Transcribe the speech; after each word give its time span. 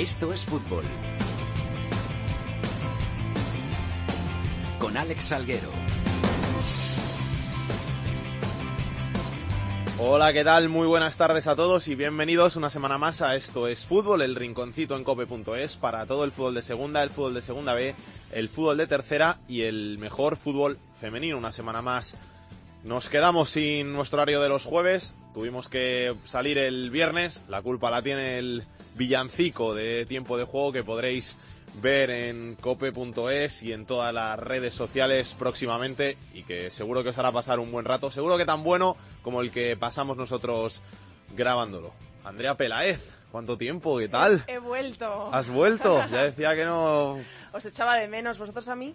Esto 0.00 0.32
es 0.32 0.46
fútbol. 0.46 0.82
Con 4.78 4.96
Alex 4.96 5.26
Salguero. 5.26 5.68
Hola, 9.98 10.32
¿qué 10.32 10.42
tal? 10.42 10.70
Muy 10.70 10.86
buenas 10.86 11.18
tardes 11.18 11.46
a 11.48 11.54
todos 11.54 11.86
y 11.88 11.96
bienvenidos 11.96 12.56
una 12.56 12.70
semana 12.70 12.96
más 12.96 13.20
a 13.20 13.36
Esto 13.36 13.68
es 13.68 13.84
Fútbol, 13.84 14.22
el 14.22 14.36
rinconcito 14.36 14.96
en 14.96 15.04
cope.es 15.04 15.76
para 15.76 16.06
todo 16.06 16.24
el 16.24 16.32
fútbol 16.32 16.54
de 16.54 16.62
segunda, 16.62 17.02
el 17.02 17.10
fútbol 17.10 17.34
de 17.34 17.42
segunda 17.42 17.74
B, 17.74 17.94
el 18.32 18.48
fútbol 18.48 18.78
de 18.78 18.86
tercera 18.86 19.36
y 19.48 19.64
el 19.64 19.98
mejor 19.98 20.38
fútbol 20.38 20.78
femenino. 20.98 21.36
Una 21.36 21.52
semana 21.52 21.82
más 21.82 22.16
nos 22.84 23.10
quedamos 23.10 23.50
sin 23.50 23.92
nuestro 23.92 24.16
horario 24.22 24.40
de 24.40 24.48
los 24.48 24.64
jueves, 24.64 25.14
tuvimos 25.32 25.68
que 25.68 26.14
salir 26.26 26.58
el 26.58 26.90
viernes, 26.90 27.42
la 27.48 27.62
culpa 27.62 27.90
la 27.90 28.02
tiene 28.02 28.38
el 28.38 28.64
villancico 28.94 29.74
de 29.74 30.06
tiempo 30.06 30.36
de 30.36 30.44
juego 30.44 30.72
que 30.72 30.84
podréis 30.84 31.36
ver 31.80 32.10
en 32.10 32.56
cope.es 32.56 33.62
y 33.62 33.72
en 33.72 33.86
todas 33.86 34.12
las 34.12 34.38
redes 34.38 34.74
sociales 34.74 35.34
próximamente 35.38 36.16
y 36.34 36.42
que 36.42 36.70
seguro 36.70 37.02
que 37.02 37.10
os 37.10 37.18
hará 37.18 37.30
pasar 37.32 37.60
un 37.60 37.70
buen 37.70 37.84
rato, 37.84 38.10
seguro 38.10 38.36
que 38.36 38.44
tan 38.44 38.64
bueno 38.64 38.96
como 39.22 39.40
el 39.40 39.50
que 39.50 39.76
pasamos 39.76 40.16
nosotros 40.16 40.82
grabándolo. 41.36 41.92
Andrea 42.24 42.56
Pelaez, 42.56 43.08
¿cuánto 43.30 43.56
tiempo? 43.56 43.98
¿Qué 43.98 44.08
tal? 44.08 44.44
He 44.46 44.58
vuelto. 44.58 45.30
¿Has 45.32 45.48
vuelto? 45.48 46.02
Ya 46.10 46.24
decía 46.24 46.54
que 46.54 46.64
no... 46.64 47.18
Os 47.52 47.64
echaba 47.64 47.96
de 47.96 48.08
menos, 48.08 48.38
vosotros 48.38 48.68
a 48.68 48.76
mí. 48.76 48.94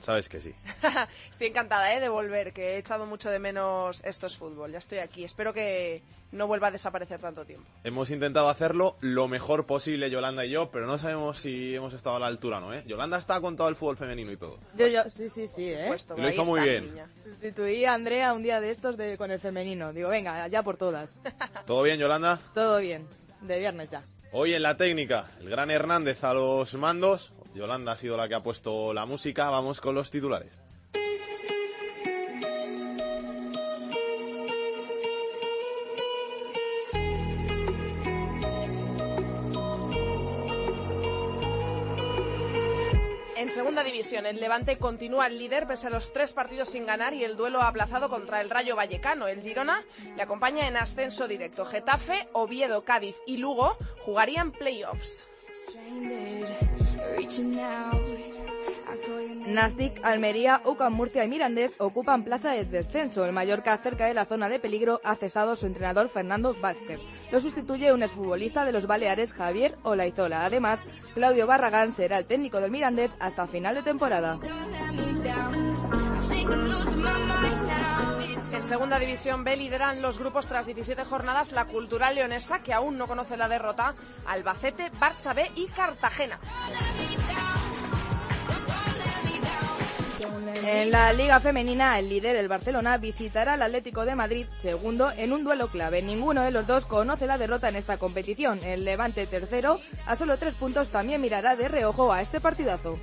Sabes 0.00 0.28
que 0.28 0.40
sí. 0.40 0.54
estoy 1.30 1.48
encantada 1.48 1.94
¿eh? 1.94 2.00
de 2.00 2.08
volver, 2.08 2.52
que 2.52 2.74
he 2.74 2.78
echado 2.78 3.06
mucho 3.06 3.30
de 3.30 3.38
menos 3.38 4.02
esto 4.04 4.26
es 4.26 4.36
fútbol. 4.36 4.72
Ya 4.72 4.78
estoy 4.78 4.98
aquí. 4.98 5.24
Espero 5.24 5.52
que 5.52 6.02
no 6.32 6.46
vuelva 6.46 6.68
a 6.68 6.70
desaparecer 6.70 7.20
tanto 7.20 7.44
tiempo. 7.44 7.66
Hemos 7.84 8.10
intentado 8.10 8.48
hacerlo 8.48 8.96
lo 9.00 9.28
mejor 9.28 9.66
posible, 9.66 10.10
Yolanda 10.10 10.44
y 10.44 10.50
yo, 10.50 10.70
pero 10.70 10.86
no 10.86 10.98
sabemos 10.98 11.38
si 11.38 11.74
hemos 11.74 11.94
estado 11.94 12.16
a 12.16 12.20
la 12.20 12.26
altura, 12.26 12.60
¿no? 12.60 12.74
¿eh? 12.74 12.82
Yolanda 12.86 13.18
está 13.18 13.40
con 13.40 13.56
todo 13.56 13.68
el 13.68 13.76
fútbol 13.76 13.96
femenino 13.96 14.30
y 14.30 14.36
todo. 14.36 14.58
Yo, 14.76 14.86
yo, 14.86 15.08
sí, 15.10 15.28
sí, 15.30 15.46
sí, 15.48 15.70
¿eh? 15.72 15.86
Puesto, 15.88 16.16
Y 16.16 16.20
lo 16.20 16.30
hizo 16.30 16.44
muy 16.44 16.60
bien. 16.60 16.86
niña. 16.86 17.08
Sustituí 17.24 17.84
a 17.84 17.94
Andrea 17.94 18.32
un 18.32 18.42
día 18.42 18.60
de 18.60 18.70
estos 18.70 18.96
de, 18.96 19.16
con 19.16 19.30
el 19.30 19.40
femenino. 19.40 19.92
Digo, 19.92 20.10
venga, 20.10 20.46
ya 20.48 20.62
por 20.62 20.76
todas. 20.76 21.18
¿Todo 21.66 21.82
bien, 21.82 21.98
Yolanda? 21.98 22.38
Todo 22.54 22.78
bien. 22.78 23.06
De 23.40 23.58
viernes 23.58 23.88
ya. 23.90 24.02
Hoy 24.30 24.52
en 24.52 24.62
la 24.62 24.76
técnica, 24.76 25.26
el 25.40 25.48
gran 25.48 25.70
Hernández 25.70 26.22
a 26.22 26.34
los 26.34 26.74
mandos. 26.74 27.32
Yolanda 27.58 27.90
ha 27.90 27.96
sido 27.96 28.16
la 28.16 28.28
que 28.28 28.36
ha 28.36 28.40
puesto 28.40 28.94
la 28.94 29.04
música. 29.04 29.50
Vamos 29.50 29.80
con 29.80 29.92
los 29.92 30.12
titulares. 30.12 30.60
En 43.36 43.50
segunda 43.50 43.82
división, 43.82 44.26
el 44.26 44.38
Levante 44.38 44.78
continúa 44.78 45.26
el 45.26 45.38
líder 45.38 45.66
pese 45.66 45.88
a 45.88 45.90
los 45.90 46.12
tres 46.12 46.32
partidos 46.32 46.68
sin 46.68 46.86
ganar 46.86 47.12
y 47.14 47.24
el 47.24 47.36
duelo 47.36 47.62
aplazado 47.62 48.08
contra 48.08 48.40
el 48.40 48.50
Rayo 48.50 48.76
Vallecano. 48.76 49.26
El 49.26 49.42
Girona 49.42 49.84
le 50.14 50.22
acompaña 50.22 50.68
en 50.68 50.76
ascenso 50.76 51.26
directo. 51.26 51.64
Getafe, 51.64 52.28
Oviedo, 52.34 52.84
Cádiz 52.84 53.16
y 53.26 53.38
Lugo 53.38 53.76
jugarían 54.04 54.52
playoffs. 54.52 55.28
Nastic, 59.46 60.00
Almería, 60.04 60.60
UCAM 60.64 60.92
Murcia 60.92 61.24
y 61.24 61.28
Mirandés 61.28 61.74
ocupan 61.78 62.22
plaza 62.22 62.52
de 62.52 62.64
descenso. 62.64 63.24
El 63.24 63.32
Mallorca, 63.32 63.76
cerca 63.78 64.06
de 64.06 64.14
la 64.14 64.26
zona 64.26 64.48
de 64.48 64.58
peligro, 64.58 65.00
ha 65.04 65.14
cesado 65.14 65.56
su 65.56 65.66
entrenador 65.66 66.08
Fernando 66.08 66.54
Vázquez. 66.60 67.00
Lo 67.32 67.40
sustituye 67.40 67.92
un 67.92 68.02
exfutbolista 68.02 68.64
de 68.64 68.72
los 68.72 68.86
Baleares, 68.86 69.32
Javier 69.32 69.76
Olaizola. 69.82 70.44
Además, 70.44 70.80
Claudio 71.14 71.46
Barragán 71.46 71.92
será 71.92 72.18
el 72.18 72.26
técnico 72.26 72.60
del 72.60 72.70
Mirandés 72.70 73.16
hasta 73.20 73.46
final 73.46 73.74
de 73.74 73.82
temporada. 73.82 74.38
En 78.52 78.64
segunda 78.64 78.98
división 78.98 79.44
B 79.44 79.56
lideran 79.56 80.02
los 80.02 80.18
grupos 80.18 80.46
tras 80.46 80.66
17 80.66 81.04
jornadas 81.04 81.52
la 81.52 81.66
Cultural 81.66 82.14
Leonesa, 82.14 82.62
que 82.62 82.72
aún 82.72 82.96
no 82.96 83.06
conoce 83.06 83.36
la 83.36 83.48
derrota, 83.48 83.94
Albacete, 84.26 84.90
Barça 84.92 85.34
B 85.34 85.50
y 85.54 85.66
Cartagena. 85.68 86.40
En 90.64 90.90
la 90.90 91.12
Liga 91.12 91.40
Femenina, 91.40 91.98
el 91.98 92.08
líder, 92.08 92.36
el 92.36 92.48
Barcelona, 92.48 92.98
visitará 92.98 93.54
al 93.54 93.62
Atlético 93.62 94.04
de 94.04 94.14
Madrid, 94.14 94.46
segundo, 94.60 95.10
en 95.16 95.32
un 95.32 95.44
duelo 95.44 95.68
clave. 95.68 96.02
Ninguno 96.02 96.42
de 96.42 96.50
los 96.50 96.66
dos 96.66 96.84
conoce 96.84 97.26
la 97.26 97.38
derrota 97.38 97.68
en 97.68 97.76
esta 97.76 97.96
competición. 97.98 98.60
El 98.64 98.84
Levante, 98.84 99.26
tercero, 99.26 99.80
a 100.06 100.16
solo 100.16 100.36
tres 100.36 100.54
puntos, 100.54 100.88
también 100.88 101.20
mirará 101.20 101.54
de 101.56 101.68
reojo 101.68 102.12
a 102.12 102.22
este 102.22 102.40
partidazo. 102.40 102.98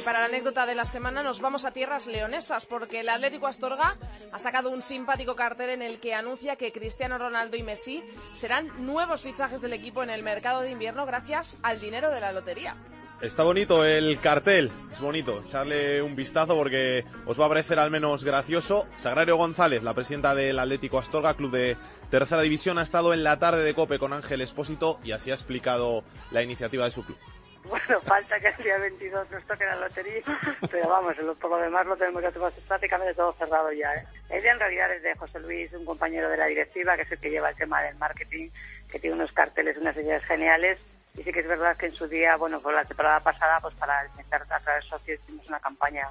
Y 0.00 0.02
para 0.02 0.20
la 0.20 0.26
anécdota 0.26 0.64
de 0.64 0.74
la 0.74 0.86
semana 0.86 1.22
nos 1.22 1.42
vamos 1.42 1.66
a 1.66 1.72
tierras 1.72 2.06
leonesas 2.06 2.64
porque 2.64 3.00
el 3.00 3.10
Atlético 3.10 3.46
Astorga 3.46 3.98
ha 4.32 4.38
sacado 4.38 4.70
un 4.70 4.80
simpático 4.80 5.36
cartel 5.36 5.68
en 5.68 5.82
el 5.82 6.00
que 6.00 6.14
anuncia 6.14 6.56
que 6.56 6.72
Cristiano 6.72 7.18
Ronaldo 7.18 7.58
y 7.58 7.62
Messi 7.62 8.02
serán 8.32 8.86
nuevos 8.86 9.20
fichajes 9.20 9.60
del 9.60 9.74
equipo 9.74 10.02
en 10.02 10.08
el 10.08 10.22
mercado 10.22 10.62
de 10.62 10.70
invierno 10.70 11.04
gracias 11.04 11.58
al 11.62 11.80
dinero 11.80 12.08
de 12.08 12.18
la 12.18 12.32
lotería. 12.32 12.76
Está 13.20 13.42
bonito 13.42 13.84
el 13.84 14.18
cartel, 14.20 14.72
es 14.90 15.00
bonito. 15.00 15.42
Echarle 15.44 16.00
un 16.00 16.16
vistazo 16.16 16.56
porque 16.56 17.04
os 17.26 17.38
va 17.38 17.44
a 17.44 17.50
parecer 17.50 17.78
al 17.78 17.90
menos 17.90 18.24
gracioso. 18.24 18.86
Sagrario 18.96 19.36
González, 19.36 19.82
la 19.82 19.92
presidenta 19.92 20.34
del 20.34 20.58
Atlético 20.58 20.98
Astorga, 20.98 21.34
club 21.34 21.50
de 21.50 21.76
tercera 22.08 22.40
división, 22.40 22.78
ha 22.78 22.82
estado 22.82 23.12
en 23.12 23.22
la 23.22 23.38
tarde 23.38 23.62
de 23.64 23.74
Cope 23.74 23.98
con 23.98 24.14
Ángel 24.14 24.40
Espósito 24.40 24.98
y 25.04 25.12
así 25.12 25.30
ha 25.30 25.34
explicado 25.34 26.04
la 26.30 26.42
iniciativa 26.42 26.86
de 26.86 26.90
su 26.90 27.04
club. 27.04 27.18
Bueno, 27.64 28.00
falta 28.00 28.40
que 28.40 28.48
el 28.48 28.56
día 28.64 28.78
22 28.78 29.30
nos 29.30 29.44
toque 29.44 29.64
la 29.64 29.76
lotería, 29.76 30.22
pero 30.70 30.88
vamos, 30.88 31.14
por 31.40 31.50
lo 31.50 31.58
demás 31.58 31.86
lo 31.86 31.96
tenemos 31.96 32.22
ya 32.22 32.30
prácticamente 32.66 33.14
todo 33.14 33.32
cerrado 33.32 33.70
ya. 33.72 33.94
¿eh? 33.94 34.04
En 34.30 34.58
realidad 34.58 34.92
es 34.92 35.02
de 35.02 35.14
José 35.14 35.40
Luis, 35.40 35.72
un 35.74 35.84
compañero 35.84 36.28
de 36.30 36.36
la 36.36 36.46
directiva, 36.46 36.96
que 36.96 37.02
es 37.02 37.12
el 37.12 37.18
que 37.18 37.30
lleva 37.30 37.50
el 37.50 37.56
tema 37.56 37.82
del 37.82 37.96
marketing, 37.96 38.48
que 38.90 38.98
tiene 38.98 39.16
unos 39.16 39.32
carteles, 39.32 39.76
unas 39.76 39.96
ideas 39.96 40.24
geniales. 40.24 40.78
Y 41.16 41.22
sí 41.22 41.32
que 41.32 41.40
es 41.40 41.48
verdad 41.48 41.76
que 41.76 41.86
en 41.86 41.92
su 41.92 42.06
día, 42.08 42.36
bueno, 42.36 42.60
por 42.60 42.72
la 42.72 42.84
temporada 42.84 43.20
pasada, 43.20 43.60
pues 43.60 43.74
para 43.74 44.06
intentar 44.06 44.42
atraer 44.48 44.82
socios 44.84 45.20
hicimos 45.20 45.46
una 45.48 45.60
campaña 45.60 46.06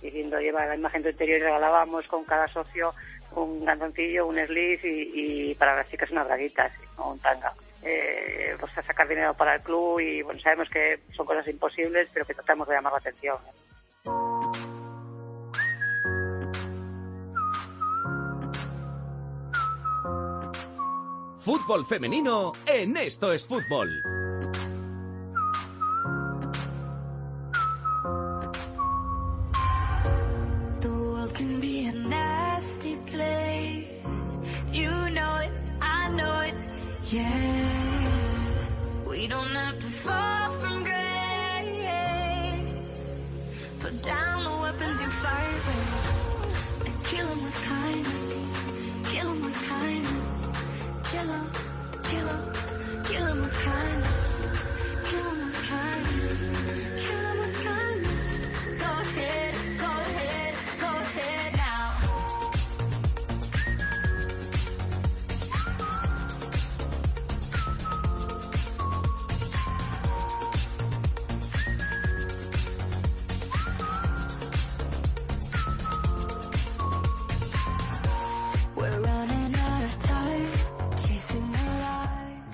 diciendo 0.00 0.38
lleva 0.38 0.66
la 0.66 0.76
imagen 0.76 1.02
de 1.02 1.10
interior 1.10 1.38
y 1.38 1.42
regalábamos 1.42 2.06
con 2.08 2.24
cada 2.24 2.46
socio 2.48 2.94
un 3.32 3.64
canzoncillo, 3.64 4.26
un 4.26 4.38
y, 4.38 4.80
y 4.84 5.54
para 5.56 5.76
las 5.76 5.88
chicas 5.88 6.10
unas 6.10 6.26
braguitas, 6.26 6.72
o 6.96 7.10
un 7.10 7.18
tanga. 7.18 7.52
Eh, 7.86 8.56
pues 8.58 8.72
sacar 8.72 9.06
dinero 9.06 9.34
para 9.34 9.56
el 9.56 9.60
club 9.60 10.00
y 10.00 10.22
bueno, 10.22 10.40
sabemos 10.40 10.70
que 10.70 11.00
son 11.14 11.26
cosas 11.26 11.46
imposibles, 11.48 12.08
pero 12.12 12.24
que 12.24 12.32
tratamos 12.32 12.66
de 12.66 12.74
llamar 12.74 12.92
la 12.92 12.98
atención. 12.98 13.36
¿eh? 13.46 13.64
Fútbol 21.40 21.84
femenino 21.84 22.52
en 22.64 22.96
Esto 22.96 23.30
es 23.30 23.46
Fútbol. 23.46 24.13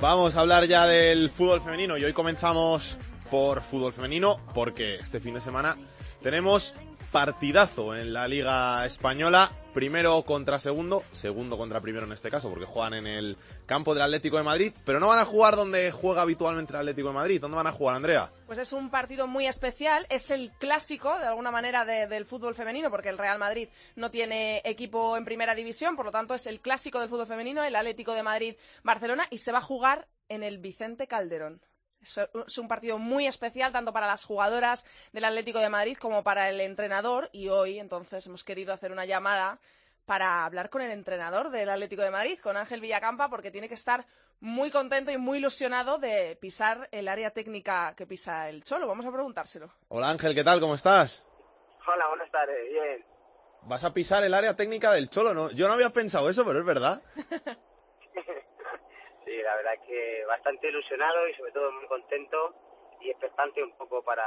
Vamos 0.01 0.35
a 0.35 0.41
hablar 0.41 0.67
ya 0.67 0.87
del 0.87 1.29
fútbol 1.29 1.61
femenino 1.61 1.99
y 1.99 2.05
hoy 2.05 2.15
comenzamos 2.15 2.97
por 3.31 3.61
fútbol 3.61 3.93
femenino 3.93 4.41
porque 4.55 4.95
este 4.95 5.21
fin 5.21 5.35
de 5.35 5.43
semana 5.43 5.77
tenemos 6.23 6.75
partidazo 7.13 7.95
en 7.95 8.15
la 8.15 8.27
Liga 8.27 8.87
Española. 8.87 9.51
Primero 9.75 10.21
contra 10.25 10.59
segundo, 10.59 11.05
segundo 11.13 11.57
contra 11.57 11.81
primero 11.81 12.05
en 12.05 12.11
este 12.13 12.29
caso, 12.29 12.49
porque 12.51 12.65
juegan 12.65 12.95
en 12.95 13.07
el 13.07 13.37
campo 13.67 13.95
del 13.95 14.03
Atlético 14.03 14.37
de 14.37 14.43
Madrid, 14.43 14.73
pero 14.85 14.99
no 14.99 15.07
van 15.07 15.21
a 15.21 15.25
jugar 15.25 15.55
donde 15.55 15.93
juega 15.93 16.23
habitualmente 16.23 16.73
el 16.73 16.81
Atlético 16.81 17.09
de 17.09 17.15
Madrid. 17.15 17.41
¿Dónde 17.41 17.57
van 17.57 17.69
a 17.69 17.73
jugar, 17.73 17.95
Andrea? 17.95 18.33
Pues 18.47 18.59
es 18.59 18.73
un 18.73 18.91
partido 18.91 19.29
muy 19.29 19.47
especial, 19.47 20.07
es 20.11 20.33
el 20.33 20.51
clásico 20.59 21.17
de 21.21 21.27
alguna 21.27 21.53
manera 21.53 21.85
de- 21.85 22.09
del 22.09 22.25
fútbol 22.27 22.57
femenino, 22.57 22.91
porque 22.91 23.11
el 23.11 23.19
Real 23.19 23.39
Madrid 23.39 23.69
no 23.95 24.11
tiene 24.11 24.61
equipo 24.65 25.17
en 25.17 25.25
primera 25.25 25.55
división, 25.55 25.95
por 25.95 26.05
lo 26.07 26.11
tanto 26.11 26.35
es 26.35 26.47
el 26.49 26.61
clásico 26.61 26.99
del 26.99 27.09
fútbol 27.09 27.29
femenino, 27.29 27.63
el 27.63 27.77
Atlético 27.77 28.13
de 28.15 28.25
Madrid-Barcelona, 28.25 29.29
y 29.31 29.39
se 29.39 29.53
va 29.53 29.59
a 29.59 29.63
jugar 29.63 30.09
en 30.29 30.43
el 30.43 30.59
Vicente 30.59 31.07
Calderón. 31.07 31.61
Es 32.03 32.19
es 32.19 32.59
un 32.59 32.69
partido 32.69 32.99
muy 32.99 33.27
especial 33.27 33.73
tanto 33.73 33.93
para 33.93 34.07
las 34.07 34.25
jugadoras 34.25 34.87
del 35.13 35.25
Atlético 35.25 35.59
de 35.59 35.69
Madrid 35.69 35.97
como 35.99 36.23
para 36.23 36.49
el 36.49 36.61
entrenador 36.61 37.29
y 37.33 37.49
hoy 37.49 37.79
entonces 37.79 38.27
hemos 38.27 38.45
querido 38.45 38.73
hacer 38.73 38.93
una 38.93 39.05
llamada 39.05 39.59
para 40.07 40.45
hablar 40.45 40.71
con 40.71 40.83
el 40.83 40.91
entrenador 40.91 41.51
del 41.51 41.71
Atlético 41.71 42.03
de 42.03 42.11
Madrid, 42.11 42.39
con 42.41 42.57
Ángel 42.57 42.81
Villacampa, 42.81 43.29
porque 43.29 43.53
tiene 43.53 43.69
que 43.69 43.75
estar 43.75 44.05
muy 44.41 44.71
contento 44.71 45.13
y 45.13 45.19
muy 45.19 45.39
ilusionado 45.39 45.99
de 45.99 46.37
pisar 46.41 46.89
el 46.91 47.07
área 47.07 47.31
técnica 47.31 47.95
que 47.95 48.07
pisa 48.07 48.49
el 48.49 48.65
Cholo. 48.65 48.89
Vamos 48.89 49.07
a 49.07 49.13
preguntárselo. 49.13 49.71
Hola 49.89 50.11
Ángel, 50.11 50.35
¿qué 50.35 50.43
tal? 50.43 50.59
¿Cómo 50.59 50.75
estás? 50.75 51.23
Hola, 51.87 52.09
buenas 52.09 52.31
tardes. 52.33 52.57
Bien. 52.71 53.05
Vas 53.63 53.85
a 53.85 53.93
pisar 53.93 54.25
el 54.25 54.35
área 54.35 54.57
técnica 54.57 54.93
del 54.93 55.11
Cholo, 55.11 55.35
¿no? 55.35 55.51
Yo 55.51 55.69
no 55.69 55.75
había 55.75 55.91
pensado 55.91 56.29
eso, 56.31 56.45
pero 56.45 56.59
es 56.59 56.67
verdad. 56.67 57.03
Sí, 59.31 59.37
la 59.45 59.55
verdad 59.55 59.75
es 59.75 59.81
que 59.87 60.25
bastante 60.27 60.69
ilusionado 60.69 61.29
y 61.29 61.35
sobre 61.37 61.53
todo 61.53 61.71
muy 61.71 61.87
contento 61.87 62.53
y 63.01 63.11
expectante 63.11 63.63
un 63.63 63.77
poco 63.77 64.03
para, 64.03 64.27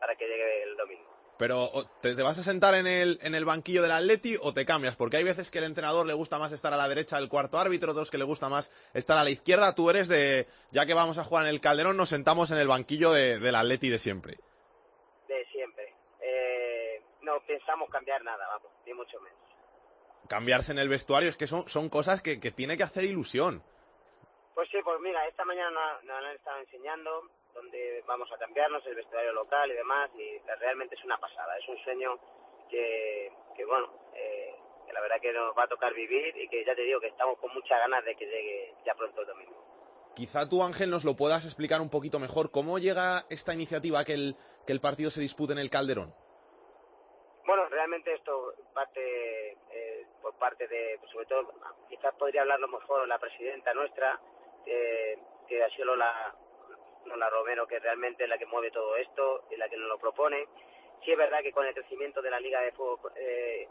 para 0.00 0.16
que 0.16 0.26
llegue 0.26 0.64
el 0.64 0.76
domingo. 0.76 1.08
Pero 1.38 1.70
¿te, 2.00 2.16
te 2.16 2.22
vas 2.22 2.40
a 2.40 2.42
sentar 2.42 2.74
en 2.74 2.88
el, 2.88 3.20
en 3.22 3.36
el 3.36 3.44
banquillo 3.44 3.82
del 3.82 3.92
Atleti 3.92 4.36
o 4.42 4.52
te 4.52 4.66
cambias? 4.66 4.96
Porque 4.96 5.16
hay 5.18 5.22
veces 5.22 5.48
que 5.48 5.58
el 5.58 5.64
entrenador 5.64 6.06
le 6.06 6.12
gusta 6.12 6.40
más 6.40 6.50
estar 6.50 6.72
a 6.72 6.76
la 6.76 6.88
derecha 6.88 7.18
del 7.20 7.28
cuarto 7.28 7.56
árbitro, 7.56 7.92
otros 7.92 8.10
que 8.10 8.18
le 8.18 8.24
gusta 8.24 8.48
más 8.48 8.68
estar 8.94 9.16
a 9.16 9.22
la 9.22 9.30
izquierda. 9.30 9.76
Tú 9.76 9.88
eres 9.90 10.08
de, 10.08 10.48
ya 10.72 10.86
que 10.86 10.94
vamos 10.94 11.18
a 11.18 11.24
jugar 11.24 11.44
en 11.44 11.50
el 11.50 11.60
Calderón, 11.60 11.96
nos 11.96 12.08
sentamos 12.08 12.50
en 12.50 12.58
el 12.58 12.66
banquillo 12.66 13.12
de- 13.12 13.38
del 13.38 13.54
Atleti 13.54 13.90
de 13.90 14.00
siempre. 14.00 14.38
De 15.28 15.44
siempre. 15.52 15.94
Eh, 16.20 17.00
no 17.22 17.40
pensamos 17.46 17.88
cambiar 17.90 18.22
nada, 18.24 18.44
vamos, 18.48 18.72
ni 18.86 18.92
mucho 18.92 19.20
menos. 19.20 19.38
Cambiarse 20.28 20.72
en 20.72 20.80
el 20.80 20.88
vestuario 20.88 21.28
es 21.30 21.36
que 21.36 21.46
son, 21.46 21.68
son 21.68 21.88
cosas 21.88 22.22
que, 22.22 22.40
que 22.40 22.50
tiene 22.50 22.76
que 22.76 22.82
hacer 22.82 23.04
ilusión. 23.04 23.62
Pues 24.54 24.68
sí, 24.70 24.78
pues 24.84 25.00
mira, 25.00 25.26
esta 25.26 25.44
mañana 25.44 25.98
nos, 26.02 26.16
han 26.16 26.36
estado 26.36 26.58
enseñando 26.58 27.22
dónde 27.54 28.02
vamos 28.06 28.30
a 28.32 28.38
cambiarnos, 28.38 28.86
el 28.86 28.94
vestuario 28.94 29.32
local 29.32 29.70
y 29.70 29.74
demás, 29.74 30.10
y 30.14 30.38
realmente 30.60 30.94
es 30.94 31.04
una 31.04 31.18
pasada, 31.18 31.56
es 31.58 31.68
un 31.68 31.78
sueño 31.84 32.18
que, 32.68 33.32
que 33.56 33.64
bueno, 33.64 33.88
eh, 34.14 34.54
que 34.86 34.92
la 34.92 35.00
verdad 35.00 35.20
que 35.20 35.32
nos 35.32 35.56
va 35.56 35.64
a 35.64 35.68
tocar 35.68 35.94
vivir 35.94 36.36
y 36.36 36.48
que 36.48 36.64
ya 36.64 36.74
te 36.74 36.82
digo 36.82 37.00
que 37.00 37.08
estamos 37.08 37.38
con 37.38 37.52
muchas 37.54 37.78
ganas 37.78 38.04
de 38.04 38.14
que 38.14 38.26
llegue 38.26 38.74
ya 38.84 38.94
pronto 38.94 39.22
el 39.22 39.26
domingo. 39.26 39.62
Quizá 40.14 40.46
tú, 40.46 40.62
Ángel, 40.62 40.90
nos 40.90 41.04
lo 41.04 41.16
puedas 41.16 41.44
explicar 41.46 41.80
un 41.80 41.88
poquito 41.88 42.18
mejor. 42.18 42.50
¿Cómo 42.50 42.78
llega 42.78 43.22
esta 43.30 43.54
iniciativa 43.54 44.04
que 44.04 44.12
el, 44.12 44.36
que 44.66 44.72
el 44.74 44.80
partido 44.80 45.10
se 45.10 45.22
dispute 45.22 45.54
en 45.54 45.58
el 45.58 45.70
Calderón? 45.70 46.14
Bueno, 47.46 47.66
realmente 47.70 48.12
esto 48.12 48.52
parte 48.74 49.52
eh, 49.70 50.06
por 50.20 50.34
parte 50.34 50.68
de, 50.68 50.96
pues 51.00 51.10
sobre 51.12 51.26
todo, 51.26 51.52
quizás 51.88 52.14
podría 52.16 52.42
hablarlo 52.42 52.68
mejor 52.68 53.08
la 53.08 53.18
presidenta 53.18 53.72
nuestra, 53.72 54.20
eh, 54.66 55.18
que 55.48 55.62
ha 55.62 55.70
sido 55.70 55.86
Lola, 55.86 56.34
Lola 57.06 57.30
Romero, 57.30 57.66
que 57.66 57.78
realmente 57.78 58.24
es 58.24 58.28
la 58.28 58.38
que 58.38 58.46
mueve 58.46 58.70
todo 58.70 58.96
esto 58.96 59.44
y 59.50 59.56
la 59.56 59.68
que 59.68 59.76
nos 59.76 59.88
lo 59.88 59.98
propone. 59.98 60.46
Sí 61.04 61.12
es 61.12 61.18
verdad 61.18 61.42
que 61.42 61.52
con 61.52 61.66
el 61.66 61.74
crecimiento 61.74 62.22
de 62.22 62.30
la 62.30 62.40
Liga 62.40 62.60
de 62.60 62.72
Fútbol, 62.72 63.12
eh, 63.16 63.68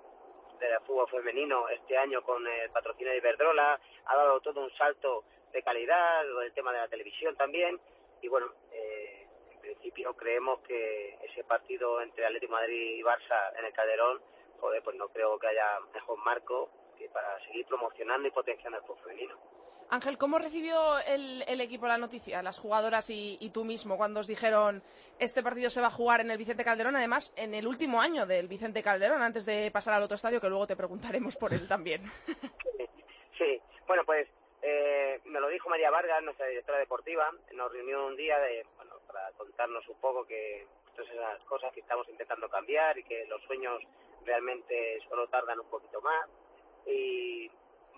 de 0.60 0.80
fútbol 0.82 1.10
femenino 1.10 1.68
este 1.70 1.98
año 1.98 2.22
con 2.22 2.46
el 2.48 2.70
patrocinio 2.70 3.12
de 3.12 3.18
Iberdrola, 3.18 3.80
ha 4.06 4.16
dado 4.16 4.40
todo 4.42 4.62
un 4.62 4.72
salto 4.74 5.24
de 5.52 5.64
calidad, 5.64 6.24
del 6.24 6.54
tema 6.54 6.72
de 6.72 6.80
la 6.80 6.88
televisión 6.88 7.36
también, 7.36 7.80
y 8.22 8.28
bueno, 8.28 8.48
eh, 8.72 9.28
en 9.52 9.60
principio 9.60 10.16
creemos 10.16 10.60
que 10.62 11.18
ese 11.24 11.44
partido 11.44 12.02
entre 12.02 12.26
Atlético 12.26 12.54
Madrid 12.54 12.98
y 12.98 13.02
Barça 13.02 13.58
en 13.58 13.66
el 13.66 13.74
Calderón, 13.74 14.22
joder, 14.60 14.84
pues 14.84 14.96
no 14.96 15.10
creo 15.10 15.40
que 15.40 15.48
haya 15.48 15.80
mejor 15.94 16.18
marco 16.20 16.70
que 16.98 17.10
para 17.10 17.40
seguir 17.46 17.66
promocionando 17.66 18.28
y 18.28 18.32
potenciando 18.32 18.78
el 18.78 18.84
fútbol 18.84 19.04
femenino. 19.04 19.61
Ángel, 19.92 20.18
¿cómo 20.18 20.40
recibió 20.40 21.00
el, 21.00 21.44
el 21.48 21.60
equipo 21.60 21.86
la 21.86 21.98
noticia, 21.98 22.42
las 22.42 22.58
jugadoras 22.58 23.10
y, 23.10 23.38
y 23.42 23.50
tú 23.50 23.66
mismo, 23.66 23.98
cuando 23.98 24.22
os 24.22 24.28
dijeron 24.28 24.82
este 25.20 25.44
partido 25.44 25.70
se 25.70 25.82
va 25.82 25.88
a 25.88 25.92
jugar 25.92 26.22
en 26.22 26.32
el 26.32 26.38
Vicente 26.38 26.64
Calderón? 26.64 26.96
Además, 26.96 27.34
en 27.36 27.54
el 27.54 27.68
último 27.68 28.00
año 28.00 28.26
del 28.26 28.48
Vicente 28.48 28.82
Calderón, 28.82 29.22
antes 29.22 29.46
de 29.46 29.70
pasar 29.70 29.94
al 29.94 30.04
otro 30.04 30.16
estadio, 30.16 30.40
que 30.40 30.48
luego 30.48 30.66
te 30.66 30.78
preguntaremos 30.78 31.36
por 31.36 31.54
él 31.54 31.68
también. 31.68 32.02
Sí, 33.38 33.60
bueno, 33.88 34.04
pues 34.06 34.28
eh, 34.62 35.20
me 35.26 35.40
lo 35.40 35.50
dijo 35.50 35.68
María 35.68 35.90
Vargas, 35.90 36.22
nuestra 36.22 36.46
directora 36.46 36.78
deportiva, 36.78 37.32
nos 37.54 37.72
reunió 37.72 38.06
un 38.06 38.16
día 38.16 38.38
de, 38.38 38.64
bueno, 38.76 38.98
para 39.08 39.32
contarnos 39.32 39.88
un 39.88 40.00
poco 40.00 40.28
que 40.28 40.68
todas 40.96 41.10
esas 41.10 41.44
cosas 41.46 41.74
que 41.74 41.80
estamos 41.80 42.08
intentando 42.08 42.48
cambiar 42.50 43.00
y 43.00 43.04
que 43.04 43.26
los 43.26 43.42
sueños 43.46 43.82
realmente 44.26 45.00
solo 45.10 45.28
tardan 45.28 45.60
un 45.60 45.70
poquito 45.72 46.02
más. 46.02 46.30
Y 46.86 47.50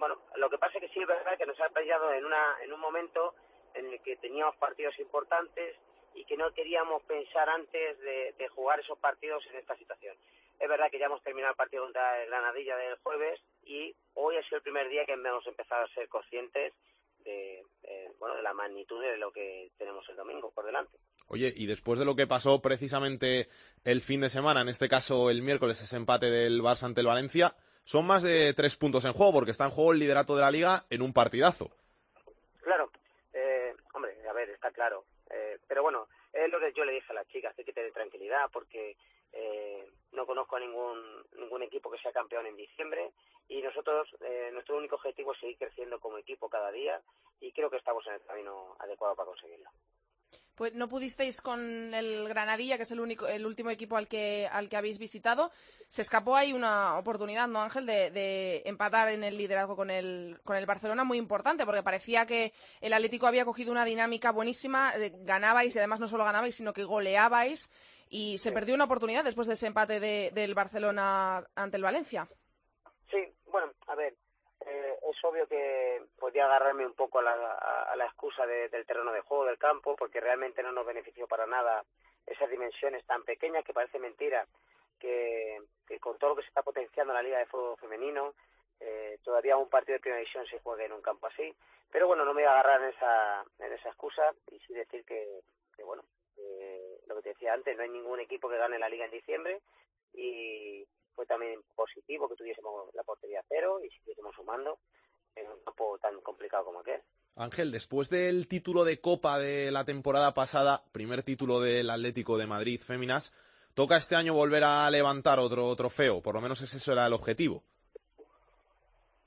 bueno, 0.04 0.22
lo 0.36 0.50
que 0.50 0.58
pasa 0.58 0.78
es 0.78 0.82
que 0.82 0.94
sí 0.94 1.00
es 1.00 1.08
verdad 1.08 1.38
que 1.38 1.46
nos 1.46 1.58
ha 1.62 1.70
pillado 1.70 2.12
en, 2.12 2.26
una, 2.26 2.58
en 2.62 2.74
un 2.74 2.80
momento 2.82 3.36
en 3.74 3.86
el 3.86 4.02
que 4.02 4.18
teníamos 4.18 4.54
partidos 4.58 5.00
importantes 5.00 5.78
y 6.14 6.26
que 6.26 6.36
no 6.36 6.52
queríamos 6.52 7.02
pensar 7.04 7.48
antes 7.48 7.98
de, 8.00 8.48
jugar 8.50 8.82
esos 8.82 9.00
partidos 9.00 9.42
en 9.50 9.56
esta 9.56 9.78
situación. 9.78 10.18
Es 10.60 10.68
verdad 10.68 10.92
que 10.92 11.00
ya 11.00 11.06
hemos 11.06 11.24
terminado 11.24 11.52
el 11.52 11.58
partido 11.58 11.84
contra 11.84 12.22
el 12.22 12.30
Granadilla 12.30 12.76
del 12.76 12.98
jueves 12.98 13.40
y 13.64 13.96
hoy 14.16 14.36
ha 14.36 14.44
sido 14.44 14.58
el 14.58 14.64
primer 14.64 14.90
día 14.90 15.06
que 15.06 15.14
hemos 15.14 15.48
empezado 15.48 15.86
a 15.86 15.94
ser 15.94 16.10
conscientes 16.10 16.74
de, 17.24 17.64
de, 17.84 18.12
bueno, 18.20 18.36
de 18.36 18.44
la 18.44 18.54
magnitud 18.54 19.02
de 19.02 19.16
lo 19.16 19.32
que 19.32 19.72
tenemos 19.78 20.08
el 20.10 20.18
domingo 20.18 20.52
por 20.52 20.66
delante. 20.66 20.98
Oye, 21.28 21.54
y 21.56 21.66
después 21.66 21.98
de 21.98 22.04
lo 22.04 22.18
que 22.18 22.28
pasó 22.28 22.62
precisamente 22.62 23.48
el 23.86 24.02
fin 24.02 24.20
de 24.20 24.30
semana, 24.30 24.60
en 24.60 24.68
este 24.68 24.90
caso 24.90 25.30
el 25.30 25.42
miércoles, 25.42 25.82
ese 25.82 25.96
empate 25.96 26.30
del 26.30 26.62
Barça 26.62 26.84
ante 26.84 27.00
el 27.00 27.08
Valencia, 27.08 27.56
son 27.84 28.06
más 28.06 28.24
de 28.24 28.54
tres 28.54 28.76
puntos 28.76 29.06
en 29.06 29.14
juego, 29.14 29.34
porque 29.34 29.52
está 29.52 29.66
en 29.66 29.72
juego 29.72 29.94
el 29.94 30.00
liderato 30.00 30.36
de 30.36 30.42
la 30.42 30.52
liga 30.52 30.84
en 30.90 31.02
un 31.02 31.14
partidazo. 31.14 31.70
Claro, 32.62 32.90
eh, 33.34 33.74
hombre, 33.94 34.16
a 34.28 34.34
ver, 34.34 34.50
está 34.50 34.72
claro. 34.72 35.06
Eh, 35.30 35.58
pero 35.68 35.84
bueno, 35.84 36.08
es 36.32 36.52
lo 36.52 36.60
que 36.60 36.74
yo 36.74 36.86
le 36.86 36.94
dije 36.94 37.12
a 37.12 37.16
las 37.16 37.28
chicas, 37.28 37.54
hay 37.58 37.66
que 37.66 37.74
tener 37.74 37.92
tranquilidad 37.92 38.50
porque 38.52 38.96
eh, 39.32 39.88
no 40.12 40.26
conozco 40.26 40.56
a 40.56 40.60
ningún, 40.60 41.00
ningún 41.38 41.64
equipo 41.64 41.90
que 41.92 41.98
sea 42.00 42.12
campeón 42.12 42.46
en 42.46 42.56
diciembre 42.56 43.12
y 43.48 43.62
nosotros, 43.62 44.08
eh, 44.22 44.50
nuestro 44.54 44.78
único 44.78 44.96
objetivo 44.96 45.34
es 45.34 45.40
seguir 45.40 45.58
creciendo 45.58 46.00
como 46.00 46.18
equipo 46.18 46.50
cada 46.50 46.72
día 46.72 47.02
y 47.40 47.52
creo 47.52 47.70
que 47.70 47.78
estamos 47.78 48.06
en 48.08 48.14
el 48.14 48.22
camino 48.22 48.76
adecuado 48.80 49.16
para 49.16 49.28
conseguirlo. 49.28 49.70
Pues 50.56 50.74
no 50.76 50.88
pudisteis 50.88 51.42
con 51.42 51.94
el 51.96 52.28
Granadilla, 52.30 52.78
que 52.78 52.84
es 52.84 52.92
el 52.92 53.00
único, 53.00 53.28
el 53.28 53.44
último 53.46 53.72
equipo 53.72 53.98
al 53.98 54.08
que, 54.08 54.48
al 54.52 54.70
que 54.70 54.78
habéis 54.78 55.00
visitado. 55.00 55.52
Se 55.88 56.04
escapó 56.04 56.36
ahí 56.36 56.54
una 56.54 56.98
oportunidad, 57.00 57.48
¿no, 57.48 57.62
Ángel, 57.62 57.86
de, 57.88 58.12
de 58.12 58.62
empatar 58.66 59.10
en 59.10 59.24
el 59.24 59.36
liderazgo 59.38 59.76
con 59.76 59.90
el, 59.90 60.40
con 60.44 60.56
el 60.56 60.66
Barcelona 60.68 61.04
muy 61.04 61.18
importante, 61.18 61.66
porque 61.66 61.82
parecía 61.82 62.26
que 62.28 62.54
el 62.82 62.94
Atlético 62.94 63.26
había 63.26 63.46
cogido 63.46 63.72
una 63.72 63.84
dinámica 63.86 64.32
buenísima, 64.32 64.94
eh, 64.96 65.12
ganabais 65.22 65.76
y 65.76 65.80
además 65.80 66.00
no 66.00 66.08
solo 66.08 66.24
ganabais, 66.24 66.56
sino 66.56 66.72
que 66.72 66.84
goleabais 66.84 67.72
y 68.10 68.38
se 68.38 68.52
perdió 68.52 68.76
una 68.76 68.84
oportunidad 68.84 69.24
después 69.24 69.48
de 69.48 69.54
ese 69.56 69.66
empate 69.68 70.00
de- 70.00 70.30
del 70.36 70.54
Barcelona 70.54 71.44
ante 71.56 71.78
el 71.78 71.84
Valencia. 71.84 72.28
Sí, 73.10 73.18
bueno, 73.52 73.72
a 73.88 73.96
ver, 73.96 74.14
eh, 74.68 75.00
es 75.14 75.24
obvio 75.24 75.48
que 75.48 76.02
podía 76.20 76.46
agarrarme 76.46 76.86
un 76.86 76.94
poco 76.94 77.20
a 77.20 77.24
la, 77.24 78.06
excusa 78.06 78.46
de- 78.46 78.70
del 78.70 78.86
terreno 78.86 79.12
de 79.12 79.22
juego, 79.22 79.46
del 79.46 79.58
campo, 79.58 79.96
porque 79.96 80.20
realmente 80.20 80.62
no 80.64 80.72
nos 80.72 80.86
benefició 80.86 81.28
para 81.28 81.46
nada 81.46 81.84
esas 82.26 82.50
dimensiones 82.50 83.06
tan 83.06 83.24
pequeñas 83.24 83.64
que 83.66 83.74
parece 83.74 84.00
mentira 84.00 84.46
que, 85.00 85.60
que 85.88 86.00
con 86.00 86.18
todo 86.18 86.32
lo 86.32 86.36
que 86.36 86.44
se 86.44 86.48
está 86.50 86.64
potenciando 86.64 87.12
en 87.14 87.18
la 87.18 87.24
Liga 87.24 87.38
de 87.40 87.46
Fútbol 87.48 87.78
Femenino, 87.78 88.34
eh, 88.80 89.18
todavía 89.24 89.58
un 89.58 89.70
partido 89.70 89.96
de 89.96 90.00
primera 90.02 90.20
división 90.20 90.46
se 90.48 90.60
juegue 90.60 90.86
en 90.86 90.94
un 90.94 91.02
campo 91.02 91.28
así. 91.28 91.54
Pero 91.92 92.08
bueno, 92.08 92.26
no 92.26 92.34
me 92.34 92.42
voy 92.42 92.48
a 92.50 92.52
agarrar 92.54 92.82
en 92.82 92.90
esa, 92.90 93.44
en 93.60 93.74
esa 93.74 93.90
excusa 93.90 94.34
y 94.52 94.60
sí 94.60 94.74
decir 94.74 95.06
que, 95.06 95.42
que 95.76 95.84
bueno, 95.84 96.04
eh, 96.38 97.00
lo 97.08 97.16
que 97.16 97.22
te 97.22 97.30
decía 97.30 97.54
antes, 97.54 97.76
no 97.78 97.84
hay 97.84 97.90
ningún 97.90 98.20
equipo 98.20 98.50
que 98.50 98.58
gane 98.58 98.80
la 98.80 98.90
Liga 98.90 99.06
en 99.06 99.12
diciembre 99.12 99.62
y 100.14 100.86
fue 101.16 101.26
también 101.26 101.62
positivo 101.76 102.28
que 102.28 102.36
tuviésemos 102.36 102.94
la 102.94 103.04
portería 103.04 103.44
cero 103.48 103.80
y 103.84 103.90
siguiésemos 103.90 104.36
sumando 104.36 104.80
en 105.36 105.48
un 105.48 105.64
campo 105.64 105.98
tan 106.00 106.20
complicado 106.22 106.66
como 106.66 106.80
aquel. 106.80 107.02
Ángel, 107.36 107.72
después 107.72 108.10
del 108.10 108.48
título 108.48 108.84
de 108.84 109.02
Copa 109.02 109.40
de 109.40 109.72
la 109.72 109.86
temporada 109.86 110.34
pasada, 110.34 110.84
primer 110.92 111.24
título 111.24 111.60
del 111.60 111.90
Atlético 111.90 112.38
de 112.38 112.46
Madrid 112.46 112.80
Féminas, 112.80 113.34
toca 113.74 113.98
este 113.98 114.16
año 114.16 114.34
volver 114.34 114.64
a 114.64 114.90
levantar 114.92 115.40
otro 115.40 115.76
trofeo, 115.76 116.22
por 116.22 116.36
lo 116.36 116.42
menos 116.42 116.62
ese 116.62 116.92
era 116.92 117.08
el 117.08 117.14
objetivo. 117.14 117.64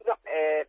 No, 0.06 0.14
eh, 0.24 0.68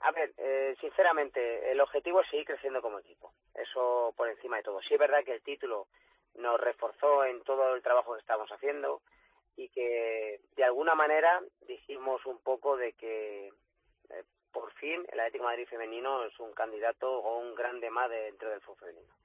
a 0.00 0.10
ver, 0.10 0.32
eh, 0.36 0.74
sinceramente, 0.80 1.70
el 1.70 1.80
objetivo 1.80 2.20
es 2.20 2.28
seguir 2.28 2.46
creciendo 2.46 2.82
como 2.82 2.98
equipo. 2.98 3.32
Eso 3.54 4.12
por 4.16 4.28
encima 4.28 4.56
de 4.56 4.64
todo. 4.64 4.80
Sí 4.82 4.94
es 4.94 5.00
verdad 5.00 5.24
que 5.24 5.34
el 5.34 5.42
título 5.42 5.86
nos 6.34 6.60
reforzó 6.60 7.24
en 7.24 7.40
todo 7.44 7.76
el 7.76 7.82
trabajo 7.82 8.14
que 8.14 8.20
estamos 8.20 8.50
haciendo 8.50 9.00
y 9.56 9.68
que 9.68 10.40
de 10.56 10.64
alguna 10.64 10.94
manera 10.94 11.42
dijimos 11.66 12.24
un 12.26 12.38
poco 12.38 12.76
de 12.76 12.92
que 12.94 13.48
eh, 13.48 14.24
por 14.52 14.72
fin 14.74 15.04
el 15.12 15.20
Atlético 15.20 15.44
de 15.44 15.50
Madrid 15.50 15.68
femenino 15.68 16.24
es 16.24 16.38
un 16.40 16.52
candidato 16.52 17.10
o 17.10 17.38
un 17.38 17.54
grande 17.54 17.90
más 17.90 18.10
dentro 18.10 18.50
del 18.50 18.60
fútbol 18.60 18.90
femenino. 18.90 19.23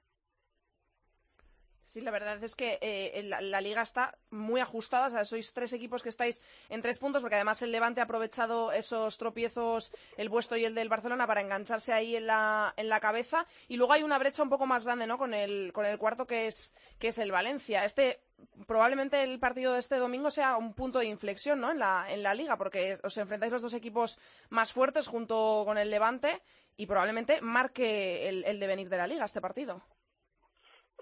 Sí, 1.92 2.00
la 2.00 2.12
verdad 2.12 2.40
es 2.44 2.54
que 2.54 2.78
eh, 2.80 3.20
la, 3.24 3.40
la, 3.40 3.60
liga 3.60 3.82
está 3.82 4.16
muy 4.30 4.60
ajustada. 4.60 5.08
O 5.08 5.10
sea, 5.10 5.24
sois 5.24 5.52
tres 5.52 5.72
equipos 5.72 6.04
que 6.04 6.08
estáis 6.08 6.40
en 6.68 6.82
tres 6.82 6.98
puntos, 6.98 7.20
porque 7.20 7.34
además 7.34 7.62
el 7.62 7.72
Levante 7.72 8.00
ha 8.00 8.04
aprovechado 8.04 8.70
esos 8.70 9.18
tropiezos, 9.18 9.90
el 10.16 10.28
vuestro 10.28 10.56
y 10.56 10.64
el 10.64 10.76
del 10.76 10.88
Barcelona, 10.88 11.26
para 11.26 11.40
engancharse 11.40 11.92
ahí 11.92 12.14
en 12.14 12.28
la, 12.28 12.72
en 12.76 12.88
la 12.88 13.00
cabeza. 13.00 13.44
Y 13.66 13.76
luego 13.76 13.92
hay 13.92 14.04
una 14.04 14.18
brecha 14.18 14.44
un 14.44 14.50
poco 14.50 14.66
más 14.66 14.84
grande, 14.84 15.08
¿no? 15.08 15.18
Con 15.18 15.34
el, 15.34 15.72
con 15.72 15.84
el 15.84 15.98
cuarto, 15.98 16.28
que 16.28 16.46
es, 16.46 16.72
que 17.00 17.08
es 17.08 17.18
el 17.18 17.32
Valencia. 17.32 17.84
Este 17.84 18.20
probablemente 18.68 19.22
el 19.24 19.40
partido 19.40 19.72
de 19.72 19.80
este 19.80 19.96
domingo 19.96 20.30
sea 20.30 20.56
un 20.56 20.74
punto 20.74 21.00
de 21.00 21.06
inflexión 21.06 21.60
¿no? 21.60 21.72
en, 21.72 21.78
la, 21.78 22.06
en 22.08 22.22
la 22.22 22.34
liga, 22.34 22.56
porque 22.56 22.98
os 23.02 23.16
enfrentáis 23.18 23.52
los 23.52 23.60
dos 23.60 23.74
equipos 23.74 24.18
más 24.48 24.72
fuertes 24.72 25.08
junto 25.08 25.64
con 25.66 25.76
el 25.76 25.90
Levante 25.90 26.40
y 26.76 26.86
probablemente 26.86 27.42
marque 27.42 28.28
el, 28.28 28.44
el 28.44 28.60
devenir 28.60 28.88
de 28.88 28.96
la 28.96 29.06
liga 29.08 29.26
este 29.26 29.42
partido. 29.42 29.82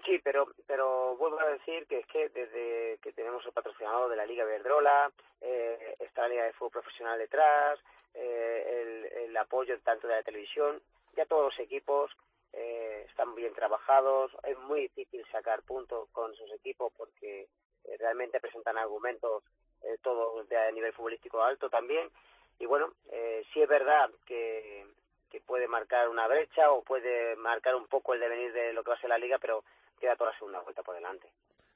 Sí, 0.05 0.19
pero 0.23 0.47
pero 0.65 1.15
vuelvo 1.17 1.39
a 1.39 1.49
decir 1.49 1.85
que 1.87 1.99
es 1.99 2.07
que 2.07 2.29
desde 2.29 2.97
que 3.01 3.11
tenemos 3.13 3.45
el 3.45 3.51
patrocinador 3.51 4.09
de 4.09 4.15
la 4.15 4.25
Liga 4.25 4.45
Verdrola, 4.45 5.11
eh, 5.41 5.95
está 5.99 6.23
la 6.23 6.29
Liga 6.29 6.43
de 6.45 6.53
Fútbol 6.53 6.81
Profesional 6.81 7.17
detrás, 7.19 7.79
eh, 8.13 8.81
el, 8.81 9.05
el, 9.23 9.37
apoyo 9.37 9.77
tanto 9.81 10.07
de 10.07 10.15
la 10.15 10.23
televisión, 10.23 10.81
ya 11.15 11.25
todos 11.25 11.45
los 11.45 11.59
equipos 11.59 12.11
eh, 12.53 13.05
están 13.07 13.35
bien 13.35 13.53
trabajados, 13.53 14.31
es 14.43 14.57
muy 14.59 14.81
difícil 14.81 15.25
sacar 15.31 15.61
puntos 15.63 16.09
con 16.11 16.33
sus 16.35 16.51
equipos 16.53 16.91
porque 16.97 17.47
eh, 17.83 17.97
realmente 17.99 18.39
presentan 18.39 18.77
argumentos 18.77 19.43
eh, 19.83 19.97
todos 20.01 20.47
de 20.49 20.71
nivel 20.73 20.93
futbolístico 20.93 21.41
alto 21.43 21.69
también, 21.69 22.09
y 22.59 22.65
bueno, 22.65 22.93
eh, 23.11 23.43
sí 23.53 23.61
es 23.61 23.69
verdad 23.69 24.09
que, 24.25 24.85
que 25.29 25.39
puede 25.41 25.67
marcar 25.67 26.09
una 26.09 26.27
brecha 26.27 26.71
o 26.71 26.83
puede 26.83 27.35
marcar 27.37 27.75
un 27.75 27.87
poco 27.87 28.13
el 28.13 28.19
devenir 28.19 28.51
de 28.51 28.73
lo 28.73 28.83
que 28.83 28.89
va 28.89 28.95
a 28.97 29.01
ser 29.01 29.09
la 29.09 29.17
liga, 29.17 29.37
pero 29.39 29.63
queda 29.99 30.15
toda 30.15 30.31
la 30.31 30.37
segunda 30.37 30.61
vuelta 30.61 30.83
por 30.83 30.95
delante. 30.95 31.29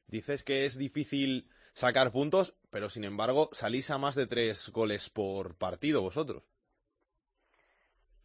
Dices 0.07 0.43
que 0.43 0.65
es 0.65 0.77
difícil 0.77 1.49
sacar 1.73 2.11
puntos, 2.11 2.55
pero 2.71 2.89
sin 2.89 3.03
embargo 3.03 3.49
salís 3.51 3.89
a 3.91 3.97
más 3.97 4.15
de 4.15 4.27
tres 4.27 4.71
goles 4.71 5.09
por 5.09 5.57
partido 5.57 6.01
vosotros. 6.01 6.43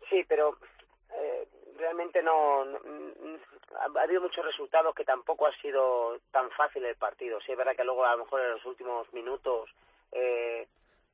Sí, 0.08 0.24
pero 0.28 0.58
eh, 1.14 1.48
realmente 1.76 2.22
no, 2.22 2.64
no, 2.64 2.78
ha 3.78 4.02
habido 4.02 4.22
muchos 4.22 4.44
resultados 4.44 4.94
que 4.94 5.04
tampoco 5.04 5.46
ha 5.46 5.56
sido 5.60 6.18
tan 6.30 6.50
fácil 6.50 6.84
el 6.84 6.96
partido. 6.96 7.40
Sí 7.40 7.52
es 7.52 7.58
verdad 7.58 7.76
que 7.76 7.84
luego 7.84 8.04
a 8.04 8.16
lo 8.16 8.24
mejor 8.24 8.40
en 8.40 8.50
los 8.52 8.64
últimos 8.64 9.12
minutos 9.12 9.70
eh, 10.12 10.66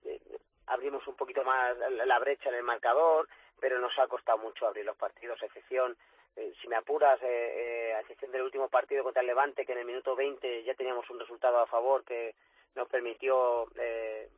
eh, 0.04 0.20
abrimos 0.66 1.06
un 1.06 1.16
poquito 1.16 1.44
más 1.44 1.76
la 2.06 2.18
brecha 2.18 2.48
en 2.48 2.56
el 2.56 2.62
marcador, 2.62 3.28
pero 3.60 3.78
nos 3.78 3.96
ha 3.98 4.06
costado 4.06 4.38
mucho 4.38 4.66
abrir 4.66 4.84
los 4.84 4.96
partidos, 4.96 5.42
excepción 5.42 5.96
si 6.34 6.68
me 6.68 6.76
apuras, 6.76 7.20
eh, 7.22 7.26
eh, 7.26 7.94
a 7.94 8.00
excepción 8.00 8.32
del 8.32 8.42
último 8.42 8.68
partido 8.68 9.04
contra 9.04 9.20
el 9.20 9.26
Levante, 9.28 9.64
que 9.64 9.72
en 9.72 9.78
el 9.78 9.84
minuto 9.84 10.16
20 10.16 10.64
ya 10.64 10.74
teníamos 10.74 11.08
un 11.10 11.20
resultado 11.20 11.58
a 11.58 11.66
favor 11.66 12.04
que 12.04 12.34
nos 12.74 12.88
permitió 12.88 13.68
eh, 13.78 14.28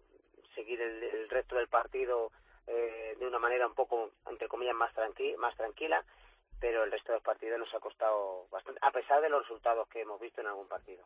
seguir 0.54 0.80
el, 0.80 1.02
el, 1.02 1.28
resto 1.28 1.56
del 1.56 1.68
partido 1.68 2.30
eh, 2.66 3.16
de 3.18 3.26
una 3.26 3.38
manera 3.38 3.66
un 3.66 3.74
poco, 3.74 4.10
entre 4.28 4.48
comillas, 4.48 4.74
más, 4.74 4.92
tranqui 4.92 5.36
más 5.36 5.56
tranquila, 5.56 6.04
pero 6.60 6.84
el 6.84 6.90
resto 6.90 7.12
de 7.12 7.18
los 7.18 7.24
partidos 7.24 7.58
nos 7.58 7.74
ha 7.74 7.80
costado 7.80 8.46
bastante, 8.50 8.80
a 8.82 8.90
pesar 8.90 9.22
de 9.22 9.28
los 9.28 9.42
resultados 9.42 9.88
que 9.88 10.00
hemos 10.00 10.20
visto 10.20 10.40
en 10.40 10.48
algún 10.48 10.68
partido. 10.68 11.04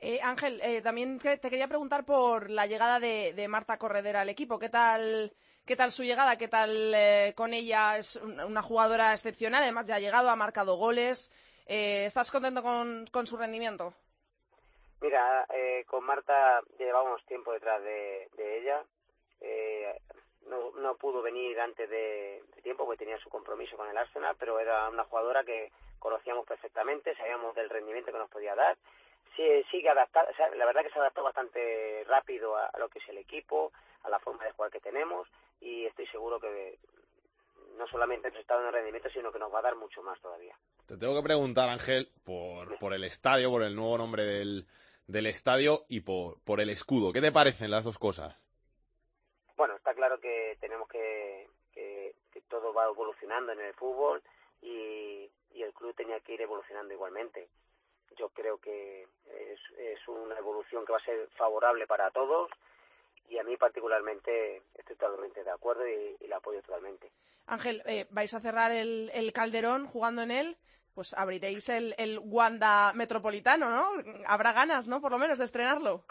Eh, 0.00 0.20
Ángel, 0.22 0.60
eh, 0.62 0.82
también 0.82 1.18
te 1.18 1.38
quería 1.38 1.68
preguntar 1.68 2.04
por 2.04 2.50
la 2.50 2.66
llegada 2.66 2.98
de, 2.98 3.34
de 3.34 3.46
Marta 3.46 3.78
Corredera 3.78 4.22
al 4.22 4.28
equipo. 4.28 4.58
¿Qué 4.58 4.68
tal? 4.68 5.32
¿Qué 5.64 5.76
tal 5.76 5.92
su 5.92 6.02
llegada? 6.02 6.36
¿Qué 6.36 6.48
tal 6.48 6.92
eh, 6.92 7.34
con 7.36 7.54
ella? 7.54 7.96
Es 7.96 8.16
una 8.16 8.62
jugadora 8.62 9.12
excepcional, 9.12 9.62
además 9.62 9.86
ya 9.86 9.94
ha 9.94 10.00
llegado, 10.00 10.28
ha 10.28 10.34
marcado 10.34 10.76
goles. 10.76 11.32
Eh, 11.68 12.04
¿Estás 12.04 12.32
contento 12.32 12.62
con, 12.64 13.26
su 13.26 13.36
rendimiento? 13.36 13.94
Mira, 15.00 15.46
eh, 15.54 15.84
con 15.86 16.04
Marta 16.04 16.60
llevamos 16.78 17.24
tiempo 17.26 17.52
detrás 17.52 17.80
de, 17.82 18.28
de 18.36 18.58
ella. 18.58 18.84
No, 20.48 20.72
no, 20.72 20.96
pudo 20.96 21.22
venir 21.22 21.58
antes 21.60 21.88
de, 21.88 22.42
tiempo 22.64 22.84
porque 22.84 23.04
tenía 23.04 23.18
su 23.18 23.30
compromiso 23.30 23.76
con 23.76 23.88
el 23.88 23.96
Arsenal, 23.96 24.34
pero 24.38 24.58
era 24.58 24.88
una 24.88 25.04
jugadora 25.04 25.44
que 25.44 25.70
conocíamos 26.00 26.44
perfectamente, 26.44 27.14
sabíamos 27.14 27.54
del 27.54 27.70
rendimiento 27.70 28.10
que 28.10 28.18
nos 28.18 28.28
podía 28.28 28.56
dar. 28.56 28.76
Sí, 29.36 29.44
sigue 29.70 29.88
adaptada, 29.88 30.28
la 30.56 30.66
verdad 30.66 30.82
que 30.82 30.90
se 30.90 30.98
adaptó 30.98 31.22
bastante 31.22 32.04
rápido 32.08 32.56
a 32.56 32.70
lo 32.78 32.88
que 32.88 32.98
es 32.98 33.08
el 33.08 33.18
equipo, 33.18 33.72
a 34.02 34.10
la 34.10 34.18
forma 34.18 34.44
de 34.44 34.50
jugar 34.50 34.70
que 34.72 34.80
tenemos 34.80 35.28
y 35.62 35.86
estoy 35.86 36.06
seguro 36.08 36.38
que 36.40 36.78
no 37.78 37.86
solamente 37.86 38.28
estado 38.38 38.60
en 38.60 38.66
el 38.66 38.72
rendimiento, 38.72 39.08
sino 39.10 39.32
que 39.32 39.38
nos 39.38 39.52
va 39.52 39.60
a 39.60 39.62
dar 39.62 39.76
mucho 39.76 40.02
más 40.02 40.20
todavía. 40.20 40.54
Te 40.86 40.96
tengo 40.96 41.14
que 41.14 41.22
preguntar, 41.22 41.68
Ángel, 41.70 42.08
por, 42.24 42.78
por 42.78 42.92
el 42.92 43.04
estadio, 43.04 43.50
por 43.50 43.62
el 43.62 43.74
nuevo 43.74 43.96
nombre 43.96 44.24
del, 44.24 44.66
del 45.06 45.26
estadio 45.26 45.84
y 45.88 46.00
por, 46.00 46.42
por 46.44 46.60
el 46.60 46.68
escudo. 46.70 47.12
¿Qué 47.12 47.20
te 47.20 47.32
parecen 47.32 47.70
las 47.70 47.84
dos 47.84 47.98
cosas? 47.98 48.36
Bueno, 49.56 49.74
está 49.76 49.94
claro 49.94 50.18
que 50.20 50.58
tenemos 50.60 50.88
que, 50.88 51.48
que, 51.72 52.14
que 52.32 52.40
todo 52.42 52.74
va 52.74 52.86
evolucionando 52.86 53.52
en 53.52 53.60
el 53.60 53.74
fútbol 53.74 54.22
y, 54.60 55.30
y 55.54 55.62
el 55.62 55.72
club 55.72 55.94
tenía 55.94 56.20
que 56.20 56.34
ir 56.34 56.42
evolucionando 56.42 56.92
igualmente. 56.92 57.48
Yo 58.18 58.28
creo 58.30 58.58
que 58.58 59.02
es, 59.02 59.60
es 59.78 60.08
una 60.08 60.36
evolución 60.36 60.84
que 60.84 60.92
va 60.92 60.98
a 60.98 61.04
ser 61.04 61.28
favorable 61.36 61.86
para 61.86 62.10
todos 62.10 62.50
y 63.32 63.38
a 63.38 63.44
mí 63.44 63.56
particularmente 63.56 64.62
estoy 64.74 64.96
totalmente 64.96 65.42
de 65.42 65.50
acuerdo 65.50 65.88
y, 65.88 66.16
y 66.20 66.26
la 66.26 66.36
apoyo 66.36 66.60
totalmente. 66.60 67.10
Ángel, 67.46 67.82
eh, 67.86 68.06
vais 68.10 68.32
a 68.34 68.40
cerrar 68.40 68.70
el, 68.72 69.10
el, 69.14 69.32
Calderón 69.32 69.86
jugando 69.86 70.22
en 70.22 70.30
él, 70.30 70.58
pues 70.94 71.14
abriréis 71.14 71.70
el, 71.70 71.94
el, 71.96 72.20
Wanda 72.22 72.92
Metropolitano, 72.92 73.70
¿no? 73.70 73.90
Habrá 74.26 74.52
ganas, 74.52 74.86
¿no? 74.86 75.00
Por 75.00 75.12
lo 75.12 75.18
menos 75.18 75.38
de 75.38 75.46
estrenarlo. 75.46 76.04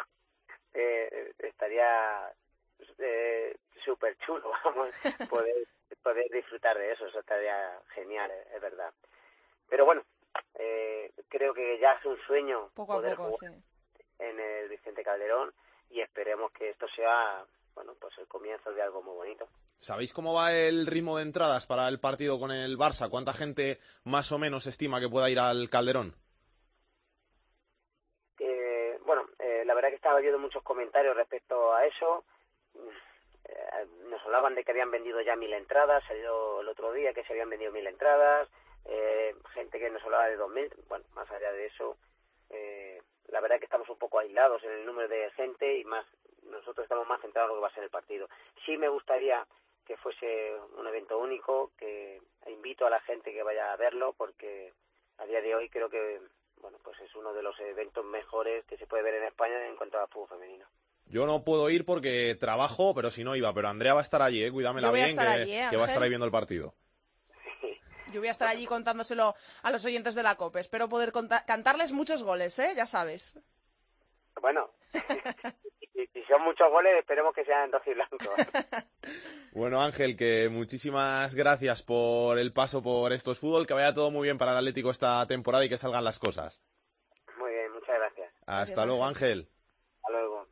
Eh, 0.74 1.32
estaría 1.38 2.32
eh, 2.98 3.56
súper 3.86 4.18
chulo, 4.26 4.52
vamos, 4.66 4.90
poder, 5.30 5.68
poder 6.02 6.28
disfrutar 6.32 6.76
de 6.76 6.92
eso, 6.92 7.06
eso 7.06 7.20
estaría 7.20 7.80
genial, 7.94 8.32
es 8.54 8.62
verdad. 8.62 8.92
Pero 9.70 9.86
bueno, 9.86 10.04
eh, 10.56 11.12
creo 11.30 11.54
que 11.54 11.78
ya 11.80 11.94
es 11.94 12.06
un 12.06 12.18
sueño 12.26 12.72
poco 12.74 12.94
poder 12.94 13.14
a 13.14 13.16
poco, 13.16 13.38
jugar 13.38 13.54
sí. 13.54 13.64
en 14.18 14.40
el 14.40 14.70
Vicente 14.70 15.04
Calderón 15.04 15.54
y 15.92 16.02
esperemos 16.02 16.52
que 16.52 16.70
esto 16.70 16.88
sea 16.96 17.46
bueno 17.76 17.94
pues 18.00 18.18
el 18.18 18.28
comienzo 18.28 18.72
de 18.72 18.82
algo 18.82 19.02
muy 19.02 19.16
bonito. 19.16 19.48
¿Sabéis 19.80 20.14
cómo 20.14 20.34
va 20.34 20.54
el 20.54 20.86
ritmo 20.86 21.18
de 21.18 21.24
entradas 21.24 21.66
para 21.66 21.88
el 21.88 22.00
partido 22.00 22.40
con 22.40 22.52
el 22.52 22.78
Barça? 22.78 23.10
¿Cuánta 23.10 23.34
gente 23.34 23.80
más 24.04 24.32
o 24.32 24.38
menos 24.38 24.68
estima 24.68 25.00
que 25.00 25.10
pueda 25.10 25.30
ir 25.30 25.40
al 25.40 25.70
Calderón? 25.70 26.14
Eh, 28.40 29.00
bueno, 29.06 29.28
eh, 29.40 29.64
la 29.66 29.74
verdad 29.74 29.90
que 29.90 29.96
estaba 29.96 30.20
viendo 30.20 30.38
muchos 30.38 30.62
comentarios 30.64 31.16
respecto 31.16 31.74
a 31.74 31.86
eso. 31.86 32.24
Eh, 33.46 33.88
nos 34.08 34.22
hablaban 34.22 34.54
de 34.54 34.64
que 34.64 34.72
habían 34.72 34.92
vendido 34.92 35.20
ya 35.22 35.36
mil 35.36 35.52
entradas, 35.54 36.04
salió 36.08 36.62
el 36.62 36.70
otro 36.70 36.94
día 36.94 37.14
que 37.14 37.24
se 37.24 37.34
habían 37.34 37.50
vendido 37.50 37.72
mil 37.72 37.88
entradas, 37.88 38.48
eh, 38.86 39.34
gente 39.54 39.80
que 39.80 39.90
nos 39.90 40.04
hablaba 40.04 40.28
de 40.28 40.38
dos 40.38 40.52
mil. 40.52 40.72
Bueno, 40.90 41.06
más 41.14 41.30
allá 41.32 41.52
de 41.52 41.66
eso, 41.66 41.98
eh, 42.50 43.02
la 43.32 43.42
verdad 43.42 43.60
que 43.60 43.66
estamos 43.66 43.90
un 43.90 43.98
poco 43.98 44.20
aislados 44.20 44.64
en 44.64 44.72
el 44.72 44.86
número 44.86 45.08
de 45.08 45.32
gente 45.32 45.80
y 45.80 45.84
más 45.86 46.06
nosotros 46.44 46.84
estamos 46.84 47.08
más 47.08 47.22
centrados 47.22 47.50
en 47.50 47.56
lo 47.56 47.62
que 47.62 47.64
va 47.64 47.68
a 47.70 47.76
ser 47.76 47.84
el 47.84 47.90
partido. 47.90 48.28
Sí 48.66 48.78
me 48.78 48.90
gustaría 48.90 49.46
que 49.86 49.98
fuese 49.98 50.54
un 50.78 50.88
evento 50.88 51.18
único, 51.18 51.72
que 51.78 52.22
invito 52.48 52.86
a 52.86 52.90
la 52.90 53.00
gente 53.02 53.32
que 53.34 53.44
vaya 53.44 53.72
a 53.72 53.78
verlo 53.78 54.14
porque 54.18 54.74
a 55.18 55.26
día 55.26 55.42
de 55.42 55.56
hoy 55.56 55.70
creo 55.70 55.90
que 55.90 56.22
bueno, 56.62 56.78
pues 56.84 57.00
es 57.02 57.14
uno 57.16 57.34
de 57.34 57.42
los 57.42 57.60
eventos 57.60 58.06
mejores 58.06 58.64
que 58.66 58.78
se 58.78 58.86
puede 58.86 59.04
ver 59.04 59.16
en 59.16 59.24
España 59.24 59.68
en 59.68 59.76
cuanto 59.76 59.98
a 60.00 60.08
fútbol 60.08 60.30
femenino. 60.30 60.66
Yo 61.08 61.26
no 61.26 61.44
puedo 61.44 61.70
ir 61.70 61.86
porque 61.86 62.38
trabajo, 62.40 62.94
pero 62.96 63.12
si 63.12 63.24
no 63.24 63.36
iba. 63.36 63.54
Pero 63.54 63.68
Andrea 63.68 63.94
va 63.94 64.00
a 64.00 64.04
estar 64.04 64.22
allí, 64.22 64.44
¿eh? 64.44 64.52
Cuídamela 64.52 64.92
bien, 64.92 65.18
que, 65.18 65.22
allí, 65.22 65.54
¿eh, 65.54 65.68
que, 65.70 65.78
va 65.78 65.86
a 65.86 65.88
estar 65.88 66.02
ahí 66.02 66.10
viendo 66.10 66.26
el 66.26 66.32
partido. 66.32 66.74
Yo 68.12 68.22
voy 68.22 68.28
a 68.28 68.32
estar 68.32 68.48
allí 68.48 68.66
contándoselo 68.66 69.36
a 69.64 69.72
los 69.72 69.84
oyentes 69.86 70.16
de 70.16 70.24
la 70.24 70.36
COPE. 70.36 70.60
Espero 70.60 70.90
poder 70.90 71.12
cantarles 71.46 71.92
muchos 71.92 72.24
goles, 72.24 72.58
¿eh? 72.60 72.74
Ya 72.76 72.86
sabes. 72.86 73.40
Bueno, 74.42 74.72
y, 75.94 76.08
si 76.08 76.24
son 76.24 76.44
muchos 76.44 76.70
goles, 76.70 76.94
esperemos 77.00 77.34
que 77.34 77.46
sean 77.46 77.70
dos 77.72 77.82
y 77.86 77.94
blancos. 77.94 78.20
bueno, 79.54 79.82
Ángel, 79.82 80.18
que 80.18 80.50
muchísimas 80.50 81.36
gracias 81.36 81.84
por 81.84 82.40
el 82.40 82.54
paso 82.54 82.82
por 82.82 83.14
estos 83.14 83.40
fútbol. 83.40 83.68
Que 83.68 83.74
vaya 83.74 83.94
todo 83.94 84.12
muy 84.12 84.28
bien 84.28 84.38
para 84.38 84.52
el 84.52 84.58
Atlético 84.58 84.92
esta 84.92 85.26
temporada 85.28 85.66
y 85.66 85.70
que 85.70 85.78
salgan 85.78 86.04
las 86.04 86.20
cosas. 86.20 86.64
Muy 87.38 87.52
bien, 87.52 87.72
muchas 87.72 87.96
gracias. 87.98 88.34
Hasta 88.42 88.56
gracias, 88.56 88.88
luego, 88.88 89.06
Ángel. 89.06 89.50
Hasta 89.98 90.12
luego. 90.12 90.48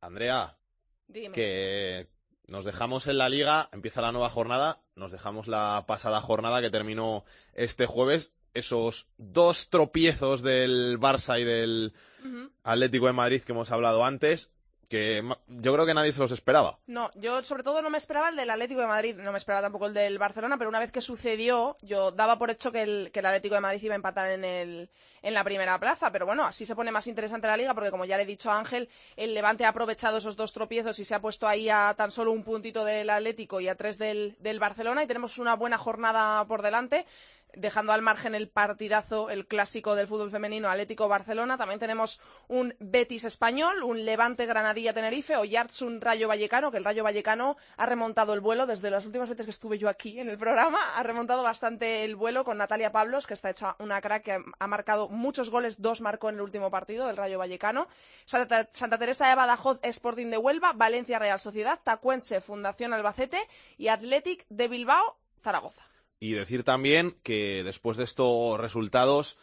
Andrea, 0.00 0.58
Dime. 1.06 1.34
que 1.34 2.08
nos 2.48 2.64
dejamos 2.64 3.06
en 3.06 3.18
la 3.18 3.28
liga, 3.28 3.68
empieza 3.72 4.02
la 4.02 4.12
nueva 4.12 4.30
jornada, 4.30 4.80
nos 4.94 5.12
dejamos 5.12 5.48
la 5.48 5.84
pasada 5.86 6.20
jornada 6.20 6.60
que 6.60 6.70
terminó 6.70 7.24
este 7.54 7.86
jueves, 7.86 8.32
esos 8.54 9.08
dos 9.18 9.68
tropiezos 9.68 10.42
del 10.42 10.98
Barça 10.98 11.40
y 11.40 11.44
del 11.44 11.92
uh 12.24 12.26
-huh. 12.26 12.50
Atlético 12.64 13.06
de 13.06 13.12
Madrid 13.12 13.42
que 13.42 13.52
hemos 13.52 13.70
hablado 13.72 14.04
antes, 14.04 14.50
que 14.88 15.22
yo 15.48 15.72
creo 15.72 15.86
que 15.86 15.94
nadie 15.94 16.12
se 16.12 16.20
los 16.20 16.32
esperaba. 16.32 16.78
No, 16.86 17.10
yo 17.14 17.42
sobre 17.42 17.62
todo 17.62 17.82
no 17.82 17.90
me 17.90 17.98
esperaba 17.98 18.28
el 18.28 18.36
del 18.36 18.50
Atlético 18.50 18.80
de 18.80 18.86
Madrid, 18.86 19.16
no 19.16 19.32
me 19.32 19.38
esperaba 19.38 19.62
tampoco 19.62 19.86
el 19.86 19.94
del 19.94 20.18
Barcelona, 20.18 20.56
pero 20.58 20.70
una 20.70 20.78
vez 20.78 20.92
que 20.92 21.00
sucedió, 21.00 21.76
yo 21.82 22.10
daba 22.12 22.38
por 22.38 22.50
hecho 22.50 22.72
que 22.72 22.82
el, 22.82 23.10
el 23.12 23.26
Atlético 23.26 23.54
de 23.54 23.60
Madrid 23.60 23.82
iba 23.82 23.94
a 23.94 23.96
empatar 23.96 24.30
en, 24.30 24.44
el, 24.44 24.90
en 25.22 25.34
la 25.34 25.44
primera 25.44 25.78
plaza. 25.78 26.10
Pero 26.10 26.26
bueno, 26.26 26.44
así 26.44 26.64
se 26.66 26.76
pone 26.76 26.92
más 26.92 27.06
interesante 27.06 27.46
la 27.46 27.56
liga, 27.56 27.74
porque 27.74 27.90
como 27.90 28.04
ya 28.04 28.16
le 28.16 28.22
he 28.22 28.26
dicho 28.26 28.50
a 28.50 28.58
Ángel, 28.58 28.88
el 29.16 29.34
Levante 29.34 29.64
ha 29.64 29.68
aprovechado 29.68 30.18
esos 30.18 30.36
dos 30.36 30.52
tropiezos 30.52 30.98
y 30.98 31.04
se 31.04 31.14
ha 31.14 31.20
puesto 31.20 31.48
ahí 31.48 31.68
a 31.68 31.94
tan 31.96 32.10
solo 32.10 32.32
un 32.32 32.44
puntito 32.44 32.84
del 32.84 33.10
Atlético 33.10 33.60
y 33.60 33.68
a 33.68 33.74
tres 33.74 33.98
del, 33.98 34.36
del 34.40 34.58
Barcelona, 34.58 35.02
y 35.02 35.06
tenemos 35.06 35.38
una 35.38 35.54
buena 35.54 35.78
jornada 35.78 36.44
por 36.46 36.62
delante 36.62 37.06
dejando 37.56 37.92
al 37.92 38.02
margen 38.02 38.34
el 38.34 38.48
partidazo, 38.48 39.30
el 39.30 39.46
clásico 39.46 39.94
del 39.96 40.06
fútbol 40.06 40.30
femenino 40.30 40.68
Atlético 40.68 41.08
Barcelona. 41.08 41.56
También 41.56 41.80
tenemos 41.80 42.20
un 42.48 42.74
Betis 42.78 43.24
español, 43.24 43.82
un 43.82 44.04
Levante 44.04 44.46
Granadilla 44.46 44.92
Tenerife 44.92 45.36
o 45.36 45.42
un 45.80 46.00
Rayo 46.00 46.28
Vallecano, 46.28 46.70
que 46.70 46.76
el 46.76 46.84
Rayo 46.84 47.02
Vallecano 47.02 47.56
ha 47.76 47.86
remontado 47.86 48.34
el 48.34 48.40
vuelo 48.40 48.66
desde 48.66 48.90
las 48.90 49.06
últimas 49.06 49.28
veces 49.28 49.46
que 49.46 49.50
estuve 49.50 49.78
yo 49.78 49.88
aquí 49.88 50.20
en 50.20 50.28
el 50.28 50.38
programa. 50.38 50.96
Ha 50.96 51.02
remontado 51.02 51.42
bastante 51.42 52.04
el 52.04 52.14
vuelo 52.14 52.44
con 52.44 52.58
Natalia 52.58 52.92
Pablos, 52.92 53.26
que 53.26 53.34
está 53.34 53.50
hecha 53.50 53.74
una 53.78 54.00
crack 54.00 54.22
que 54.22 54.38
ha 54.58 54.66
marcado 54.66 55.08
muchos 55.08 55.50
goles, 55.50 55.80
dos 55.80 56.00
marcó 56.00 56.28
en 56.28 56.36
el 56.36 56.42
último 56.42 56.70
partido 56.70 57.06
del 57.06 57.16
Rayo 57.16 57.38
Vallecano. 57.38 57.88
Santa, 58.26 58.68
Santa 58.72 58.98
Teresa 58.98 59.28
de 59.28 59.34
Badajoz, 59.34 59.80
Sporting 59.82 60.30
de 60.30 60.36
Huelva, 60.36 60.72
Valencia 60.74 61.18
Real 61.18 61.38
Sociedad, 61.38 61.80
Tacuense 61.82 62.40
Fundación 62.40 62.92
Albacete 62.92 63.40
y 63.78 63.88
Athletic 63.88 64.44
de 64.48 64.68
Bilbao, 64.68 65.16
Zaragoza. 65.42 65.95
Y 66.18 66.32
decir 66.32 66.64
también 66.64 67.16
que 67.22 67.62
después 67.64 67.96
de 67.98 68.04
estos 68.04 68.58
resultados, 68.58 69.38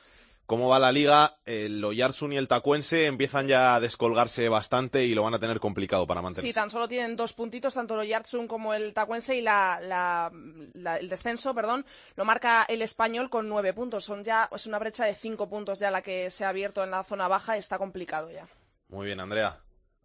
cómo 0.48 0.70
va 0.70 0.80
la 0.80 0.92
liga, 0.92 1.38
el 1.46 1.84
Oyarsun 1.86 2.34
y 2.34 2.38
el 2.38 2.48
Tacuense 2.48 3.06
empiezan 3.06 3.48
ya 3.48 3.76
a 3.76 3.80
descolgarse 3.80 4.50
bastante 4.50 5.06
y 5.06 5.14
lo 5.14 5.22
van 5.24 5.36
a 5.36 5.40
tener 5.40 5.60
complicado 5.60 6.08
para 6.08 6.22
mantenerse. 6.24 6.48
Sí, 6.48 6.54
tan 6.54 6.72
solo 6.72 6.88
tienen 6.88 7.16
dos 7.16 7.34
puntitos, 7.34 7.76
tanto 7.76 8.02
el 8.02 8.08
Yartsun 8.08 8.48
como 8.48 8.74
el 8.74 8.92
Tacuense 8.94 9.36
y 9.38 9.42
la, 9.42 9.80
la- 9.82 10.32
la- 10.74 10.98
el 10.98 11.10
descenso, 11.10 11.54
perdón, 11.54 11.86
lo 12.16 12.26
marca 12.26 12.64
el 12.68 12.82
español 12.82 13.30
con 13.30 13.48
nueve 13.48 13.74
puntos. 13.74 14.04
Son 14.06 14.24
ya, 14.24 14.50
es 14.52 14.66
una 14.66 14.80
brecha 14.80 15.06
de 15.06 15.14
cinco 15.14 15.48
puntos 15.48 15.78
ya 15.80 15.92
la 15.92 16.02
que 16.02 16.32
se 16.32 16.44
ha 16.44 16.50
abierto 16.50 16.84
en 16.84 16.90
la 16.92 17.04
zona 17.04 17.28
baja, 17.28 17.56
está 17.56 17.78
complicado 17.78 18.32
ya. 18.32 18.48
Muy 18.90 19.06
bien, 19.06 19.20
Andrea. 19.20 19.60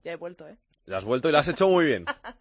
Ya 0.05 0.13
he 0.13 0.17
vuelto, 0.17 0.47
¿eh? 0.47 0.57
La 0.85 0.99
has 0.99 1.05
vuelto 1.05 1.29
y 1.29 1.33
la 1.33 1.41
has 1.41 1.49
hecho 1.49 1.67
muy 1.69 1.87
bien. 1.87 2.05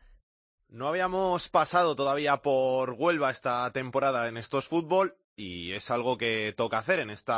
No 0.69 0.89
habíamos 0.89 1.47
pasado 1.47 1.95
todavía 1.95 2.38
por 2.38 2.91
Huelva 2.91 3.31
esta 3.31 3.71
temporada 3.71 4.27
en 4.27 4.36
estos 4.36 4.67
fútbol 4.67 5.15
y 5.38 5.71
es 5.71 5.89
algo 5.91 6.17
que 6.17 6.53
toca 6.57 6.77
hacer 6.77 7.00
en 7.00 7.09
este 7.09 7.31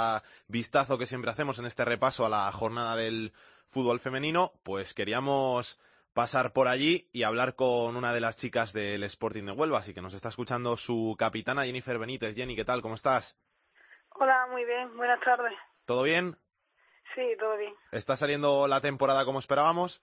vistazo 0.48 0.98
que 0.98 1.06
siempre 1.06 1.30
hacemos 1.30 1.60
en 1.60 1.68
este 1.68 1.86
repaso 1.86 2.26
a 2.26 2.30
la 2.30 2.52
jornada 2.52 2.96
del 2.96 3.32
fútbol 3.68 4.00
femenino. 4.00 4.54
Pues 4.64 4.96
queríamos 4.96 5.80
pasar 6.16 6.54
por 6.54 6.68
allí 6.68 7.08
y 7.14 7.22
hablar 7.22 7.54
con 7.54 7.96
una 7.96 8.14
de 8.14 8.22
las 8.22 8.36
chicas 8.36 8.74
del 8.74 9.04
Sporting 9.04 9.44
de 9.44 9.52
Huelva, 9.52 9.78
así 9.78 9.94
que 9.94 10.02
nos 10.02 10.16
está 10.16 10.30
escuchando 10.30 10.76
su 10.76 11.16
capitana 11.20 11.66
Jennifer 11.66 12.00
Benítez. 12.00 12.36
Jenny, 12.36 12.56
¿qué 12.56 12.66
tal? 12.66 12.82
¿Cómo 12.82 12.96
estás? 12.96 13.38
Hola, 14.16 14.48
muy 14.50 14.66
bien, 14.66 14.98
buenas 14.98 15.22
tardes. 15.22 15.54
¿Todo 15.86 16.02
bien? 16.02 16.36
Sí, 17.14 17.22
todo 17.40 17.58
bien. 17.58 17.76
¿Está 17.92 18.18
saliendo 18.18 18.68
la 18.68 18.82
temporada 18.82 19.24
como 19.24 19.38
esperábamos? 19.38 20.02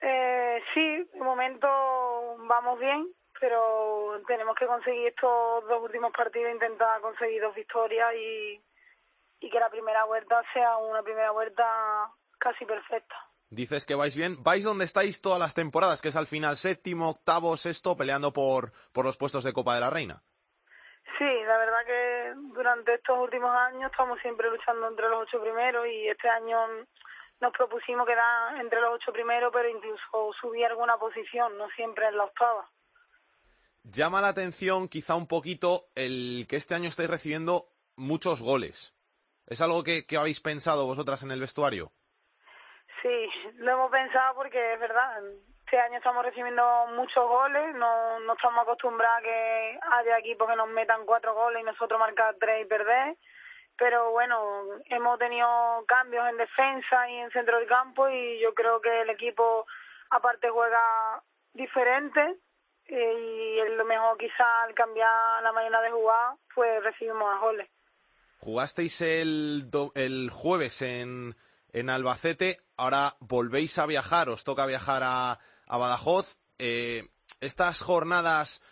Eh, 0.00 0.62
sí, 0.74 1.08
de 1.12 1.20
momento 1.20 1.66
vamos 2.46 2.78
bien, 2.78 3.12
pero 3.38 4.20
tenemos 4.26 4.56
que 4.56 4.66
conseguir 4.66 5.08
estos 5.08 5.66
dos 5.68 5.82
últimos 5.82 6.12
partidos, 6.12 6.52
intentar 6.52 7.00
conseguir 7.00 7.42
dos 7.42 7.54
victorias 7.54 8.14
y, 8.14 8.60
y 9.40 9.50
que 9.50 9.60
la 9.60 9.70
primera 9.70 10.04
vuelta 10.04 10.42
sea 10.52 10.76
una 10.78 11.02
primera 11.02 11.30
vuelta 11.30 11.64
casi 12.38 12.64
perfecta. 12.64 13.16
Dices 13.48 13.86
que 13.86 13.94
vais 13.94 14.16
bien. 14.16 14.42
¿Vais 14.42 14.64
donde 14.64 14.84
estáis 14.84 15.22
todas 15.22 15.38
las 15.38 15.54
temporadas, 15.54 16.02
que 16.02 16.08
es 16.08 16.16
al 16.16 16.26
final 16.26 16.56
séptimo, 16.56 17.10
octavo, 17.10 17.56
sexto, 17.56 17.96
peleando 17.96 18.32
por, 18.32 18.72
por 18.92 19.04
los 19.04 19.16
puestos 19.16 19.44
de 19.44 19.52
Copa 19.52 19.74
de 19.74 19.80
la 19.80 19.90
Reina? 19.90 20.22
Sí, 21.16 21.24
la 21.24 21.56
verdad 21.56 21.86
que 21.86 22.32
durante 22.52 22.94
estos 22.94 23.16
últimos 23.18 23.54
años 23.54 23.90
estamos 23.90 24.18
siempre 24.20 24.50
luchando 24.50 24.88
entre 24.88 25.08
los 25.08 25.22
ocho 25.22 25.40
primeros 25.40 25.86
y 25.86 26.08
este 26.08 26.28
año 26.28 26.58
nos 27.40 27.52
propusimos 27.52 28.06
quedar 28.06 28.60
entre 28.60 28.80
los 28.80 28.94
ocho 28.94 29.12
primeros, 29.12 29.52
pero 29.52 29.68
incluso 29.68 30.32
subir 30.40 30.66
alguna 30.66 30.96
posición, 30.96 31.56
no 31.58 31.68
siempre 31.70 32.06
en 32.08 32.16
la 32.16 32.24
octava. 32.24 32.68
Llama 33.84 34.20
la 34.20 34.28
atención 34.28 34.88
quizá 34.88 35.14
un 35.14 35.28
poquito 35.28 35.84
el 35.94 36.46
que 36.48 36.56
este 36.56 36.74
año 36.74 36.88
estáis 36.88 37.10
recibiendo 37.10 37.66
muchos 37.96 38.42
goles. 38.42 38.92
¿Es 39.46 39.60
algo 39.60 39.84
que, 39.84 40.06
que 40.06 40.16
habéis 40.16 40.40
pensado 40.40 40.86
vosotras 40.86 41.22
en 41.22 41.30
el 41.30 41.40
vestuario? 41.40 41.92
Sí, 43.00 43.28
lo 43.58 43.72
hemos 43.72 43.90
pensado 43.90 44.34
porque 44.34 44.74
es 44.74 44.80
verdad. 44.80 45.22
Este 45.64 45.78
año 45.78 45.98
estamos 45.98 46.24
recibiendo 46.24 46.62
muchos 46.96 47.28
goles, 47.28 47.74
no, 47.76 48.18
no 48.20 48.32
estamos 48.32 48.62
acostumbrados 48.62 49.18
a 49.18 49.22
que 49.22 49.78
haya 49.82 50.18
equipos 50.18 50.48
que 50.48 50.56
nos 50.56 50.68
metan 50.68 51.06
cuatro 51.06 51.34
goles 51.34 51.62
y 51.62 51.66
nosotros 51.66 51.98
marcar 52.00 52.34
tres 52.40 52.64
y 52.64 52.68
perder. 52.68 53.16
Pero 53.78 54.10
bueno, 54.12 54.62
hemos 54.86 55.18
tenido 55.18 55.48
cambios 55.86 56.26
en 56.30 56.36
defensa 56.38 57.10
y 57.10 57.16
en 57.16 57.30
centro 57.30 57.58
del 57.58 57.68
campo 57.68 58.08
y 58.08 58.40
yo 58.40 58.54
creo 58.54 58.80
que 58.80 59.02
el 59.02 59.10
equipo 59.10 59.66
aparte 60.10 60.48
juega 60.48 61.22
diferente 61.52 62.20
eh, 62.86 63.64
y 63.66 63.76
lo 63.76 63.84
mejor 63.84 64.16
quizá 64.16 64.62
al 64.62 64.74
cambiar 64.74 65.42
la 65.42 65.52
manera 65.52 65.80
de 65.82 65.90
jugar, 65.90 66.36
pues 66.54 66.82
recibimos 66.82 67.24
más 67.24 67.40
goles. 67.40 67.68
Jugasteis 68.38 69.00
el, 69.00 69.70
do- 69.70 69.92
el 69.94 70.30
jueves 70.30 70.80
en, 70.82 71.34
en 71.72 71.90
Albacete, 71.90 72.58
ahora 72.76 73.16
volvéis 73.20 73.78
a 73.78 73.86
viajar, 73.86 74.28
os 74.28 74.44
toca 74.44 74.66
viajar 74.66 75.02
a, 75.04 75.38
a 75.66 75.76
Badajoz. 75.78 76.38
Eh, 76.58 77.08
estas 77.40 77.82
jornadas 77.82 78.62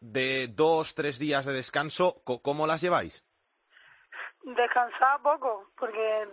de 0.00 0.48
dos, 0.48 0.94
tres 0.94 1.18
días 1.18 1.46
de 1.46 1.52
descanso, 1.52 2.22
¿cómo 2.24 2.66
las 2.66 2.80
lleváis? 2.80 3.22
Descansar 4.42 5.20
poco, 5.22 5.70
porque 5.78 6.28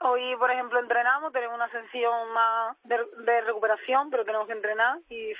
hoy, 0.00 0.36
por 0.36 0.50
ejemplo, 0.50 0.78
entrenamos, 0.80 1.32
tenemos 1.32 1.56
una 1.56 1.70
sesión 1.70 2.32
más 2.32 2.76
de, 2.84 3.40
recuperación, 3.42 4.10
pero 4.10 4.24
tenemos 4.24 4.46
que 4.46 4.54
entrenar 4.54 4.98
y 5.08 5.32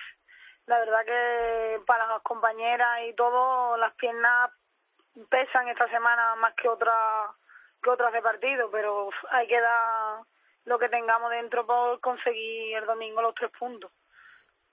la 0.67 0.79
verdad 0.79 1.05
que 1.05 1.81
para 1.87 2.07
las 2.07 2.23
compañeras 2.23 3.01
y 3.09 3.15
todo, 3.15 3.77
las 3.77 3.95
piernas 3.95 4.51
pesan 5.29 5.69
esta 5.69 5.89
semana 5.89 6.37
más 6.37 6.55
que 6.55 6.69
otras 6.69 7.31
que 7.83 7.91
otras 7.91 8.13
de 8.13 8.21
partido, 8.21 8.71
pero 8.71 9.09
hay 9.31 9.47
que 9.49 9.59
dar 9.59 10.23
lo 10.65 10.79
que 10.79 10.89
tengamos 10.89 11.31
dentro 11.31 11.67
por 11.67 11.99
conseguir 12.01 12.77
el 12.77 12.87
domingo 12.87 13.23
los 13.23 13.35
tres 13.35 13.51
puntos. 13.59 13.91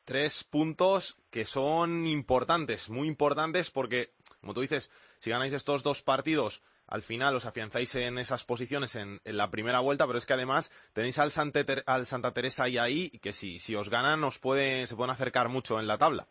Tres 0.04 0.44
puntos 0.44 1.18
que 1.32 1.46
son 1.46 2.06
importantes, 2.06 2.90
muy 2.90 3.08
importantes, 3.08 3.72
porque, 3.72 4.14
como 4.40 4.54
tú 4.54 4.62
dices, 4.62 4.92
si 5.20 5.32
ganáis 5.32 5.54
estos 5.54 5.84
dos 5.84 6.02
partidos, 6.02 6.64
al 6.88 7.02
final 7.02 7.36
os 7.36 7.46
afianzáis 7.46 7.96
en 7.96 8.18
esas 8.18 8.46
posiciones 8.46 8.96
en, 8.96 9.20
la 9.26 9.50
primera 9.50 9.80
vuelta, 9.80 10.08
pero 10.08 10.18
es 10.18 10.26
que 10.26 10.34
además 10.34 10.72
tenéis 10.94 11.20
al, 11.20 11.32
Santa 11.32 11.60
al 11.86 12.06
Santa 12.06 12.34
Teresa 12.34 12.64
ahí, 12.64 12.78
ahí, 12.78 13.10
que 13.20 13.34
si, 13.34 13.76
os 13.76 13.90
ganan 13.90 14.24
os 14.24 14.40
puede, 14.40 14.88
se 14.88 14.96
pueden 14.96 15.12
acercar 15.12 15.50
mucho 15.50 15.80
en 15.80 15.88
la 15.88 15.98
tabla. 15.98 16.28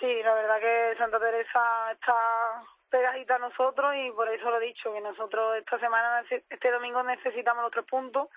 Sí, 0.00 0.22
la 0.22 0.34
verdad 0.34 0.60
que 0.60 0.96
Santa 0.96 1.18
Teresa 1.18 1.92
está 1.92 2.62
pegadita 2.88 3.36
a 3.36 3.40
nosotros 3.40 3.94
y 3.96 4.10
por 4.12 4.28
eso 4.30 4.50
lo 4.50 4.58
he 4.58 4.66
dicho, 4.66 4.92
que 4.92 5.00
nosotros 5.00 5.56
esta 5.58 5.78
semana, 5.78 6.24
este 6.30 6.70
domingo 6.70 7.02
necesitamos 7.02 7.64
los 7.64 7.72
tres 7.72 7.84
puntos, 7.84 8.28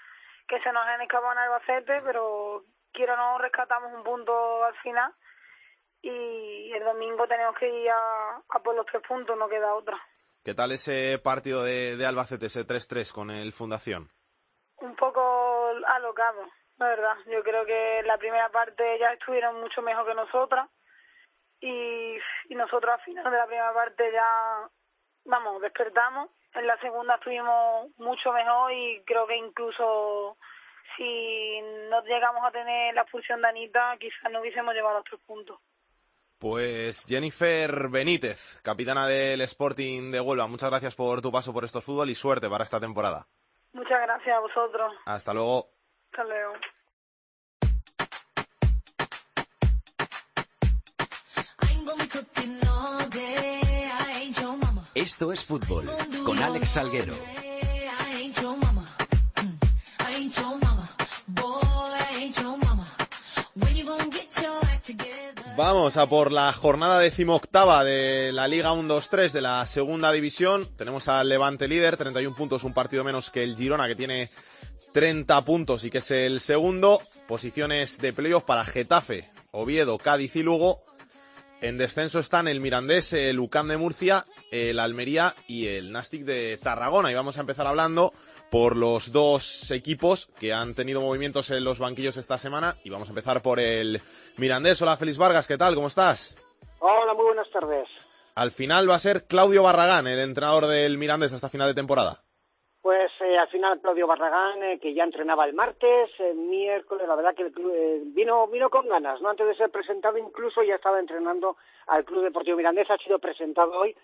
que 0.47 0.59
se 0.59 0.73
nos 0.73 0.85
han 0.85 1.01
escapado 1.01 1.31
en 1.31 1.37
Albacete, 1.37 2.01
pero 2.01 2.65
quiero 2.91 3.15
no 3.15 3.37
rescatamos 3.37 3.93
un 3.93 4.03
punto 4.03 4.65
al 4.65 4.75
final 4.79 5.13
y 6.01 6.73
el 6.73 6.83
domingo 6.83 7.27
tenemos 7.27 7.55
que 7.55 7.69
ir 7.69 7.89
a, 7.89 8.41
a 8.49 8.59
por 8.59 8.75
los 8.75 8.85
tres 8.87 9.03
puntos, 9.07 9.37
no 9.37 9.47
queda 9.47 9.73
otra. 9.73 10.01
¿Qué 10.43 10.55
tal 10.55 10.71
ese 10.71 11.19
partido 11.19 11.63
de, 11.63 11.97
de 11.97 12.05
Albacete, 12.07 12.47
ese 12.47 12.65
3-3 12.65 13.13
con 13.13 13.29
el 13.29 13.53
Fundación? 13.53 14.09
Un 14.77 14.95
poco 14.95 15.21
alocado, 15.85 16.47
la 16.77 16.87
verdad. 16.87 17.15
Yo 17.27 17.43
creo 17.43 17.63
que 17.63 17.99
en 17.99 18.07
la 18.07 18.17
primera 18.17 18.49
parte 18.49 18.97
ya 18.99 19.13
estuvieron 19.13 19.61
mucho 19.61 19.83
mejor 19.83 20.07
que 20.07 20.15
nosotras 20.15 20.67
y, 21.59 22.17
y 22.49 22.55
nosotros 22.55 22.91
al 22.91 23.01
final 23.01 23.29
de 23.29 23.37
la 23.37 23.45
primera 23.45 23.71
parte 23.71 24.11
ya, 24.11 24.67
vamos, 25.25 25.61
despertamos. 25.61 26.31
En 26.55 26.65
la 26.65 26.79
segunda 26.79 27.15
estuvimos 27.15 27.95
mucho 27.97 28.33
mejor 28.33 28.73
y 28.73 29.03
creo 29.05 29.27
que 29.27 29.37
incluso 29.37 30.37
si 30.97 31.61
no 31.87 32.03
llegamos 32.03 32.43
a 32.43 32.51
tener 32.51 32.95
la 32.95 33.03
expulsión 33.03 33.43
de 33.43 33.47
Anita, 33.47 33.95
quizás 33.99 34.31
no 34.31 34.41
hubiésemos 34.41 34.73
llevado 34.73 34.97
los 34.97 35.05
tres 35.05 35.21
puntos. 35.21 35.59
Pues 36.41 37.05
Jennifer 37.05 37.87
Benítez, 37.89 38.59
capitana 38.63 39.05
del 39.05 39.41
Sporting 39.41 40.09
de 40.09 40.19
Huelva, 40.19 40.47
muchas 40.47 40.71
gracias 40.71 40.95
por 40.95 41.21
tu 41.21 41.31
paso 41.31 41.53
por 41.53 41.63
estos 41.63 41.83
fútbol 41.83 42.09
y 42.09 42.15
suerte 42.15 42.49
para 42.49 42.63
esta 42.63 42.79
temporada. 42.79 43.27
Muchas 43.73 44.01
gracias 44.01 44.35
a 44.35 44.39
vosotros. 44.39 44.91
Hasta 45.05 45.35
luego. 45.35 45.69
Hasta 46.09 46.23
luego. 46.23 46.53
Esto 54.95 55.31
es 55.31 55.45
fútbol 55.45 55.85
con 56.25 56.39
Alex 56.39 56.71
Salguero. 56.71 57.13
Vamos 65.63 65.95
a 65.95 66.09
por 66.09 66.31
la 66.31 66.51
jornada 66.53 66.97
decimoctava 66.97 67.83
de 67.83 68.31
la 68.31 68.47
Liga 68.47 68.73
1-2-3 68.73 69.29
de 69.29 69.41
la 69.41 69.63
segunda 69.67 70.11
división. 70.11 70.67
Tenemos 70.75 71.07
al 71.07 71.29
Levante 71.29 71.67
líder, 71.67 71.97
31 71.97 72.35
puntos, 72.35 72.63
un 72.63 72.73
partido 72.73 73.03
menos 73.03 73.29
que 73.29 73.43
el 73.43 73.55
Girona, 73.55 73.87
que 73.87 73.95
tiene 73.95 74.31
30 74.91 75.45
puntos 75.45 75.83
y 75.85 75.91
que 75.91 75.99
es 75.99 76.09
el 76.09 76.41
segundo. 76.41 76.99
Posiciones 77.27 77.99
de 77.99 78.11
playoff 78.11 78.43
para 78.43 78.65
Getafe, 78.65 79.29
Oviedo, 79.51 79.99
Cádiz 79.99 80.35
y 80.35 80.41
Lugo. 80.41 80.81
En 81.61 81.77
descenso 81.77 82.17
están 82.17 82.47
el 82.47 82.59
Mirandés, 82.59 83.13
el 83.13 83.39
UCAM 83.39 83.67
de 83.67 83.77
Murcia, 83.77 84.25
el 84.49 84.79
Almería 84.79 85.35
y 85.47 85.67
el 85.67 85.91
Nastic 85.91 86.23
de 86.23 86.57
Tarragona. 86.57 87.11
Y 87.11 87.13
vamos 87.13 87.37
a 87.37 87.41
empezar 87.41 87.67
hablando 87.67 88.15
por 88.49 88.75
los 88.75 89.11
dos 89.11 89.69
equipos 89.69 90.27
que 90.39 90.53
han 90.53 90.73
tenido 90.73 91.01
movimientos 91.01 91.51
en 91.51 91.63
los 91.63 91.77
banquillos 91.77 92.17
esta 92.17 92.39
semana. 92.39 92.75
Y 92.83 92.89
vamos 92.89 93.09
a 93.09 93.11
empezar 93.11 93.43
por 93.43 93.59
el 93.59 94.01
Mirandés. 94.37 94.81
Hola, 94.81 94.97
Félix 94.97 95.17
Vargas, 95.17 95.47
¿qué 95.47 95.57
tal? 95.57 95.75
¿Cómo 95.75 95.87
estás? 95.87 96.35
Hola, 96.79 97.13
muy 97.13 97.25
buenas 97.25 97.49
tardes. 97.51 97.87
Al 98.35 98.51
final 98.51 98.89
va 98.89 98.95
a 98.95 98.99
ser 98.99 99.27
Claudio 99.27 99.63
Barragán, 99.63 100.07
el 100.07 100.19
entrenador 100.19 100.67
del 100.67 100.97
Mirandés 100.97 101.33
hasta 101.33 101.49
final 101.49 101.67
de 101.67 101.73
temporada. 101.73 102.23
Pues 102.81 103.11
eh, 103.19 103.37
al 103.37 103.47
final 103.49 103.79
Claudio 103.79 104.07
Barragán, 104.07 104.63
eh, 104.63 104.79
que 104.79 104.93
ya 104.93 105.03
entrenaba 105.03 105.45
el 105.45 105.53
martes, 105.53 106.09
el 106.17 106.35
miércoles, 106.35 107.07
la 107.07 107.15
verdad 107.15 107.35
que 107.35 107.43
el 107.43 107.51
club, 107.51 107.71
eh, 107.75 108.01
vino, 108.05 108.47
vino 108.47 108.69
con 108.69 108.87
ganas, 108.87 109.21
¿no? 109.21 109.29
Antes 109.29 109.45
de 109.45 109.55
ser 109.55 109.69
presentado 109.69 110.17
incluso 110.17 110.63
ya 110.63 110.75
estaba 110.75 110.99
entrenando 110.99 111.57
al 111.87 112.03
Club 112.05 112.23
Deportivo 112.23 112.57
Mirandés, 112.57 112.89
ha 112.89 112.97
sido 112.97 113.19
presentado 113.19 113.77
hoy. 113.77 113.95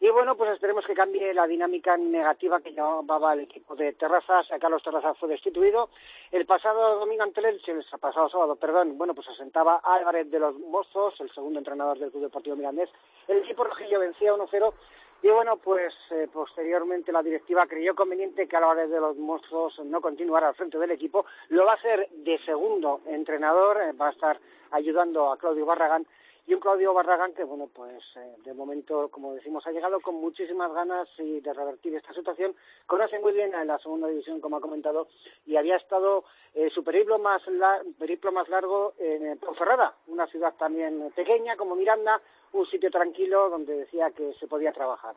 Y 0.00 0.10
bueno, 0.10 0.36
pues 0.36 0.52
esperemos 0.52 0.86
que 0.86 0.94
cambie 0.94 1.34
la 1.34 1.46
dinámica 1.48 1.96
negativa 1.96 2.60
que 2.60 2.70
llevaba 2.70 3.32
el 3.32 3.40
equipo 3.40 3.74
de 3.74 3.94
Terrazas. 3.94 4.46
Carlos 4.60 4.82
Terrazas 4.82 5.18
fue 5.18 5.28
destituido. 5.28 5.90
El 6.30 6.46
pasado 6.46 7.00
domingo 7.00 7.24
ante 7.24 7.40
el 7.40 7.60
el 7.66 7.84
pasado 8.00 8.28
sábado, 8.28 8.54
perdón, 8.54 8.96
bueno, 8.96 9.12
pues 9.14 9.28
asentaba 9.28 9.80
Álvarez 9.82 10.30
de 10.30 10.38
los 10.38 10.56
Mozos, 10.58 11.20
el 11.20 11.30
segundo 11.34 11.58
entrenador 11.58 11.98
del 11.98 12.12
Club 12.12 12.22
Deportivo 12.22 12.54
Mirandés. 12.54 12.90
El 13.26 13.38
equipo 13.38 13.64
rojillo 13.64 13.98
vencía 13.98 14.34
1-0 14.34 14.72
y 15.20 15.28
bueno, 15.30 15.56
pues 15.56 15.92
eh, 16.12 16.28
posteriormente 16.32 17.10
la 17.10 17.22
directiva 17.24 17.66
creyó 17.66 17.96
conveniente 17.96 18.46
que 18.46 18.56
Álvarez 18.56 18.88
de 18.88 19.00
los 19.00 19.16
Monstruos 19.16 19.80
no 19.84 20.00
continuara 20.00 20.48
al 20.48 20.54
frente 20.54 20.78
del 20.78 20.92
equipo. 20.92 21.26
Lo 21.48 21.64
va 21.64 21.72
a 21.72 21.74
hacer 21.74 22.08
de 22.10 22.38
segundo 22.44 23.00
entrenador, 23.04 23.80
eh, 23.82 23.92
va 23.92 24.08
a 24.08 24.12
estar 24.12 24.38
ayudando 24.70 25.32
a 25.32 25.36
Claudio 25.36 25.66
Barragán. 25.66 26.06
Y 26.48 26.54
un 26.54 26.60
Claudio 26.60 26.94
Barragán 26.94 27.34
que, 27.34 27.44
bueno, 27.44 27.68
pues 27.72 28.02
eh, 28.16 28.36
de 28.42 28.54
momento, 28.54 29.10
como 29.10 29.34
decimos, 29.34 29.66
ha 29.66 29.70
llegado 29.70 30.00
con 30.00 30.14
muchísimas 30.14 30.72
ganas 30.72 31.06
y 31.18 31.40
de 31.40 31.52
revertir 31.52 31.94
esta 31.94 32.14
situación. 32.14 32.56
Conoce 32.86 33.18
muy 33.20 33.34
bien 33.34 33.54
a 33.54 33.66
la 33.66 33.78
segunda 33.78 34.08
división, 34.08 34.40
como 34.40 34.56
ha 34.56 34.60
comentado, 34.62 35.08
y 35.46 35.56
había 35.56 35.76
estado 35.76 36.24
eh, 36.54 36.70
su 36.74 36.82
periplo 36.82 37.18
más, 37.18 37.46
la- 37.48 37.82
periplo 37.98 38.32
más 38.32 38.48
largo 38.48 38.94
en 38.98 39.36
Ponferrada, 39.38 39.94
una 40.06 40.26
ciudad 40.26 40.54
también 40.58 41.12
pequeña 41.14 41.54
como 41.56 41.76
Miranda, 41.76 42.18
un 42.52 42.66
sitio 42.66 42.90
tranquilo 42.90 43.50
donde 43.50 43.76
decía 43.76 44.10
que 44.16 44.32
se 44.40 44.46
podía 44.46 44.72
trabajar. 44.72 45.14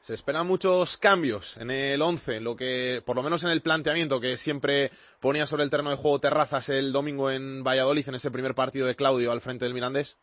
Se 0.00 0.14
esperan 0.14 0.48
muchos 0.48 0.96
cambios 0.96 1.56
en 1.58 1.70
el 1.70 2.02
11, 2.02 2.40
lo 2.40 2.56
que, 2.56 3.00
por 3.06 3.14
lo 3.14 3.22
menos 3.22 3.44
en 3.44 3.50
el 3.50 3.62
planteamiento 3.62 4.18
que 4.20 4.36
siempre 4.36 4.90
ponía 5.20 5.46
sobre 5.46 5.62
el 5.62 5.70
terreno 5.70 5.90
de 5.90 5.96
juego 5.96 6.18
Terrazas 6.18 6.70
el 6.70 6.92
domingo 6.92 7.30
en 7.30 7.62
Valladolid, 7.62 8.08
en 8.08 8.16
ese 8.16 8.32
primer 8.32 8.56
partido 8.56 8.88
de 8.88 8.96
Claudio 8.96 9.30
al 9.30 9.40
frente 9.40 9.64
del 9.64 9.74
Mirandés. 9.74 10.18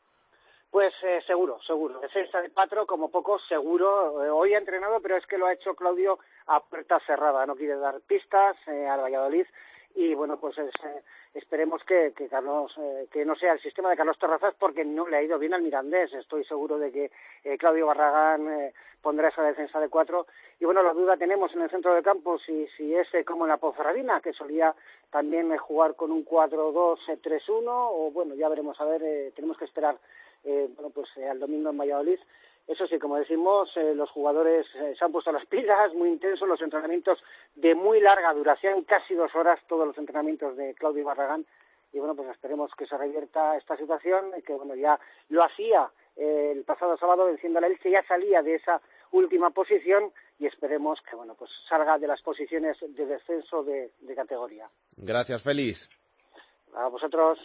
Pues 0.71 0.93
eh, 1.01 1.19
seguro, 1.25 1.59
seguro. 1.65 1.99
Defensa 1.99 2.41
de 2.41 2.49
Patro, 2.49 2.85
como 2.85 3.09
poco, 3.09 3.39
seguro. 3.39 4.23
Eh, 4.23 4.29
hoy 4.29 4.53
ha 4.53 4.59
entrenado, 4.59 4.99
pero 5.01 5.17
es 5.17 5.25
que 5.25 5.37
lo 5.37 5.47
ha 5.47 5.53
hecho 5.53 5.73
Claudio 5.73 6.19
a 6.45 6.59
puerta 6.59 6.99
cerrada. 7.07 7.43
No 7.47 7.55
quiere 7.55 7.75
dar 7.77 7.99
pistas 8.01 8.55
eh, 8.67 8.87
al 8.87 9.01
Valladolid. 9.01 9.47
Y 9.95 10.13
bueno, 10.13 10.39
pues 10.39 10.55
es, 10.59 10.71
eh, 10.85 11.01
esperemos 11.33 11.83
que, 11.85 12.13
que 12.15 12.29
Carlos, 12.29 12.71
eh, 12.77 13.07
que 13.11 13.25
no 13.25 13.35
sea 13.35 13.53
el 13.53 13.61
sistema 13.61 13.89
de 13.89 13.97
Carlos 13.97 14.19
Terrazas 14.19 14.53
porque 14.59 14.85
no 14.85 15.07
le 15.07 15.17
ha 15.17 15.23
ido 15.23 15.39
bien 15.39 15.55
al 15.55 15.63
Mirandés. 15.63 16.13
Estoy 16.13 16.45
seguro 16.45 16.77
de 16.77 16.91
que 16.91 17.57
Claudio 17.57 17.87
Barragán 17.87 18.71
pondrá 19.01 19.29
esa 19.29 19.41
defensa 19.41 19.79
de 19.79 19.89
cuatro. 19.89 20.27
Y 20.59 20.65
bueno, 20.65 20.83
la 20.83 20.93
duda 20.93 21.17
tenemos 21.17 21.51
en 21.55 21.61
el 21.61 21.71
centro 21.71 21.95
de 21.95 22.03
campo 22.03 22.37
si, 22.37 22.67
si 22.77 22.93
es 22.93 23.07
como 23.25 23.45
en 23.45 23.49
la 23.49 23.57
Ponferradina, 23.57 24.21
que 24.21 24.33
solía 24.33 24.75
también 25.09 25.57
jugar 25.57 25.95
con 25.95 26.11
un 26.11 26.23
4-2-3-1, 26.23 27.63
o 27.67 28.11
bueno, 28.11 28.35
ya 28.35 28.47
veremos 28.49 28.79
a 28.79 28.85
ver, 28.85 29.31
tenemos 29.33 29.57
que 29.57 29.65
esperar 29.65 29.97
eh, 30.43 30.69
bueno, 30.75 30.89
pues 30.89 31.07
eh, 31.17 31.27
al 31.27 31.39
domingo 31.39 31.69
en 31.69 31.77
Valladolid. 31.77 32.19
Eso 32.67 32.85
sí, 32.85 32.99
como 32.99 33.17
decimos, 33.17 33.75
eh, 33.77 33.95
los 33.95 34.11
jugadores 34.11 34.67
eh, 34.75 34.93
se 34.97 35.03
han 35.03 35.11
puesto 35.11 35.31
las 35.31 35.45
pilas, 35.47 35.91
muy 35.95 36.09
intensos, 36.09 36.47
los 36.47 36.61
entrenamientos 36.61 37.17
de 37.55 37.73
muy 37.73 37.99
larga 37.99 38.31
duración, 38.33 38.83
casi 38.83 39.15
dos 39.15 39.33
horas, 39.33 39.59
todos 39.67 39.87
los 39.87 39.97
entrenamientos 39.97 40.55
de 40.55 40.75
Claudio 40.75 41.03
Barragán. 41.03 41.45
Y 41.91 41.97
bueno, 41.97 42.15
pues 42.15 42.29
esperemos 42.29 42.71
que 42.77 42.85
se 42.85 42.95
revierta 42.95 43.57
esta 43.57 43.75
situación, 43.75 44.33
que 44.45 44.53
bueno, 44.53 44.75
ya 44.75 44.99
lo 45.29 45.43
hacía 45.43 45.89
el 46.15 46.63
pasado 46.63 46.95
sábado 46.97 47.25
venciendo 47.25 47.57
a 47.57 47.61
la 47.61 47.67
Elche, 47.67 47.89
ya 47.89 48.03
salía 48.03 48.43
de 48.43 48.55
esa 48.55 48.79
última 49.11 49.49
posición 49.49 50.11
y 50.37 50.45
esperemos 50.45 50.99
que 51.09 51.15
bueno, 51.15 51.33
pues 51.33 51.49
salga 51.67 51.97
de 51.97 52.05
las 52.05 52.21
posiciones 52.21 52.77
de 52.81 53.05
descenso 53.07 53.63
de, 53.63 53.91
de 54.01 54.15
categoría. 54.15 54.69
Gracias, 54.97 55.41
Félix. 55.41 55.89
A 56.75 56.87
vosotros. 56.89 57.39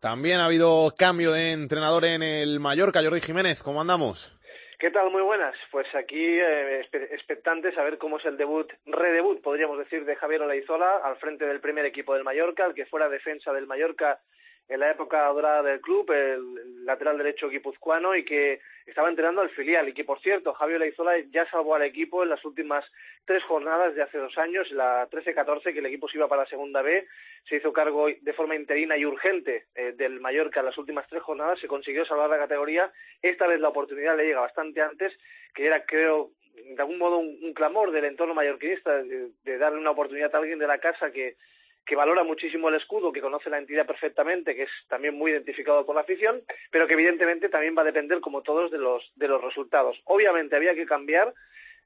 También 0.00 0.40
ha 0.40 0.46
habido 0.46 0.92
cambio 0.96 1.32
de 1.32 1.52
entrenador 1.52 2.04
en 2.04 2.22
el 2.22 2.60
Mallorca, 2.60 3.02
Jordi 3.02 3.20
Jiménez. 3.20 3.62
¿Cómo 3.62 3.80
andamos? 3.80 4.36
¿Qué 4.78 4.90
tal? 4.90 5.10
Muy 5.10 5.22
buenas. 5.22 5.54
Pues 5.70 5.86
aquí 5.94 6.22
eh, 6.22 6.86
expectantes 7.10 7.76
a 7.78 7.82
ver 7.82 7.96
cómo 7.96 8.18
es 8.18 8.26
el 8.26 8.36
debut, 8.36 8.70
redebut, 8.84 9.40
podríamos 9.40 9.78
decir, 9.78 10.04
de 10.04 10.16
Javier 10.16 10.42
Olaizola 10.42 10.98
al 11.02 11.16
frente 11.16 11.46
del 11.46 11.60
primer 11.60 11.86
equipo 11.86 12.12
del 12.12 12.24
Mallorca, 12.24 12.66
el 12.66 12.74
que 12.74 12.84
fuera 12.84 13.08
defensa 13.08 13.54
del 13.54 13.66
Mallorca 13.66 14.20
en 14.68 14.80
la 14.80 14.90
época 14.90 15.26
dorada 15.28 15.62
del 15.62 15.80
club, 15.80 16.10
el 16.10 16.84
lateral 16.84 17.18
derecho 17.18 17.48
guipuzcoano 17.48 18.16
y 18.16 18.24
que 18.24 18.60
estaba 18.84 19.08
entrenando 19.08 19.40
al 19.40 19.50
filial 19.50 19.88
y 19.88 19.92
que, 19.92 20.04
por 20.04 20.20
cierto, 20.20 20.54
Javier 20.54 20.76
Olaizola 20.76 21.18
ya 21.30 21.48
salvó 21.50 21.74
al 21.74 21.82
equipo 21.82 22.22
en 22.22 22.30
las 22.30 22.44
últimas 22.44 22.84
tres 23.24 23.42
jornadas 23.44 23.94
de 23.94 24.02
hace 24.02 24.18
dos 24.18 24.36
años, 24.38 24.70
la 24.72 25.08
13-14, 25.08 25.72
que 25.72 25.78
el 25.78 25.86
equipo 25.86 26.08
se 26.08 26.18
iba 26.18 26.28
para 26.28 26.42
la 26.42 26.48
segunda 26.48 26.82
B, 26.82 27.06
se 27.48 27.56
hizo 27.56 27.72
cargo 27.72 28.08
de 28.08 28.32
forma 28.32 28.56
interina 28.56 28.96
y 28.96 29.04
urgente 29.04 29.66
eh, 29.74 29.92
del 29.96 30.20
Mallorca 30.20 30.60
en 30.60 30.66
las 30.66 30.78
últimas 30.78 31.06
tres 31.08 31.22
jornadas, 31.22 31.60
se 31.60 31.68
consiguió 31.68 32.04
salvar 32.04 32.30
la 32.30 32.38
categoría, 32.38 32.92
esta 33.22 33.46
vez 33.46 33.60
la 33.60 33.68
oportunidad 33.68 34.16
le 34.16 34.26
llega 34.26 34.40
bastante 34.40 34.80
antes, 34.80 35.12
que 35.54 35.66
era, 35.66 35.84
creo, 35.84 36.30
de 36.54 36.80
algún 36.80 36.98
modo 36.98 37.18
un, 37.18 37.38
un 37.42 37.54
clamor 37.54 37.92
del 37.92 38.04
entorno 38.04 38.34
mallorquinista 38.34 39.02
de, 39.02 39.30
de 39.44 39.58
darle 39.58 39.78
una 39.78 39.90
oportunidad 39.90 40.34
a 40.34 40.38
alguien 40.38 40.58
de 40.58 40.66
la 40.66 40.78
casa 40.78 41.10
que, 41.12 41.36
que 41.86 41.96
valora 41.96 42.24
muchísimo 42.24 42.68
el 42.68 42.74
escudo, 42.74 43.12
que 43.12 43.20
conoce 43.20 43.48
la 43.48 43.58
entidad 43.58 43.86
perfectamente, 43.86 44.56
que 44.56 44.64
es 44.64 44.70
también 44.88 45.14
muy 45.14 45.30
identificado 45.30 45.86
por 45.86 45.94
la 45.94 46.00
afición, 46.00 46.42
pero 46.70 46.86
que 46.86 46.94
evidentemente 46.94 47.48
también 47.48 47.76
va 47.78 47.82
a 47.82 47.86
depender, 47.86 48.20
como 48.20 48.42
todos, 48.42 48.72
de 48.72 48.78
los, 48.78 49.08
de 49.14 49.28
los 49.28 49.42
resultados. 49.42 49.96
Obviamente 50.04 50.56
había 50.56 50.74
que 50.74 50.84
cambiar, 50.84 51.32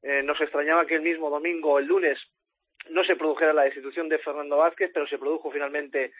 eh, 0.03 0.23
nos 0.23 0.41
extrañaba 0.41 0.87
que 0.87 0.95
el 0.95 1.03
mismo 1.03 1.29
domingo, 1.29 1.79
el 1.79 1.87
lunes, 1.87 2.19
no 2.89 3.05
se 3.05 3.15
produjera 3.15 3.53
la 3.53 3.65
destitución 3.65 4.09
de 4.09 4.19
Fernando 4.19 4.57
Vázquez, 4.57 4.91
pero 4.95 5.07
se 5.07 5.19
produjo 5.19 5.51
finalmente 5.51 6.13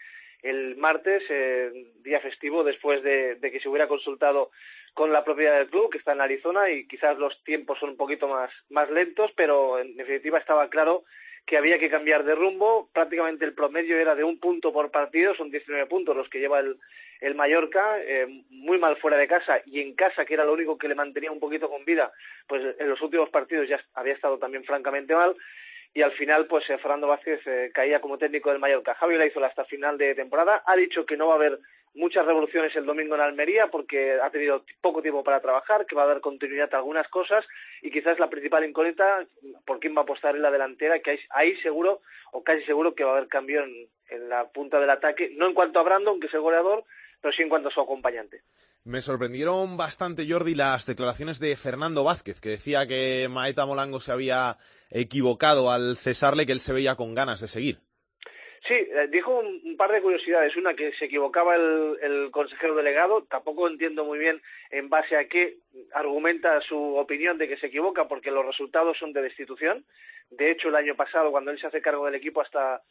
el 0.43 0.75
martes, 0.77 1.23
eh, 1.29 1.71
día 2.01 2.19
festivo, 2.19 2.63
después 2.63 3.01
de, 3.01 3.35
de 3.35 3.51
que 3.51 3.59
se 3.59 3.67
hubiera 3.67 3.87
consultado 3.87 4.51
con 4.93 5.11
la 5.11 5.23
propiedad 5.23 5.57
del 5.57 5.69
club, 5.69 5.89
que 5.89 5.97
está 5.97 6.11
en 6.11 6.21
Arizona, 6.21 6.69
y 6.69 6.87
quizás 6.87 7.17
los 7.17 7.43
tiempos 7.43 7.79
son 7.79 7.91
un 7.91 7.97
poquito 7.97 8.27
más, 8.27 8.51
más 8.69 8.91
lentos, 8.91 9.31
pero 9.35 9.79
en 9.79 9.95
definitiva 9.95 10.37
estaba 10.37 10.69
claro 10.69 11.03
que 11.45 11.57
había 11.57 11.79
que 11.79 11.89
cambiar 11.89 12.23
de 12.23 12.35
rumbo. 12.35 12.89
Prácticamente 12.93 13.45
el 13.45 13.53
promedio 13.53 13.97
era 13.97 14.15
de 14.15 14.23
un 14.23 14.39
punto 14.39 14.71
por 14.71 14.91
partido, 14.91 15.35
son 15.35 15.51
19 15.51 15.85
puntos 15.87 16.15
los 16.15 16.29
que 16.29 16.39
lleva 16.39 16.59
el, 16.59 16.77
el 17.21 17.35
Mallorca, 17.35 17.99
eh, 18.01 18.43
muy 18.49 18.79
mal 18.79 18.97
fuera 18.97 19.17
de 19.17 19.27
casa 19.27 19.61
y 19.65 19.79
en 19.79 19.93
casa, 19.93 20.25
que 20.25 20.33
era 20.33 20.43
lo 20.43 20.53
único 20.53 20.77
que 20.77 20.87
le 20.87 20.95
mantenía 20.95 21.31
un 21.31 21.39
poquito 21.39 21.69
con 21.69 21.85
vida, 21.85 22.11
pues 22.47 22.75
en 22.79 22.89
los 22.89 23.01
últimos 23.01 23.29
partidos 23.29 23.69
ya 23.69 23.79
había 23.93 24.13
estado 24.13 24.39
también 24.39 24.63
francamente 24.63 25.15
mal. 25.15 25.35
Y 25.93 26.01
al 26.01 26.13
final, 26.13 26.47
pues 26.47 26.69
eh, 26.69 26.77
Fernando 26.77 27.07
Vázquez 27.07 27.41
eh, 27.45 27.71
caía 27.73 27.99
como 27.99 28.17
técnico 28.17 28.49
del 28.49 28.59
Mallorca. 28.59 28.95
Javi 28.95 29.17
la 29.17 29.25
hizo 29.25 29.43
hasta 29.43 29.65
final 29.65 29.97
de 29.97 30.15
temporada. 30.15 30.63
Ha 30.65 30.75
dicho 30.75 31.05
que 31.05 31.17
no 31.17 31.27
va 31.27 31.33
a 31.33 31.35
haber 31.35 31.59
muchas 31.93 32.25
revoluciones 32.25 32.75
el 32.75 32.85
domingo 32.85 33.15
en 33.15 33.21
Almería 33.21 33.67
porque 33.67 34.19
ha 34.21 34.29
tenido 34.29 34.63
poco 34.81 35.01
tiempo 35.01 35.23
para 35.23 35.41
trabajar, 35.41 35.85
que 35.85 35.95
va 35.95 36.03
a 36.03 36.07
dar 36.07 36.21
continuidad 36.21 36.73
a 36.73 36.77
algunas 36.77 37.07
cosas 37.09 37.45
y 37.81 37.91
quizás 37.91 38.19
la 38.19 38.29
principal 38.29 38.63
incógnita 38.63 39.25
por 39.65 39.79
quién 39.79 39.95
va 39.95 40.01
a 40.01 40.03
apostar 40.03 40.35
en 40.35 40.41
la 40.41 40.51
delantera, 40.51 40.99
que 40.99 41.19
ahí, 41.29 41.55
seguro 41.61 42.01
o 42.31 42.43
casi 42.43 42.63
seguro 42.63 42.95
que 42.95 43.03
va 43.03 43.11
a 43.11 43.17
haber 43.17 43.27
cambio 43.27 43.63
en, 43.63 43.87
en 44.09 44.29
la 44.29 44.47
punta 44.49 44.79
del 44.79 44.89
ataque, 44.89 45.31
no 45.35 45.47
en 45.47 45.53
cuanto 45.53 45.79
a 45.79 45.83
Brandon, 45.83 46.19
que 46.19 46.27
es 46.27 46.33
el 46.33 46.41
goleador, 46.41 46.83
pero 47.19 47.33
sí 47.33 47.43
en 47.43 47.49
cuanto 47.49 47.69
a 47.69 47.71
su 47.71 47.81
acompañante. 47.81 48.41
Me 48.83 49.01
sorprendieron 49.01 49.77
bastante, 49.77 50.27
Jordi, 50.27 50.55
las 50.55 50.87
declaraciones 50.87 51.39
de 51.39 51.55
Fernando 51.55 52.03
Vázquez, 52.03 52.41
que 52.41 52.49
decía 52.49 52.87
que 52.87 53.27
Maeta 53.29 53.67
Molango 53.67 53.99
se 53.99 54.11
había 54.11 54.57
equivocado 54.89 55.69
al 55.69 55.97
cesarle, 55.97 56.47
que 56.47 56.51
él 56.51 56.59
se 56.59 56.73
veía 56.73 56.95
con 56.95 57.13
ganas 57.13 57.41
de 57.41 57.47
seguir. 57.47 57.79
Sí, 58.67 58.75
eh, 58.75 59.07
dijo 59.09 59.39
un, 59.39 59.75
par 59.75 59.91
de 59.91 60.01
curiosidades. 60.01 60.55
Una, 60.55 60.75
que 60.75 60.93
se 60.93 61.05
equivocaba 61.05 61.55
el, 61.55 61.97
el, 62.01 62.31
consejero 62.31 62.75
delegado. 62.75 63.23
Tampoco 63.23 63.67
entiendo 63.67 64.05
muy 64.05 64.19
bien 64.19 64.41
en 64.69 64.89
base 64.89 65.17
a 65.17 65.27
qué 65.27 65.57
argumenta 65.93 66.61
su 66.61 66.77
opinión 66.95 67.37
de 67.37 67.47
que 67.47 67.57
se 67.57 67.67
equivoca, 67.67 68.07
porque 68.07 68.31
los 68.31 68.45
resultados 68.45 68.97
son 68.97 69.13
de 69.13 69.23
destitución. 69.23 69.83
De 70.29 70.51
hecho, 70.51 70.69
el 70.69 70.75
año 70.75 70.95
pasado, 70.95 71.31
cuando 71.31 71.51
él 71.51 71.59
se 71.59 71.67
hace 71.67 71.81
cargo 71.81 72.05
del 72.05 72.15
equipo 72.15 72.41
hasta 72.41 72.81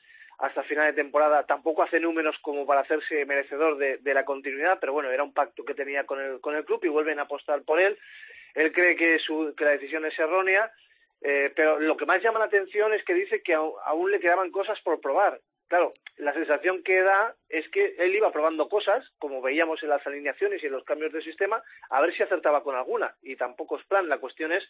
hasta 0.41 0.63
final 0.63 0.87
de 0.87 1.03
temporada. 1.03 1.45
Tampoco 1.45 1.83
hace 1.83 2.01
números 2.01 2.37
como 2.41 2.67
para 2.67 2.81
hacerse 2.81 3.25
merecedor 3.27 3.77
de, 3.77 4.15
la 4.15 4.25
continuidad, 4.25 4.79
pero 4.81 4.93
bueno, 4.93 5.11
era 5.11 5.23
un 5.23 5.35
pacto 5.35 5.65
que 5.65 5.75
tenía 5.75 6.05
con 6.05 6.21
el, 6.21 6.41
con 6.41 6.57
el 6.57 6.65
club 6.65 6.83
y 6.85 6.89
vuelven 6.89 7.19
a 7.19 7.23
apostar 7.23 7.63
por 7.63 7.79
él. 7.79 7.99
Él 8.55 8.73
cree 8.73 8.97
que, 8.97 9.19
su, 9.19 9.55
que 9.57 9.65
la 9.65 9.73
decisión 9.73 10.05
es 10.07 10.19
errónea, 10.19 10.73
eh, 11.21 11.53
pero 11.55 11.79
lo 11.79 11.97
que 11.97 12.07
más 12.07 12.23
llama 12.23 12.39
la 12.39 12.47
atención 12.47 12.93
es 12.95 13.05
que 13.05 13.15
dice 13.15 13.43
que 13.43 13.55
au- 13.55 13.75
aún 13.85 14.11
le 14.11 14.19
quedaban 14.19 14.51
cosas 14.51 14.81
por 14.81 14.99
probar. 15.01 15.39
Claro, 15.71 15.95
la 16.17 16.35
sensación 16.35 16.83
que 16.83 17.01
da 17.01 17.37
es 17.49 17.69
que 17.69 17.95
él 17.99 18.13
iba 18.13 18.33
probando 18.33 18.69
cosas, 18.69 19.09
como 19.21 19.41
veíamos 19.41 19.81
en 19.85 19.91
las 19.91 20.05
alineaciones 20.05 20.61
y 20.61 20.67
en 20.67 20.73
los 20.73 20.83
cambios 20.83 21.13
de 21.13 21.23
sistema, 21.23 21.63
a 21.91 22.01
ver 22.01 22.13
si 22.13 22.25
acertaba 22.25 22.65
con 22.65 22.75
alguna. 22.75 23.15
Y 23.23 23.37
tampoco 23.37 23.79
es 23.79 23.87
plan. 23.87 24.09
La 24.09 24.19
cuestión 24.19 24.51
es 24.51 24.65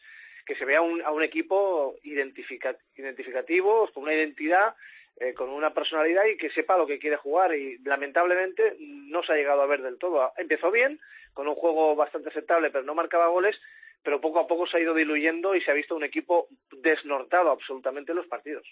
que 0.44 0.56
se 0.56 0.66
vea 0.66 0.82
un, 0.82 1.00
a 1.00 1.10
un 1.10 1.22
equipo 1.22 1.96
identifica- 2.02 2.76
identificativo, 2.96 3.90
con 3.94 4.02
una 4.02 4.12
identidad, 4.12 4.74
eh, 5.16 5.32
con 5.32 5.48
una 5.48 5.72
personalidad 5.72 6.26
y 6.26 6.36
que 6.36 6.50
sepa 6.50 6.76
lo 6.76 6.86
que 6.86 6.98
quiere 6.98 7.16
jugar. 7.16 7.54
Y 7.54 7.78
lamentablemente 7.78 8.76
no 8.78 9.22
se 9.22 9.32
ha 9.32 9.36
llegado 9.36 9.62
a 9.62 9.66
ver 9.66 9.80
del 9.80 9.96
todo. 9.96 10.34
Empezó 10.36 10.70
bien, 10.70 11.00
con 11.32 11.48
un 11.48 11.54
juego 11.54 11.96
bastante 11.96 12.28
aceptable, 12.28 12.70
pero 12.70 12.84
no 12.84 12.94
marcaba 12.94 13.28
goles, 13.28 13.56
pero 14.02 14.20
poco 14.20 14.40
a 14.40 14.46
poco 14.46 14.66
se 14.66 14.76
ha 14.76 14.80
ido 14.80 14.92
diluyendo 14.92 15.54
y 15.54 15.62
se 15.62 15.70
ha 15.70 15.74
visto 15.74 15.96
un 15.96 16.04
equipo 16.04 16.48
desnortado 16.70 17.50
absolutamente 17.50 18.12
en 18.12 18.16
los 18.16 18.26
partidos. 18.26 18.68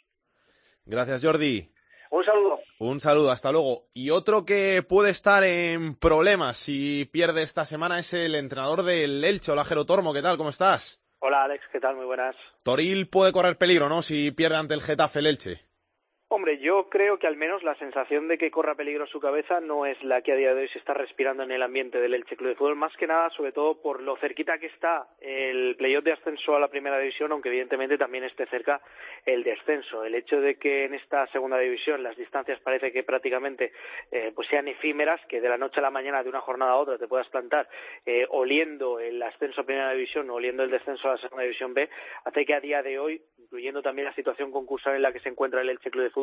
Gracias, 0.85 1.25
Jordi. 1.25 1.71
Un 2.11 2.25
saludo. 2.25 2.59
Un 2.79 3.01
saludo, 3.01 3.31
hasta 3.31 3.53
luego. 3.53 3.87
Y 3.93 4.11
otro 4.11 4.45
que 4.45 4.83
puede 4.83 5.11
estar 5.11 5.45
en 5.45 5.95
problemas 5.95 6.57
si 6.57 7.09
pierde 7.13 7.43
esta 7.43 7.65
semana 7.65 7.99
es 7.99 8.15
el 8.15 8.35
entrenador 8.35 8.83
del 8.83 9.23
Elche, 9.25 9.53
Olajero 9.53 9.85
Tormo. 9.85 10.15
¿Qué 10.15 10.23
tal? 10.23 10.37
¿Cómo 10.39 10.51
estás? 10.51 11.01
Hola 11.21 11.45
Alex, 11.45 11.65
¿qué 11.73 11.81
tal? 11.81 11.97
Muy 11.97 12.07
buenas. 12.07 12.37
Toril 12.63 13.09
puede 13.09 13.33
correr 13.33 13.59
peligro, 13.59 13.89
¿no? 13.89 14.03
Si 14.03 14.31
pierde 14.31 14.57
ante 14.57 14.75
el 14.75 14.83
Getafe 14.83 15.19
el 15.19 15.27
Elche. 15.27 15.68
Hombre, 16.31 16.59
yo 16.59 16.91
creo 16.91 17.19
que 17.19 17.27
al 17.27 17.39
menos 17.39 17.63
la 17.63 17.75
sensación 17.77 18.29
de 18.29 18.37
que 18.37 18.51
corra 18.51 18.75
peligro 18.75 19.07
su 19.07 19.19
cabeza 19.19 19.61
no 19.61 19.87
es 19.87 19.97
la 20.05 20.21
que 20.21 20.33
a 20.33 20.37
día 20.37 20.55
de 20.55 20.61
hoy 20.61 20.69
se 20.69 20.79
está 20.79 20.93
respirando 20.93 21.43
en 21.43 21.51
el 21.53 21.63
ambiente 21.63 21.99
del 21.99 22.13
Elche 22.13 22.37
Club 22.37 22.51
de 22.51 22.55
Fútbol, 22.55 22.77
más 22.77 22.95
que 22.99 23.07
nada, 23.07 23.31
sobre 23.31 23.53
todo 23.53 23.81
por 23.81 24.03
lo 24.03 24.15
cerquita 24.19 24.59
que 24.59 24.67
está 24.67 25.07
el 25.23 25.75
playoff 25.77 26.05
de 26.05 26.13
ascenso 26.13 26.55
a 26.55 26.61
la 26.61 26.69
primera 26.69 26.99
división, 26.99 27.33
aunque 27.33 27.49
evidentemente 27.49 27.97
también 27.97 28.25
esté 28.25 28.45
cerca 28.49 28.83
el 29.25 29.43
descenso. 29.43 30.05
El 30.05 30.15
hecho 30.15 30.39
de 30.39 30.57
que 30.57 30.85
en 30.85 30.93
esta 30.93 31.27
segunda 31.29 31.57
división 31.57 32.03
las 32.03 32.15
distancias 32.15 32.61
parece 32.61 32.93
que 32.93 33.05
prácticamente 33.05 33.73
eh, 34.13 34.31
pues 34.35 34.49
sean 34.49 34.69
efímeras, 34.69 35.23
que 35.31 35.41
de 35.41 35.49
la 35.49 35.57
noche 35.57 35.81
a 35.81 35.83
la 35.83 35.91
mañana, 35.91 36.23
de 36.23 36.29
una 36.29 36.43
jornada 36.43 36.73
a 36.73 36.77
otra, 36.77 36.99
te 36.99 37.09
puedas 37.09 37.29
plantar 37.31 37.71
eh, 38.05 38.27
oliendo 38.29 39.01
el 39.01 39.23
ascenso 39.23 39.63
a 39.63 39.65
primera 39.65 39.93
división 39.93 40.29
o 40.29 40.35
oliendo 40.35 40.63
el 40.63 40.71
descenso 40.71 41.09
a 41.09 41.13
la 41.13 41.21
segunda 41.23 41.45
división 41.45 41.73
B, 41.73 41.89
hace 42.27 42.45
que 42.45 42.53
a 42.53 42.61
día 42.61 42.83
de 42.83 42.99
hoy, 42.99 43.23
incluyendo 43.39 43.81
también 43.81 44.05
la 44.05 44.15
situación 44.15 44.53
concursal 44.53 44.95
en 44.95 45.01
la 45.01 45.11
que 45.11 45.21
se 45.21 45.31
encuentra 45.31 45.63
el 45.63 45.71
Elche 45.71 45.91
Club 45.91 46.05
de 46.05 46.11
Fútbol, 46.11 46.18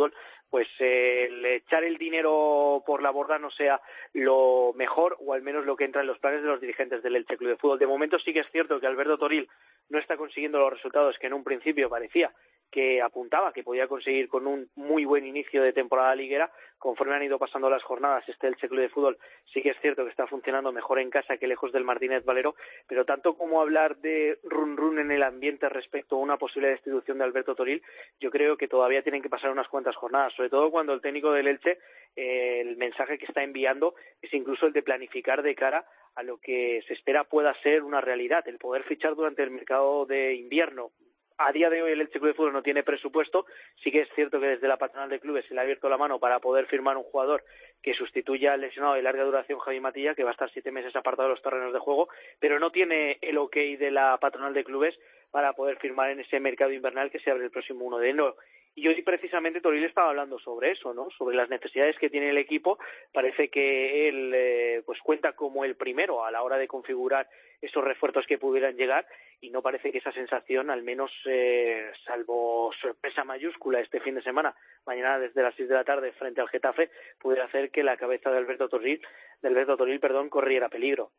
pues 0.50 0.68
el 0.80 1.46
echar 1.46 1.84
el 1.84 1.98
dinero 1.98 2.84
por 2.86 3.02
la 3.02 3.12
borda 3.12 3.38
no 3.40 3.52
sea 3.52 3.82
lo 4.14 4.74
mejor 4.76 5.18
o 5.20 5.34
al 5.34 5.42
menos 5.42 5.66
lo 5.66 5.76
que 5.76 5.86
entra 5.86 6.02
en 6.02 6.08
los 6.08 6.20
planes 6.20 6.42
de 6.42 6.48
los 6.48 6.62
dirigentes 6.62 7.04
del 7.04 7.16
Elche 7.16 7.38
Club 7.38 7.50
de 7.50 7.58
Fútbol. 7.58 7.80
De 7.80 7.88
momento 7.88 8.18
sí 8.20 8.32
que 8.32 8.40
es 8.40 8.52
cierto 8.52 8.80
que 8.80 8.88
Alberto 8.88 9.18
Toril 9.18 9.50
no 9.90 10.00
está 10.00 10.18
consiguiendo 10.18 10.60
los 10.60 10.74
resultados 10.74 11.18
que 11.20 11.28
en 11.28 11.34
un 11.34 11.44
principio 11.44 11.90
parecía 11.90 12.32
que 12.72 13.02
apuntaba 13.02 13.54
que 13.54 13.64
podía 13.64 13.88
conseguir 13.88 14.28
con 14.28 14.48
un 14.48 14.70
muy 14.76 15.06
buen 15.06 15.26
inicio 15.26 15.64
de 15.64 15.72
temporada 15.74 16.16
liguera. 16.16 16.52
Conforme 16.78 17.16
han 17.16 17.24
ido 17.24 17.40
pasando 17.40 17.70
las 17.70 17.84
jornadas, 17.84 18.28
este 18.28 18.48
Elche 18.48 18.68
Club 18.68 18.82
de 18.82 18.90
Fútbol 18.90 19.18
sí 19.54 19.62
que 19.62 19.70
es 19.70 19.80
cierto 19.82 20.04
que 20.04 20.10
está 20.10 20.28
funcionando 20.28 20.72
mejor 20.72 21.00
en 21.00 21.10
casa 21.10 21.38
que 21.38 21.48
lejos 21.48 21.72
del 21.72 21.86
Martínez 21.86 22.26
Valero, 22.26 22.56
pero 22.88 23.06
tanto 23.06 23.36
como 23.36 23.62
hablar 23.62 23.98
de 23.98 24.40
run 24.44 24.76
run 24.76 25.00
en 25.00 25.12
el 25.12 25.24
ambiente 25.24 25.70
respecto 25.70 26.16
a 26.16 26.20
una 26.20 26.38
posible 26.38 26.70
destitución 26.70 27.18
de 27.18 27.24
Alberto 27.24 27.56
Toril, 27.56 27.82
yo 28.20 28.30
creo 28.30 28.58
que 28.58 28.68
todavía 28.68 29.04
tienen 29.04 29.22
que 29.22 29.30
pasar 29.30 29.52
unas 29.52 29.68
cuantas 29.70 29.85
jornadas, 29.94 30.34
sobre 30.34 30.50
todo 30.50 30.72
cuando 30.72 30.94
el 30.94 31.02
técnico 31.02 31.34
del 31.34 31.48
Elche, 31.48 31.80
eh, 32.16 32.62
el 32.62 32.78
mensaje 32.78 33.18
que 33.18 33.26
está 33.26 33.44
enviando 33.44 33.96
es 34.22 34.34
incluso 34.34 34.66
el 34.66 34.74
de 34.74 34.84
planificar 34.84 35.44
de 35.44 35.54
cara 35.54 35.86
a 36.16 36.24
lo 36.24 36.38
que 36.38 36.82
se 36.88 36.94
espera 36.94 37.26
pueda 37.26 37.54
ser 37.62 37.84
una 37.84 38.00
realidad, 38.00 38.48
el 38.48 38.58
poder 38.58 38.84
fichar 38.84 39.16
durante 39.16 39.44
el 39.44 39.52
mercado 39.52 40.06
de 40.06 40.34
invierno 40.36 40.92
a 41.38 41.52
día 41.52 41.70
de 41.70 41.82
hoy 41.82 41.92
el 41.92 42.02
Elche 42.02 42.20
Club 42.20 42.28
de 42.28 42.34
Fútbol 42.34 42.54
no 42.54 42.64
tiene 42.64 42.84
presupuesto. 42.84 43.46
Sí 43.84 43.92
que 43.92 44.02
es 44.02 44.10
cierto 44.16 44.40
que 44.40 44.48
desde 44.48 44.68
la 44.68 44.78
patronal 44.78 45.10
de 45.10 45.20
clubes 45.20 45.46
se 45.46 45.54
le 45.54 45.60
ha 45.60 45.64
abierto 45.64 45.90
la 45.90 45.98
mano 45.98 46.20
para 46.20 46.40
poder 46.40 46.66
firmar 46.68 46.98
un 46.98 47.04
jugador 47.04 47.44
que 47.82 47.94
sustituya 47.94 48.54
al 48.54 48.62
lesionado 48.62 48.96
de 48.96 49.02
larga 49.02 49.24
duración 49.24 49.60
Javi 49.60 49.80
Matilla, 49.80 50.16
que 50.16 50.24
va 50.24 50.30
a 50.30 50.34
estar 50.34 50.50
siete 50.52 50.72
meses 50.72 50.96
apartado 50.96 51.30
de 51.30 51.36
los 51.36 51.44
terrenos 51.44 51.74
de 51.74 51.80
juego, 51.80 52.10
pero 52.40 52.60
no 52.60 52.72
tiene 52.72 53.18
el 53.22 53.38
ok 53.38 53.56
de 53.78 53.92
la 53.92 54.18
patronal 54.18 54.54
de 54.54 54.64
clubes 54.64 54.96
para 55.32 55.54
poder 55.54 55.78
firmar 55.78 56.12
en 56.12 56.22
ese 56.22 56.40
mercado 56.40 56.72
invernal 56.72 57.12
que 57.12 57.20
se 57.20 57.30
abre 57.30 57.46
el 57.46 57.52
próximo 57.52 57.86
1 57.86 57.98
de 57.98 58.10
enero. 58.10 58.38
Y 58.78 58.86
hoy 58.90 59.02
precisamente 59.04 59.62
Toril 59.62 59.86
estaba 59.86 60.10
hablando 60.10 60.38
sobre 60.38 60.72
eso, 60.72 60.94
¿no? 60.94 61.08
Sobre 61.18 61.38
las 61.38 61.50
necesidades 61.50 61.98
que 61.98 62.10
tiene 62.10 62.30
el 62.30 62.38
equipo. 62.38 62.78
Parece 63.14 63.48
que 63.48 64.10
él 64.10 64.32
eh, 64.36 64.84
pues 64.86 65.00
cuenta 65.02 65.32
como 65.32 65.64
el 65.64 65.76
primero 65.76 66.26
a 66.26 66.32
la 66.32 66.44
hora 66.44 66.58
de 66.58 66.68
configurar 66.68 67.30
esos 67.62 67.84
refuerzos 67.84 68.26
que 68.28 68.38
pudieran 68.38 68.76
llegar 68.76 69.08
y 69.40 69.50
no 69.50 69.62
parece 69.62 69.92
que 69.94 70.00
esa 70.00 70.12
sensación, 70.12 70.70
al 70.70 70.84
menos 70.84 71.10
eh, 71.26 71.90
salvo 72.06 72.72
sorpresa 72.82 73.24
mayúscula 73.24 73.80
este 73.80 74.02
fin 74.02 74.16
de 74.16 74.24
semana, 74.24 74.54
mañana 74.86 75.20
desde 75.20 75.42
las 75.42 75.56
6 75.56 75.70
de 75.70 75.76
la 75.76 75.86
tarde 75.86 76.12
frente 76.12 76.42
al 76.42 76.50
Getafe, 76.50 76.90
pudiera 77.20 77.46
hacer 77.46 77.72
que 77.72 77.82
la 77.82 77.96
cabeza 77.96 78.30
de 78.30 78.38
Alberto 78.40 78.68
Toril, 78.68 79.02
de 79.42 79.48
Alberto 79.48 79.78
Toril, 79.78 80.02
perdón, 80.02 80.30
corriera 80.30 80.68
peligro. 80.68 81.12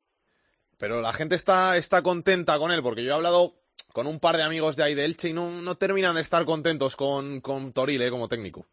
Pero 0.79 1.01
la 1.01 1.15
gente 1.15 1.35
está, 1.35 1.79
está 1.79 2.03
contenta 2.03 2.59
con 2.59 2.71
él, 2.71 2.83
porque 2.83 3.03
yo 3.03 3.13
he 3.13 3.15
hablado 3.15 3.55
con 3.93 4.07
un 4.07 4.21
par 4.21 4.37
de 4.37 4.43
amigos 4.43 4.77
de 4.77 4.83
ahí 4.83 4.95
de 4.95 5.05
Elche 5.05 5.31
y 5.31 5.33
no, 5.33 5.75
terminan 5.77 6.15
de 6.15 6.21
estar 6.21 6.45
contentos 6.45 6.97
con, 6.97 7.41
con 7.41 7.73
Toril 7.73 8.03
eh, 8.03 8.11
como 8.11 8.29
técnico. 8.29 8.67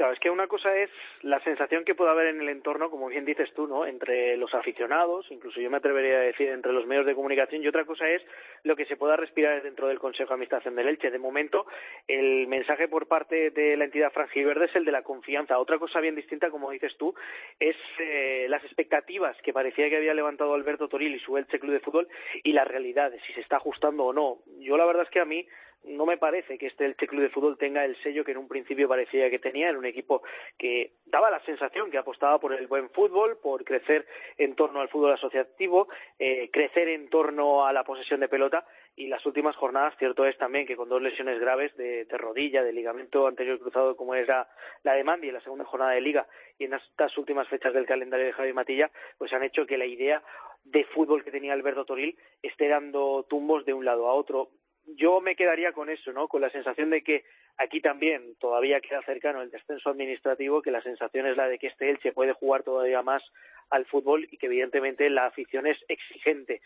Claro, 0.00 0.14
es 0.14 0.20
que 0.20 0.30
una 0.30 0.46
cosa 0.46 0.74
es 0.74 0.88
la 1.20 1.40
sensación 1.40 1.84
que 1.84 1.94
puede 1.94 2.10
haber 2.10 2.28
en 2.28 2.40
el 2.40 2.48
entorno, 2.48 2.88
como 2.88 3.08
bien 3.08 3.26
dices 3.26 3.52
tú, 3.52 3.66
¿no? 3.66 3.84
Entre 3.84 4.34
los 4.38 4.54
aficionados, 4.54 5.26
incluso 5.30 5.60
yo 5.60 5.68
me 5.68 5.76
atrevería 5.76 6.16
a 6.16 6.20
decir 6.20 6.48
entre 6.48 6.72
los 6.72 6.86
medios 6.86 7.04
de 7.04 7.14
comunicación, 7.14 7.62
y 7.62 7.68
otra 7.68 7.84
cosa 7.84 8.08
es 8.08 8.22
lo 8.62 8.76
que 8.76 8.86
se 8.86 8.96
pueda 8.96 9.16
respirar 9.16 9.62
dentro 9.62 9.88
del 9.88 9.98
Consejo 9.98 10.28
de 10.30 10.34
Administración 10.36 10.74
del 10.74 10.88
Elche. 10.88 11.10
De 11.10 11.18
momento, 11.18 11.66
el 12.08 12.46
mensaje 12.46 12.88
por 12.88 13.08
parte 13.08 13.50
de 13.50 13.76
la 13.76 13.84
entidad 13.84 14.10
franjiverde 14.10 14.64
es 14.64 14.74
el 14.74 14.86
de 14.86 14.92
la 14.92 15.02
confianza. 15.02 15.58
Otra 15.58 15.78
cosa 15.78 16.00
bien 16.00 16.14
distinta, 16.14 16.48
como 16.48 16.70
dices 16.70 16.96
tú, 16.96 17.14
es 17.58 17.76
eh, 17.98 18.46
las 18.48 18.64
expectativas 18.64 19.36
que 19.42 19.52
parecía 19.52 19.90
que 19.90 19.98
había 19.98 20.14
levantado 20.14 20.54
Alberto 20.54 20.88
Toril 20.88 21.14
y 21.14 21.20
su 21.20 21.36
Elche 21.36 21.60
Club 21.60 21.74
de 21.74 21.80
Fútbol 21.80 22.08
y 22.42 22.54
la 22.54 22.64
realidad 22.64 23.10
de 23.10 23.20
si 23.20 23.34
se 23.34 23.42
está 23.42 23.56
ajustando 23.56 24.04
o 24.06 24.14
no. 24.14 24.38
Yo 24.60 24.78
la 24.78 24.86
verdad 24.86 25.02
es 25.02 25.10
que 25.10 25.20
a 25.20 25.26
mí 25.26 25.46
no 25.84 26.04
me 26.06 26.18
parece 26.18 26.58
que 26.58 26.66
este 26.66 26.84
Elche 26.84 27.06
Club 27.06 27.22
de 27.22 27.30
Fútbol 27.30 27.56
tenga 27.58 27.84
el 27.84 27.96
sello 28.02 28.24
que 28.24 28.32
en 28.32 28.38
un 28.38 28.48
principio 28.48 28.88
parecía 28.88 29.30
que 29.30 29.38
tenía. 29.38 29.70
Era 29.70 29.78
un 29.78 29.86
equipo 29.86 30.22
que 30.58 30.92
daba 31.06 31.30
la 31.30 31.40
sensación 31.44 31.90
que 31.90 31.98
apostaba 31.98 32.38
por 32.38 32.52
el 32.52 32.66
buen 32.66 32.90
fútbol, 32.90 33.38
por 33.42 33.64
crecer 33.64 34.06
en 34.36 34.54
torno 34.54 34.80
al 34.80 34.88
fútbol 34.88 35.12
asociativo, 35.12 35.88
eh, 36.18 36.50
crecer 36.52 36.88
en 36.88 37.08
torno 37.08 37.66
a 37.66 37.72
la 37.72 37.84
posesión 37.84 38.20
de 38.20 38.28
pelota. 38.28 38.66
Y 38.96 39.06
las 39.06 39.24
últimas 39.24 39.56
jornadas, 39.56 39.94
cierto 39.98 40.26
es 40.26 40.36
también 40.36 40.66
que 40.66 40.76
con 40.76 40.88
dos 40.88 41.00
lesiones 41.00 41.40
graves 41.40 41.74
de, 41.76 42.06
rodilla, 42.10 42.62
de 42.62 42.72
ligamento 42.72 43.26
anterior 43.26 43.58
cruzado, 43.58 43.96
como 43.96 44.14
era 44.14 44.48
la 44.82 44.94
de 44.94 45.04
Mandi 45.04 45.28
en 45.28 45.34
la 45.34 45.40
segunda 45.40 45.64
jornada 45.64 45.92
de 45.92 46.02
Liga 46.02 46.26
y 46.58 46.64
en 46.64 46.74
estas 46.74 47.16
últimas 47.16 47.48
fechas 47.48 47.72
del 47.72 47.86
calendario 47.86 48.26
de 48.26 48.32
Javi 48.32 48.52
Matilla, 48.52 48.90
pues 49.16 49.32
han 49.32 49.42
hecho 49.42 49.64
que 49.64 49.78
la 49.78 49.86
idea 49.86 50.22
de 50.64 50.84
fútbol 50.84 51.24
que 51.24 51.30
tenía 51.30 51.54
Alberto 51.54 51.86
Toril 51.86 52.18
esté 52.42 52.68
dando 52.68 53.24
tumbos 53.28 53.64
de 53.64 53.72
un 53.72 53.84
lado 53.84 54.08
a 54.08 54.12
otro 54.12 54.50
yo 54.96 55.20
me 55.20 55.36
quedaría 55.36 55.72
con 55.72 55.90
eso, 55.90 56.12
¿no? 56.12 56.28
Con 56.28 56.40
la 56.40 56.50
sensación 56.50 56.90
de 56.90 57.02
que 57.02 57.24
aquí 57.56 57.80
también 57.80 58.34
todavía 58.36 58.80
queda 58.80 59.02
cercano 59.02 59.42
el 59.42 59.50
descenso 59.50 59.90
administrativo, 59.90 60.62
que 60.62 60.70
la 60.70 60.82
sensación 60.82 61.26
es 61.26 61.36
la 61.36 61.48
de 61.48 61.58
que 61.58 61.68
este 61.68 61.90
Elche 61.90 62.12
puede 62.12 62.32
jugar 62.32 62.62
todavía 62.62 63.02
más 63.02 63.22
al 63.70 63.86
fútbol 63.86 64.26
y 64.30 64.36
que 64.36 64.46
evidentemente 64.46 65.08
la 65.10 65.26
afición 65.26 65.66
es 65.66 65.78
exigente. 65.88 66.60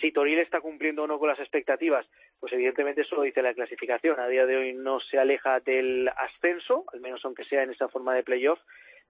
Si 0.00 0.12
Toril 0.12 0.38
está 0.38 0.60
cumpliendo 0.60 1.04
o 1.04 1.06
no 1.06 1.18
con 1.18 1.28
las 1.28 1.38
expectativas, 1.38 2.06
pues 2.38 2.52
evidentemente 2.52 3.02
eso 3.02 3.16
lo 3.16 3.22
dice 3.22 3.42
la 3.42 3.54
clasificación. 3.54 4.20
A 4.20 4.28
día 4.28 4.46
de 4.46 4.56
hoy 4.56 4.72
no 4.72 5.00
se 5.00 5.18
aleja 5.18 5.60
del 5.60 6.08
ascenso, 6.16 6.84
al 6.92 7.00
menos 7.00 7.24
aunque 7.24 7.44
sea 7.44 7.62
en 7.62 7.70
esa 7.70 7.88
forma 7.88 8.14
de 8.14 8.22
playoff, 8.22 8.60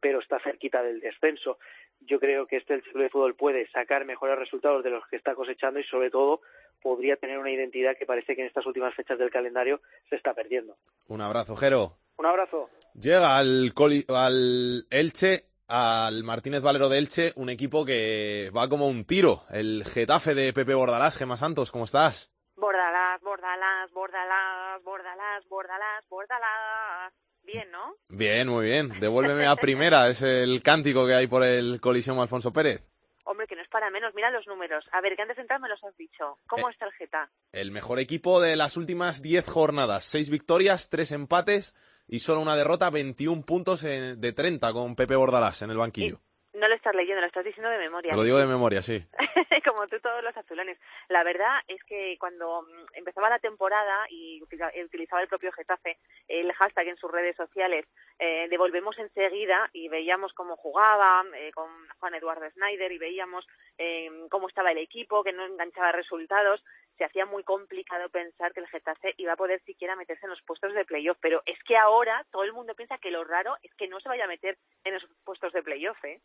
pero 0.01 0.21
está 0.21 0.39
cerquita 0.41 0.83
del 0.83 1.01
descenso. 1.01 1.59
Yo 2.01 2.19
creo 2.21 2.47
que 2.47 2.57
este 2.57 2.75
Elche 2.75 2.91
Club 2.91 3.03
de 3.03 3.11
Fútbol 3.11 3.35
puede 3.35 3.67
sacar 3.69 4.05
mejores 4.05 4.39
resultados 4.39 4.83
de 4.85 4.91
los 4.91 5.07
que 5.09 5.17
está 5.17 5.35
cosechando 5.35 5.81
y 5.81 5.85
sobre 5.85 6.11
todo 6.11 6.41
podría 6.83 7.17
tener 7.17 7.39
una 7.39 7.51
identidad 7.51 7.97
que 7.99 8.07
parece 8.07 8.35
que 8.35 8.43
en 8.43 8.49
estas 8.49 8.67
últimas 8.67 8.95
fechas 8.95 9.19
del 9.19 9.31
calendario 9.31 9.81
se 10.09 10.17
está 10.17 10.35
perdiendo. 10.35 10.77
Un 11.09 11.21
abrazo, 11.21 11.57
Jero. 11.57 11.97
Un 12.17 12.27
abrazo. 12.27 12.69
Llega 12.95 13.39
al, 13.39 13.73
coli- 13.75 14.05
al 14.09 14.87
Elche, 14.91 15.45
al 15.69 16.23
Martínez 16.25 16.61
Valero 16.63 16.89
de 16.89 16.99
Elche, 16.99 17.33
un 17.37 17.49
equipo 17.49 17.85
que 17.85 18.51
va 18.57 18.69
como 18.69 18.89
un 18.89 19.05
tiro. 19.05 19.45
El 19.51 19.85
Getafe 19.85 20.35
de 20.35 20.53
Pepe 20.53 20.75
Bordalás, 20.75 21.17
Gema 21.17 21.37
Santos, 21.37 21.71
¿cómo 21.73 21.85
estás? 21.85 22.31
Bordalás, 22.57 23.21
bordalás, 23.23 23.91
bordalás, 23.93 24.83
bordalás, 24.83 25.49
bordalás, 25.49 26.05
bordalás. 26.11 27.13
Bien, 27.43 27.71
¿no? 27.71 27.95
Bien, 28.11 28.49
muy 28.49 28.67
bien. 28.67 29.01
Devuélveme 29.01 29.47
a 29.47 29.57
primera, 29.57 30.09
es 30.11 30.21
el 30.23 30.63
cántico 30.63 31.07
que 31.07 31.15
hay 31.15 31.27
por 31.27 31.43
el 31.43 31.81
colisión 31.81 32.19
Alfonso 32.19 32.53
Pérez. 32.53 32.83
Hombre, 33.25 33.47
que 33.47 33.57
no 33.57 33.60
es 33.60 33.60
para 33.71 33.91
menos. 33.91 34.15
Mira 34.15 34.31
los 34.31 34.47
números. 34.47 34.85
A 34.93 35.01
ver, 35.01 35.17
que 35.17 35.23
antes 35.23 35.37
de 35.37 35.43
entrar 35.43 35.61
me 35.61 35.69
los 35.69 35.83
has 35.85 35.97
dicho. 35.97 36.39
¿Cómo 36.47 36.69
Eh. 36.69 36.73
está 36.73 36.87
el 36.87 36.93
Geta? 36.93 37.31
El 37.53 37.71
mejor 37.71 37.99
equipo 37.99 38.41
de 38.41 38.57
las 38.57 38.77
últimas 38.77 39.23
10 39.23 39.47
jornadas. 39.49 40.05
Seis 40.05 40.29
victorias, 40.31 40.89
tres 40.91 41.13
empates 41.13 41.75
y 42.07 42.21
solo 42.21 42.41
una 42.41 42.57
derrota, 42.57 42.91
21 42.91 43.43
puntos 43.43 43.83
de 43.83 44.33
30 44.33 44.73
con 44.73 44.97
Pepe 44.97 45.17
Bordalás 45.17 45.63
en 45.63 45.71
el 45.71 45.77
banquillo. 45.79 46.21
No 46.53 46.67
lo 46.67 46.75
estás 46.75 46.95
leyendo, 46.97 47.21
lo 47.21 47.29
estás 47.29 47.45
diciendo 47.45 47.71
de 47.71 47.79
memoria. 47.79 48.11
Te 48.11 48.17
lo 48.17 48.25
digo 48.25 48.39
de 48.39 48.47
memoria, 48.47 48.83
sí. 48.83 49.01
como 49.65 49.87
tú 49.87 50.01
todos 50.01 50.23
los 50.25 50.37
azulones. 50.37 50.79
La 51.09 51.23
verdad 51.23 51.61
es 51.69 51.83
que 51.85 52.17
cuando 52.19 52.63
mm, 52.63 52.87
empezaba 52.95 53.31
la 53.31 53.39
temporada 53.39 54.07
y 54.09 54.43
utiliza- 54.43 54.73
utilizaba 54.85 55.23
el 55.23 55.29
propio 55.29 55.53
Getafe 55.53 55.99
el 56.27 56.53
hashtag 56.53 56.89
en 56.89 56.97
sus 56.97 57.11
redes 57.11 57.37
sociales, 57.37 57.87
eh, 58.19 58.49
devolvemos 58.51 58.99
enseguida 58.99 59.71
y 59.73 59.89
veíamos 59.89 60.33
cómo 60.33 60.57
jugaba 60.57 61.25
eh, 61.37 61.53
con 61.53 61.71
Juan 62.01 62.15
Eduardo 62.15 62.51
Snyder 62.51 62.91
y 62.91 62.99
veíamos 62.99 63.47
eh, 63.79 64.11
cómo 64.29 64.49
estaba 64.49 64.73
el 64.73 64.79
equipo, 64.79 65.23
que 65.23 65.33
no 65.33 65.45
enganchaba 65.47 65.93
resultados. 65.93 66.65
Se 67.01 67.07
hacía 67.07 67.25
muy 67.25 67.43
complicado 67.45 68.11
pensar 68.11 68.53
que 68.53 68.61
el 68.61 68.67
Getafe 68.69 69.15
iba 69.17 69.33
a 69.33 69.37
poder 69.37 69.63
siquiera 69.65 69.97
meterse 69.97 70.27
en 70.27 70.31
los 70.33 70.43
puestos 70.43 70.75
de 70.75 70.85
playoff, 70.85 71.17
pero 71.23 71.41
es 71.47 71.57
que 71.67 71.75
ahora 71.75 72.27
todo 72.31 72.45
el 72.45 72.53
mundo 72.53 72.75
piensa 72.75 72.99
que 72.99 73.11
lo 73.11 73.25
raro 73.25 73.57
es 73.63 73.73
que 73.79 73.89
no 73.89 73.99
se 74.01 74.11
vaya 74.11 74.25
a 74.25 74.29
meter 74.29 74.59
en 74.85 74.95
esos 74.97 75.09
puestos 75.25 75.51
de 75.55 75.63
playoff, 75.63 75.97
¿eh? 76.05 76.21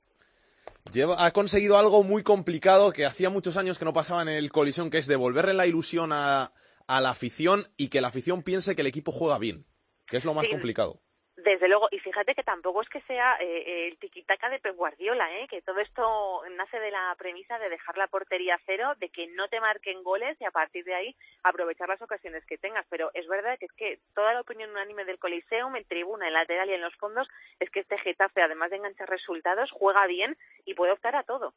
Lleva- 0.91 1.25
ha 1.25 1.31
conseguido 1.31 1.77
algo 1.77 2.03
muy 2.03 2.23
complicado 2.23 2.91
que 2.91 3.05
hacía 3.05 3.29
muchos 3.29 3.55
años 3.55 3.79
que 3.79 3.85
no 3.85 3.93
pasaba 3.93 4.21
en 4.23 4.27
el 4.27 4.51
colisión, 4.51 4.89
que 4.89 4.97
es 4.97 5.07
devolverle 5.07 5.53
la 5.53 5.65
ilusión 5.65 6.11
a, 6.11 6.51
a 6.87 6.99
la 6.99 7.11
afición 7.11 7.63
y 7.77 7.87
que 7.87 8.01
la 8.01 8.09
afición 8.09 8.43
piense 8.43 8.75
que 8.75 8.81
el 8.81 8.87
equipo 8.87 9.13
juega 9.13 9.39
bien, 9.39 9.65
que 10.07 10.17
es 10.17 10.25
lo 10.25 10.33
más 10.33 10.43
Sí. 10.47 10.51
complicado. 10.51 10.99
Desde 11.45 11.67
luego, 11.67 11.87
y 11.91 11.99
fíjate 11.99 12.33
que 12.33 12.41
tampoco 12.41 12.81
es 12.81 12.89
que 12.89 13.01
sea 13.01 13.37
eh, 13.39 13.87
el 13.87 13.99
tiquitaca 13.99 14.49
de 14.49 14.57
Pep 14.57 14.75
Guardiola, 14.75 15.31
¿eh? 15.37 15.47
que 15.47 15.61
todo 15.61 15.79
esto 15.79 16.41
nace 16.57 16.79
de 16.79 16.89
la 16.89 17.13
premisa 17.19 17.59
de 17.59 17.69
dejar 17.69 17.99
la 17.99 18.07
portería 18.07 18.59
cero, 18.65 18.93
de 18.99 19.09
que 19.09 19.27
no 19.27 19.47
te 19.47 19.61
marquen 19.61 20.01
goles 20.01 20.35
y 20.41 20.45
a 20.45 20.49
partir 20.49 20.83
de 20.85 20.95
ahí 20.95 21.15
aprovechar 21.43 21.87
las 21.87 22.01
ocasiones 22.01 22.43
que 22.47 22.57
tengas. 22.57 22.87
Pero 22.89 23.11
es 23.13 23.27
verdad 23.27 23.59
que 23.59 23.67
es 23.67 23.71
que 23.73 23.99
toda 24.15 24.33
la 24.33 24.41
opinión 24.41 24.71
unánime 24.71 25.05
del 25.05 25.19
Coliseum, 25.19 25.75
en 25.75 25.85
tribuna, 25.85 26.25
en 26.25 26.33
lateral 26.33 26.67
y 26.67 26.73
en 26.73 26.81
los 26.81 26.95
fondos, 26.95 27.27
es 27.59 27.69
que 27.69 27.81
este 27.81 27.99
Getafe, 27.99 28.41
además 28.41 28.71
de 28.71 28.77
enganchar 28.77 29.07
resultados, 29.07 29.69
juega 29.71 30.07
bien 30.07 30.35
y 30.65 30.73
puede 30.73 30.93
optar 30.93 31.15
a 31.15 31.21
todo. 31.21 31.53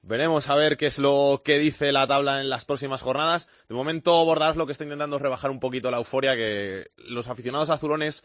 Veremos 0.00 0.48
a 0.48 0.56
ver 0.56 0.78
qué 0.78 0.86
es 0.86 0.98
lo 0.98 1.42
que 1.44 1.58
dice 1.58 1.92
la 1.92 2.06
tabla 2.06 2.40
en 2.40 2.48
las 2.48 2.64
próximas 2.64 3.02
jornadas. 3.02 3.50
De 3.68 3.74
momento, 3.74 4.24
Bordalás 4.24 4.56
lo 4.56 4.64
que 4.64 4.72
está 4.72 4.84
intentando 4.84 5.16
es 5.16 5.22
rebajar 5.22 5.50
un 5.50 5.60
poquito 5.60 5.90
la 5.90 5.98
euforia, 5.98 6.36
que 6.36 6.86
los 6.96 7.28
aficionados 7.28 7.68
azulones, 7.68 8.24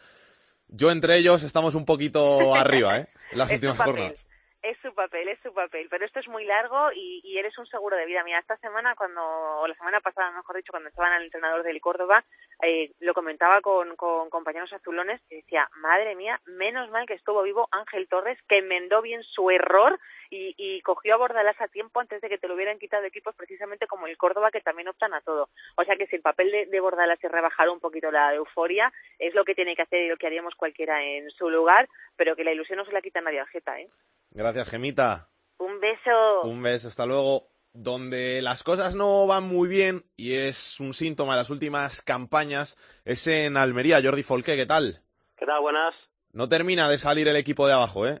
yo 0.68 0.90
entre 0.90 1.16
ellos, 1.16 1.42
estamos 1.42 1.74
un 1.74 1.84
poquito 1.84 2.20
arriba, 2.54 2.98
¿eh? 2.98 3.08
En 3.32 3.38
las 3.38 3.50
últimas 3.50 3.76
jornadas. 3.76 4.28
Es 4.62 4.76
su 4.82 4.92
papel, 4.94 5.28
es 5.28 5.38
su 5.44 5.54
papel, 5.54 5.86
pero 5.88 6.04
esto 6.04 6.18
es 6.18 6.26
muy 6.26 6.44
largo 6.44 6.90
y, 6.92 7.20
y 7.22 7.38
eres 7.38 7.56
un 7.56 7.66
seguro 7.66 7.96
de 7.96 8.04
vida. 8.04 8.24
Mira, 8.24 8.40
esta 8.40 8.56
semana, 8.56 8.96
cuando, 8.96 9.22
o 9.22 9.66
la 9.68 9.74
semana 9.76 10.00
pasada, 10.00 10.32
mejor 10.32 10.56
dicho, 10.56 10.72
cuando 10.72 10.88
estaban 10.88 11.12
el 11.12 11.24
entrenador 11.24 11.62
del 11.62 11.80
Córdoba, 11.80 12.24
eh, 12.62 12.92
lo 13.00 13.14
comentaba 13.14 13.60
con, 13.60 13.96
con 13.96 14.30
compañeros 14.30 14.72
azulones 14.72 15.20
y 15.30 15.36
decía, 15.36 15.68
madre 15.76 16.14
mía, 16.14 16.40
menos 16.46 16.90
mal 16.90 17.06
que 17.06 17.14
estuvo 17.14 17.42
vivo 17.42 17.68
Ángel 17.70 18.08
Torres, 18.08 18.38
que 18.48 18.58
enmendó 18.58 19.02
bien 19.02 19.22
su 19.22 19.50
error 19.50 19.98
y, 20.30 20.54
y 20.56 20.80
cogió 20.82 21.14
a 21.14 21.18
Bordalás 21.18 21.60
a 21.60 21.68
tiempo 21.68 22.00
antes 22.00 22.20
de 22.20 22.28
que 22.28 22.38
te 22.38 22.48
lo 22.48 22.54
hubieran 22.54 22.78
quitado 22.78 23.04
equipos 23.04 23.34
precisamente 23.34 23.86
como 23.86 24.06
el 24.06 24.16
Córdoba, 24.16 24.50
que 24.50 24.60
también 24.60 24.88
optan 24.88 25.14
a 25.14 25.20
todo. 25.20 25.50
O 25.76 25.84
sea 25.84 25.96
que 25.96 26.06
si 26.06 26.16
el 26.16 26.22
papel 26.22 26.50
de, 26.50 26.66
de 26.66 26.80
Bordalás 26.80 27.22
es 27.22 27.30
rebajar 27.30 27.68
un 27.68 27.80
poquito 27.80 28.10
la 28.10 28.34
euforia, 28.34 28.92
es 29.18 29.34
lo 29.34 29.44
que 29.44 29.54
tiene 29.54 29.76
que 29.76 29.82
hacer 29.82 30.04
y 30.04 30.08
lo 30.08 30.16
que 30.16 30.26
haríamos 30.26 30.54
cualquiera 30.54 31.04
en 31.04 31.30
su 31.30 31.50
lugar, 31.50 31.88
pero 32.16 32.36
que 32.36 32.44
la 32.44 32.52
ilusión 32.52 32.78
no 32.78 32.84
se 32.84 32.92
la 32.92 33.02
quita 33.02 33.20
nadie 33.20 33.40
al 33.40 33.48
Geta, 33.48 33.78
¿eh? 33.80 33.88
Gracias, 34.30 34.70
Gemita. 34.70 35.28
Un 35.58 35.80
beso. 35.80 36.42
Un 36.42 36.62
beso, 36.62 36.88
hasta 36.88 37.06
luego. 37.06 37.48
Donde 37.78 38.40
las 38.40 38.62
cosas 38.62 38.94
no 38.94 39.26
van 39.26 39.44
muy 39.44 39.68
bien, 39.68 40.04
y 40.16 40.34
es 40.34 40.80
un 40.80 40.94
síntoma 40.94 41.34
de 41.34 41.40
las 41.40 41.50
últimas 41.50 42.00
campañas, 42.00 42.78
es 43.04 43.26
en 43.26 43.58
Almería. 43.58 44.00
Jordi 44.02 44.22
Folqué, 44.22 44.56
¿qué 44.56 44.64
tal? 44.64 45.02
¿Qué 45.36 45.44
tal? 45.44 45.60
Buenas. 45.60 45.94
No 46.32 46.48
termina 46.48 46.88
de 46.88 46.96
salir 46.96 47.28
el 47.28 47.36
equipo 47.36 47.66
de 47.66 47.74
abajo, 47.74 48.06
¿eh? 48.06 48.20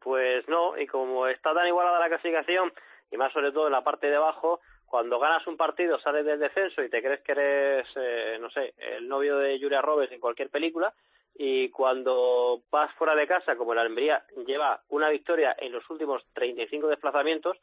Pues 0.00 0.46
no, 0.46 0.78
y 0.78 0.86
como 0.86 1.26
está 1.26 1.52
tan 1.52 1.66
igualada 1.66 1.98
la 1.98 2.08
clasificación, 2.10 2.72
y 3.10 3.16
más 3.16 3.32
sobre 3.32 3.50
todo 3.50 3.66
en 3.66 3.72
la 3.72 3.82
parte 3.82 4.06
de 4.06 4.14
abajo, 4.14 4.60
cuando 4.86 5.18
ganas 5.18 5.44
un 5.48 5.56
partido, 5.56 5.98
sales 5.98 6.24
del 6.24 6.38
descenso 6.38 6.80
y 6.84 6.88
te 6.88 7.02
crees 7.02 7.22
que 7.22 7.32
eres, 7.32 7.88
eh, 7.96 8.38
no 8.40 8.50
sé, 8.50 8.74
el 8.78 9.08
novio 9.08 9.38
de 9.38 9.58
Julia 9.58 9.82
Roberts 9.82 10.12
en 10.12 10.20
cualquier 10.20 10.48
película, 10.48 10.94
y 11.34 11.70
cuando 11.70 12.62
vas 12.70 12.94
fuera 12.94 13.16
de 13.16 13.26
casa, 13.26 13.56
como 13.56 13.72
el 13.72 13.80
Almería 13.80 14.24
lleva 14.46 14.80
una 14.90 15.08
victoria 15.08 15.56
en 15.58 15.72
los 15.72 15.88
últimos 15.90 16.22
35 16.34 16.86
desplazamientos, 16.86 17.56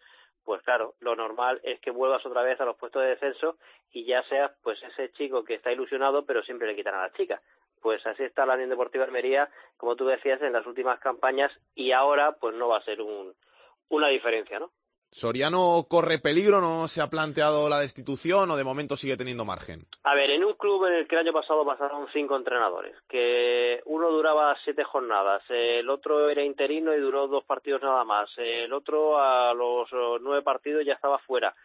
pues 0.50 0.64
claro, 0.64 0.96
lo 1.00 1.16
normal 1.16 1.62
es 1.62 1.80
que 1.80 1.92
vuelvas 1.92 2.26
otra 2.26 2.42
vez 2.42 2.60
a 2.60 2.66
los 2.66 2.76
puestos 2.76 3.04
de 3.04 3.10
descenso 3.10 3.58
y 3.92 4.04
ya 4.06 4.24
seas 4.24 4.52
pues 4.64 4.82
ese 4.82 5.12
chico 5.12 5.44
que 5.44 5.54
está 5.54 5.72
ilusionado 5.72 6.26
pero 6.26 6.42
siempre 6.42 6.66
le 6.66 6.76
quitan 6.76 6.96
a 6.96 7.04
la 7.04 7.14
chica. 7.14 7.40
Pues 7.84 8.04
así 8.08 8.24
está 8.24 8.48
la 8.48 8.56
Unión 8.56 8.72
Deportiva 8.72 9.04
Almería, 9.04 9.48
como 9.78 9.96
tú 9.96 10.08
decías, 10.08 10.42
en 10.42 10.54
las 10.54 10.66
últimas 10.66 11.00
campañas 11.02 11.52
y 11.76 11.92
ahora 11.92 12.32
pues 12.32 12.56
no 12.56 12.68
va 12.68 12.80
a 12.80 12.84
ser 12.84 13.00
un, 13.00 13.36
una 13.90 14.08
diferencia, 14.08 14.58
¿no? 14.58 14.72
¿Soriano 15.12 15.86
corre 15.90 16.20
peligro? 16.20 16.62
¿No 16.62 16.88
se 16.88 17.02
ha 17.02 17.10
planteado 17.10 17.68
la 17.68 17.80
destitución 17.80 18.52
o 18.52 18.56
de 18.56 18.64
momento 18.64 18.96
sigue 18.96 19.18
teniendo 19.18 19.44
margen? 19.44 19.86
A 20.04 20.14
ver, 20.14 20.30
en 20.30 20.44
un 20.44 20.54
club 20.54 20.86
en 20.86 20.94
el 20.94 21.08
que 21.08 21.16
el 21.16 21.22
año 21.22 21.34
pasado 21.34 21.66
pasaron 21.66 22.08
cinco 22.14 22.38
entrenadores, 22.38 22.96
que 23.08 23.82
uno 23.86 24.12
duraba 24.12 24.56
siete 24.64 24.84
jornadas, 24.84 25.42
el 25.50 25.90
otro 25.90 26.30
era 26.30 26.44
interino 26.44 26.94
y 26.94 27.00
duró 27.00 27.28
dos 27.28 27.44
partidos 27.44 27.82
nada 27.82 28.04
más, 28.04 28.30
el 28.38 28.72
otro 28.72 29.20
a 29.20 29.54
los 29.54 29.92
eh, 29.92 30.20
nueve 30.22 30.44
partidos 30.44 30.86
ya 30.86 30.94
estaba 30.94 31.18
fuera. 31.20 31.56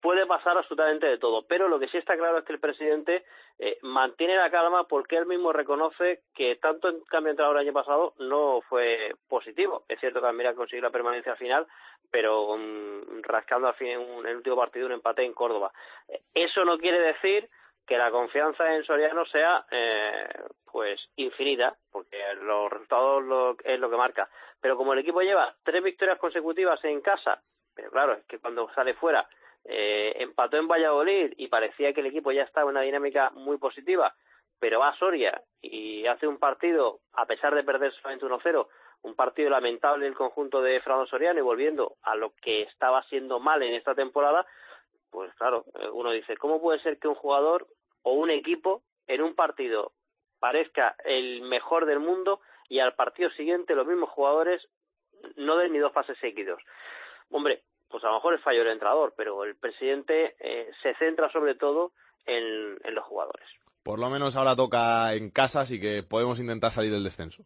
Puede 0.00 0.24
pasar 0.26 0.56
absolutamente 0.56 1.06
de 1.06 1.18
todo, 1.18 1.42
pero 1.46 1.68
lo 1.68 1.78
que 1.78 1.88
sí 1.88 1.98
está 1.98 2.16
claro 2.16 2.38
es 2.38 2.44
que 2.44 2.54
el 2.54 2.58
presidente 2.60 3.24
eh, 3.58 3.78
mantiene 3.82 4.34
la 4.36 4.50
calma 4.50 4.84
porque 4.88 5.16
él 5.18 5.26
mismo 5.26 5.52
reconoce 5.52 6.22
que 6.34 6.56
tanto 6.56 6.88
en 6.88 7.00
cambio 7.02 7.26
de 7.28 7.30
entrenador 7.32 7.56
el 7.56 7.66
año 7.66 7.74
pasado 7.74 8.14
no 8.18 8.62
fue 8.62 9.14
positivo. 9.28 9.84
Es 9.88 10.00
cierto 10.00 10.20
que 10.22 10.26
Almería 10.26 10.54
consiguió 10.54 10.82
la 10.84 10.90
permanencia 10.90 11.32
al 11.32 11.38
final, 11.38 11.66
pero 12.10 12.56
mm, 12.56 13.20
rascando 13.24 13.68
al 13.68 13.74
fin 13.74 13.98
un- 13.98 14.26
el 14.26 14.36
último 14.36 14.56
partido 14.56 14.86
un 14.86 14.92
empate 14.92 15.22
en 15.22 15.34
Córdoba. 15.34 15.70
Eh, 16.08 16.22
Eso 16.32 16.64
no 16.64 16.78
quiere 16.78 16.98
decir 17.00 17.50
que 17.86 17.98
la 17.98 18.10
confianza 18.10 18.74
en 18.74 18.84
Soriano 18.84 19.26
sea 19.26 19.66
eh, 19.70 20.28
pues 20.72 20.98
infinita, 21.16 21.76
porque 21.92 22.16
los 22.40 22.70
resultados 22.70 23.22
lo- 23.24 23.56
es 23.64 23.78
lo 23.78 23.90
que 23.90 23.96
marca. 23.96 24.30
Pero 24.62 24.78
como 24.78 24.94
el 24.94 25.00
equipo 25.00 25.20
lleva 25.20 25.54
tres 25.62 25.82
victorias 25.82 26.16
consecutivas 26.18 26.82
en 26.84 27.02
casa, 27.02 27.42
pero 27.74 27.90
claro, 27.90 28.12
es 28.14 28.24
que 28.26 28.38
cuando 28.38 28.72
sale 28.74 28.94
fuera 28.94 29.28
eh, 29.64 30.14
empató 30.16 30.56
en 30.56 30.68
Valladolid 30.68 31.32
y 31.36 31.48
parecía 31.48 31.92
que 31.92 32.00
el 32.00 32.06
equipo 32.06 32.32
ya 32.32 32.42
estaba 32.42 32.70
en 32.70 32.76
una 32.76 32.84
dinámica 32.84 33.30
muy 33.30 33.58
positiva, 33.58 34.14
pero 34.58 34.80
va 34.80 34.88
a 34.88 34.98
Soria 34.98 35.42
y 35.60 36.06
hace 36.06 36.26
un 36.26 36.38
partido, 36.38 37.00
a 37.12 37.26
pesar 37.26 37.54
de 37.54 37.64
perder 37.64 37.92
solamente 37.94 38.26
1-0, 38.26 38.66
un 39.02 39.14
partido 39.14 39.50
lamentable 39.50 40.06
el 40.06 40.14
conjunto 40.14 40.60
de 40.60 40.80
Fernando 40.80 41.06
Soriano 41.06 41.38
y 41.38 41.42
volviendo 41.42 41.96
a 42.02 42.14
lo 42.14 42.32
que 42.42 42.62
estaba 42.62 43.02
siendo 43.04 43.40
mal 43.40 43.62
en 43.62 43.74
esta 43.74 43.94
temporada, 43.94 44.46
pues 45.10 45.32
claro, 45.34 45.64
eh, 45.74 45.88
uno 45.92 46.10
dice, 46.12 46.36
¿cómo 46.36 46.60
puede 46.60 46.80
ser 46.80 46.98
que 46.98 47.08
un 47.08 47.14
jugador 47.14 47.66
o 48.02 48.12
un 48.12 48.30
equipo 48.30 48.82
en 49.06 49.22
un 49.22 49.34
partido 49.34 49.92
parezca 50.38 50.96
el 51.04 51.42
mejor 51.42 51.86
del 51.86 52.00
mundo 52.00 52.40
y 52.68 52.78
al 52.78 52.94
partido 52.94 53.30
siguiente 53.30 53.74
los 53.74 53.86
mismos 53.86 54.10
jugadores 54.10 54.66
no 55.36 55.56
den 55.56 55.72
ni 55.72 55.78
dos 55.78 55.92
pases 55.92 56.18
seguidos? 56.18 56.62
Hombre, 57.30 57.62
pues 57.90 58.04
a 58.04 58.08
lo 58.08 58.14
mejor 58.14 58.34
es 58.34 58.42
fallo 58.42 58.60
del 58.60 58.72
entrenador, 58.72 59.12
pero 59.16 59.44
el 59.44 59.56
presidente 59.56 60.36
eh, 60.38 60.70
se 60.82 60.94
centra 60.94 61.30
sobre 61.30 61.54
todo 61.56 61.92
en, 62.24 62.78
en 62.84 62.94
los 62.94 63.04
jugadores. 63.04 63.46
Por 63.82 63.98
lo 63.98 64.08
menos 64.10 64.36
ahora 64.36 64.56
toca 64.56 65.14
en 65.14 65.30
casa, 65.30 65.62
así 65.62 65.80
que 65.80 66.02
podemos 66.02 66.38
intentar 66.38 66.70
salir 66.70 66.92
del 66.92 67.04
descenso. 67.04 67.44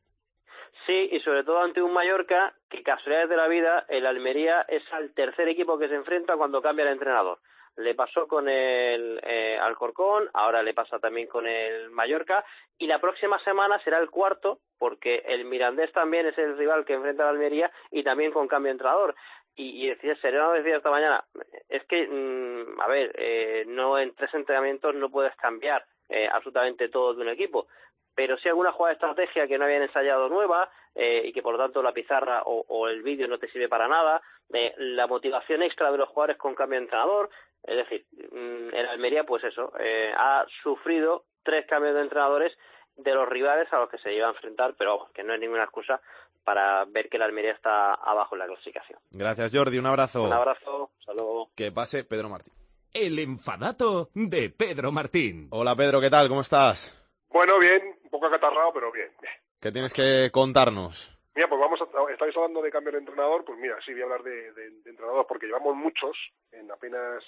Sí, 0.87 1.09
y 1.13 1.21
sobre 1.21 1.45
todo 1.45 1.61
ante 1.61 1.81
un 1.81 1.93
Mallorca 1.93 2.55
que, 2.69 2.83
casualidades 2.83 3.31
de 3.31 3.37
la 3.37 3.49
vida, 3.49 3.87
el 3.89 4.05
Almería 4.05 4.63
es 4.69 4.83
al 4.93 5.15
tercer 5.15 5.49
equipo 5.49 5.79
que 5.79 5.89
se 5.89 5.95
enfrenta 5.95 6.37
cuando 6.37 6.61
cambia 6.61 6.85
el 6.85 6.93
entrenador. 6.93 7.39
Le 7.77 7.95
pasó 7.95 8.29
con 8.29 8.49
el 8.49 9.19
eh, 9.25 9.59
Alcorcón, 9.61 10.29
ahora 10.35 10.63
le 10.63 10.75
pasa 10.75 10.99
también 10.99 11.27
con 11.27 11.47
el 11.47 11.91
Mallorca, 11.91 12.45
y 12.79 12.87
la 12.87 13.01
próxima 13.01 13.43
semana 13.45 13.83
será 13.83 13.99
el 13.99 14.11
cuarto, 14.11 14.61
porque 14.79 15.23
el 15.27 15.47
Mirandés 15.47 15.91
también 15.93 16.27
es 16.27 16.37
el 16.39 16.57
rival 16.57 16.85
que 16.85 16.93
enfrenta 16.93 17.25
al 17.25 17.31
Almería 17.31 17.73
y 17.91 18.05
también 18.05 18.31
con 18.31 18.47
cambio 18.47 18.69
de 18.69 18.73
entrenador. 18.73 19.15
Y, 19.57 19.85
y 19.85 19.89
decía, 19.89 20.17
Sereno 20.17 20.53
decía 20.53 20.77
esta 20.77 20.91
mañana, 20.91 21.25
es 21.69 21.85
que, 21.85 22.09
mm, 22.09 22.81
a 22.81 22.89
ver, 22.89 23.13
eh, 23.17 23.65
no 23.67 23.99
en 23.99 24.15
tres 24.15 24.35
entrenamientos 24.35 24.95
no 24.95 25.11
puedes 25.11 25.35
cambiar 25.37 25.85
eh, 26.09 26.29
absolutamente 26.31 26.89
todo 26.89 27.15
de 27.15 27.23
un 27.23 27.29
equipo. 27.29 27.69
Pero 28.15 28.37
sí 28.39 28.49
alguna 28.49 28.73
jugada 28.73 28.91
de 28.91 28.95
estrategia 28.95 29.47
que 29.47 29.59
no 29.59 29.65
habían 29.65 29.83
ensayado 29.83 30.29
nueva 30.29 30.71
eh, 30.95 31.23
y 31.25 31.33
que 31.33 31.43
por 31.43 31.53
lo 31.55 31.59
tanto 31.59 31.83
la 31.83 31.93
pizarra 31.93 32.43
o, 32.45 32.65
o 32.69 32.89
el 32.89 33.03
vídeo 33.03 33.27
no 33.27 33.39
te 33.39 33.49
sirve 33.49 33.69
para 33.69 33.89
nada, 33.89 34.23
eh, 34.53 34.75
la 34.77 35.07
motivación 35.07 35.63
extra 35.63 35.91
de 35.91 35.99
los 35.99 36.09
jugadores 36.09 36.37
con 36.37 36.55
cambio 36.55 36.79
de 36.79 36.85
entrenador, 36.85 37.31
es 37.65 37.77
decir, 37.77 38.05
mm, 38.31 38.75
el 38.75 38.87
Almería 38.89 39.25
pues 39.25 39.43
eso, 39.45 39.73
eh, 39.81 40.13
ha 40.17 40.47
sufrido 40.63 41.25
tres 41.43 41.67
cambios 41.67 41.95
de 41.95 42.03
entrenadores 42.03 42.57
de 42.97 43.15
los 43.15 43.29
rivales 43.29 43.73
a 43.73 43.79
los 43.81 43.89
que 43.89 43.99
se 43.99 44.13
iba 44.13 44.29
a 44.29 44.31
enfrentar, 44.31 44.75
pero 44.79 45.09
que 45.15 45.25
no 45.25 45.35
es 45.35 45.41
ninguna 45.41 45.65
excusa 45.65 46.01
para 46.45 46.85
ver 46.85 47.09
que 47.09 47.17
el 47.17 47.23
Almería 47.23 47.53
está 47.53 47.95
abajo 47.95 48.35
en 48.35 48.41
la 48.41 48.47
clasificación. 48.47 48.99
Gracias, 49.11 49.55
Jordi. 49.55 49.79
Un 49.79 49.87
abrazo. 49.87 50.25
Un 50.25 50.33
abrazo, 50.33 50.91
hasta 50.99 51.15
luego. 51.15 51.51
Que 51.57 51.73
pase 51.73 52.05
Pedro 52.05 52.29
Martín. 52.29 52.53
El 52.93 53.19
enfadato 53.19 54.11
de 54.15 54.51
Pedro 54.51 54.93
Martín. 54.93 55.49
Hola, 55.51 55.75
Pedro, 55.75 56.01
¿qué 56.01 56.11
tal? 56.11 56.29
¿Cómo 56.29 56.43
estás? 56.43 57.01
Bueno, 57.31 57.59
bien, 57.59 57.83
un 58.05 58.11
poco 58.11 58.27
acatarrado, 58.27 58.73
pero 58.73 58.93
bien, 58.93 59.11
bien. 59.21 59.35
¿Qué 59.61 59.73
tienes 59.73 59.93
que 59.93 60.31
contarnos? 60.31 61.11
Mira, 61.35 61.49
pues 61.49 61.61
vamos 61.61 61.81
a, 61.81 62.13
estáis 62.13 62.37
hablando 62.37 62.63
de 62.63 62.71
cambio 62.71 62.93
de 62.93 62.99
entrenador, 62.99 63.45
pues 63.45 63.59
mira, 63.59 63.77
sí 63.85 63.93
voy 63.93 64.03
a 64.03 64.05
hablar 64.05 64.23
de, 64.23 64.53
de, 64.53 64.71
de 64.71 64.91
entrenador 64.91 65.27
porque 65.27 65.47
llevamos 65.47 65.75
muchos 65.75 66.17
en 66.53 66.71
apenas 66.71 67.25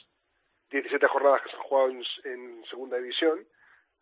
17 0.70 1.06
jornadas 1.08 1.42
que 1.42 1.50
se 1.50 1.56
han 1.56 1.62
jugado 1.62 1.90
en, 1.90 2.02
en 2.24 2.64
segunda 2.70 2.98
división, 2.98 3.44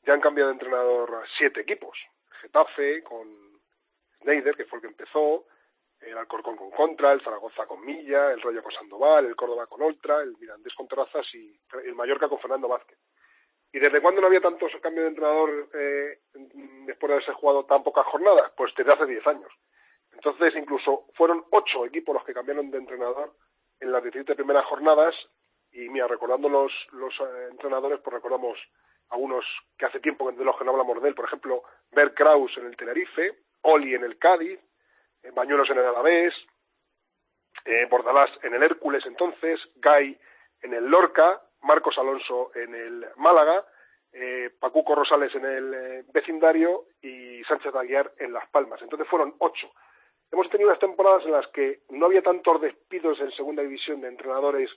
ya 0.06 0.12
han 0.12 0.20
cambiado 0.20 0.48
de 0.48 0.54
entrenador 0.54 1.14
a 1.14 1.22
siete 1.38 1.60
equipos. 1.60 1.96
Getafe 2.42 3.02
con 3.02 3.43
Schneider, 4.24 4.56
que 4.56 4.64
fue 4.64 4.78
el 4.78 4.82
que 4.82 4.88
empezó, 4.88 5.46
el 6.00 6.18
Alcorcón 6.18 6.56
con 6.56 6.70
Contra, 6.70 7.12
el 7.12 7.22
Zaragoza 7.22 7.66
con 7.66 7.84
Milla, 7.84 8.32
el 8.32 8.40
Rayo 8.40 8.62
con 8.62 8.72
Sandoval, 8.72 9.26
el 9.26 9.36
Córdoba 9.36 9.66
con 9.66 9.82
Oltra, 9.82 10.20
el 10.22 10.36
Mirandés 10.38 10.74
con 10.74 10.88
Terrazas 10.88 11.26
y 11.34 11.58
el 11.84 11.94
Mallorca 11.94 12.28
con 12.28 12.38
Fernando 12.38 12.68
Vázquez. 12.68 12.98
¿Y 13.72 13.78
desde 13.80 14.00
cuándo 14.00 14.20
no 14.20 14.28
había 14.28 14.40
tantos 14.40 14.70
cambios 14.80 15.04
de 15.04 15.08
entrenador 15.08 15.68
eh, 15.74 16.20
después 16.86 17.08
de 17.08 17.14
haberse 17.14 17.32
jugado 17.32 17.64
tan 17.64 17.82
pocas 17.82 18.06
jornadas? 18.06 18.52
Pues 18.56 18.72
desde 18.76 18.92
hace 18.92 19.06
10 19.06 19.26
años. 19.26 19.52
Entonces, 20.12 20.54
incluso 20.54 21.06
fueron 21.14 21.44
ocho 21.50 21.84
equipos 21.84 22.14
los 22.14 22.24
que 22.24 22.34
cambiaron 22.34 22.70
de 22.70 22.78
entrenador 22.78 23.34
en 23.80 23.90
las 23.90 24.02
17 24.02 24.36
primeras 24.36 24.64
jornadas. 24.66 25.14
Y 25.72 25.88
mira, 25.88 26.06
recordando 26.06 26.48
los, 26.48 26.72
eh, 26.92 27.48
entrenadores, 27.50 27.98
pues 28.00 28.14
recordamos 28.14 28.56
algunos 29.08 29.44
que 29.76 29.86
hace 29.86 29.98
tiempo 29.98 30.30
de 30.30 30.44
los 30.44 30.56
que 30.56 30.64
no 30.64 30.70
hablamos 30.70 31.02
de 31.02 31.08
él. 31.08 31.14
Por 31.16 31.24
ejemplo, 31.24 31.64
Bert 31.90 32.14
Kraus 32.14 32.56
en 32.58 32.66
el 32.66 32.76
Tenerife, 32.76 33.43
Oli 33.64 33.94
en 33.94 34.04
el 34.04 34.18
Cádiz, 34.18 34.60
Bañuelos 35.34 35.68
en 35.70 35.78
el 35.78 35.86
Alavés, 35.86 36.34
Bordalás 37.90 38.30
en 38.42 38.54
el 38.54 38.62
Hércules 38.62 39.04
entonces, 39.06 39.60
Gay 39.76 40.18
en 40.62 40.74
el 40.74 40.86
Lorca, 40.86 41.40
Marcos 41.62 41.96
Alonso 41.98 42.50
en 42.54 42.74
el 42.74 43.06
Málaga, 43.16 43.64
eh, 44.12 44.50
Pacuco 44.60 44.94
Rosales 44.94 45.34
en 45.34 45.44
el 45.44 45.74
eh, 45.74 46.04
vecindario 46.12 46.84
y 47.02 47.42
Sánchez 47.44 47.74
Aguiar 47.74 48.12
en 48.18 48.32
Las 48.32 48.48
Palmas. 48.48 48.80
Entonces 48.80 49.08
fueron 49.08 49.34
ocho. 49.38 49.72
Hemos 50.30 50.48
tenido 50.50 50.68
unas 50.70 50.80
temporadas 50.80 51.24
en 51.24 51.32
las 51.32 51.46
que 51.48 51.80
no 51.90 52.06
había 52.06 52.22
tantos 52.22 52.60
despidos 52.60 53.18
en 53.20 53.30
segunda 53.32 53.62
división 53.62 54.00
de 54.00 54.08
entrenadores 54.08 54.70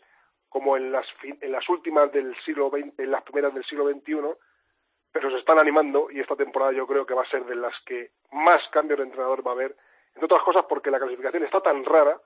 como 0.50 0.76
en 0.78 0.92
las, 0.92 1.06
en 1.24 1.52
las 1.52 1.68
últimas 1.70 2.12
del 2.12 2.36
siglo 2.46 2.70
XX, 2.70 2.98
en 3.00 3.12
las 3.12 3.24
primeras 3.24 3.54
del 3.54 3.66
siglo 3.66 3.90
XXI, 3.90 4.16
pero 5.20 5.32
se 5.32 5.40
están 5.40 5.58
animando 5.58 6.12
y 6.12 6.20
esta 6.20 6.36
temporada 6.36 6.72
yo 6.74 6.86
creo 6.86 7.04
que 7.04 7.16
va 7.16 7.24
a 7.24 7.30
ser 7.30 7.44
de 7.46 7.56
las 7.56 7.74
que 7.88 8.12
más 8.32 8.62
cambios 8.70 9.00
de 9.00 9.06
entrenador 9.06 9.46
va 9.46 9.50
a 9.50 9.54
haber, 9.56 9.76
entre 10.10 10.26
otras 10.26 10.44
cosas 10.44 10.66
porque 10.70 10.92
la 10.92 11.00
clasificación 11.00 11.44
está 11.44 11.60
tan 11.60 11.84
rara 11.84 12.22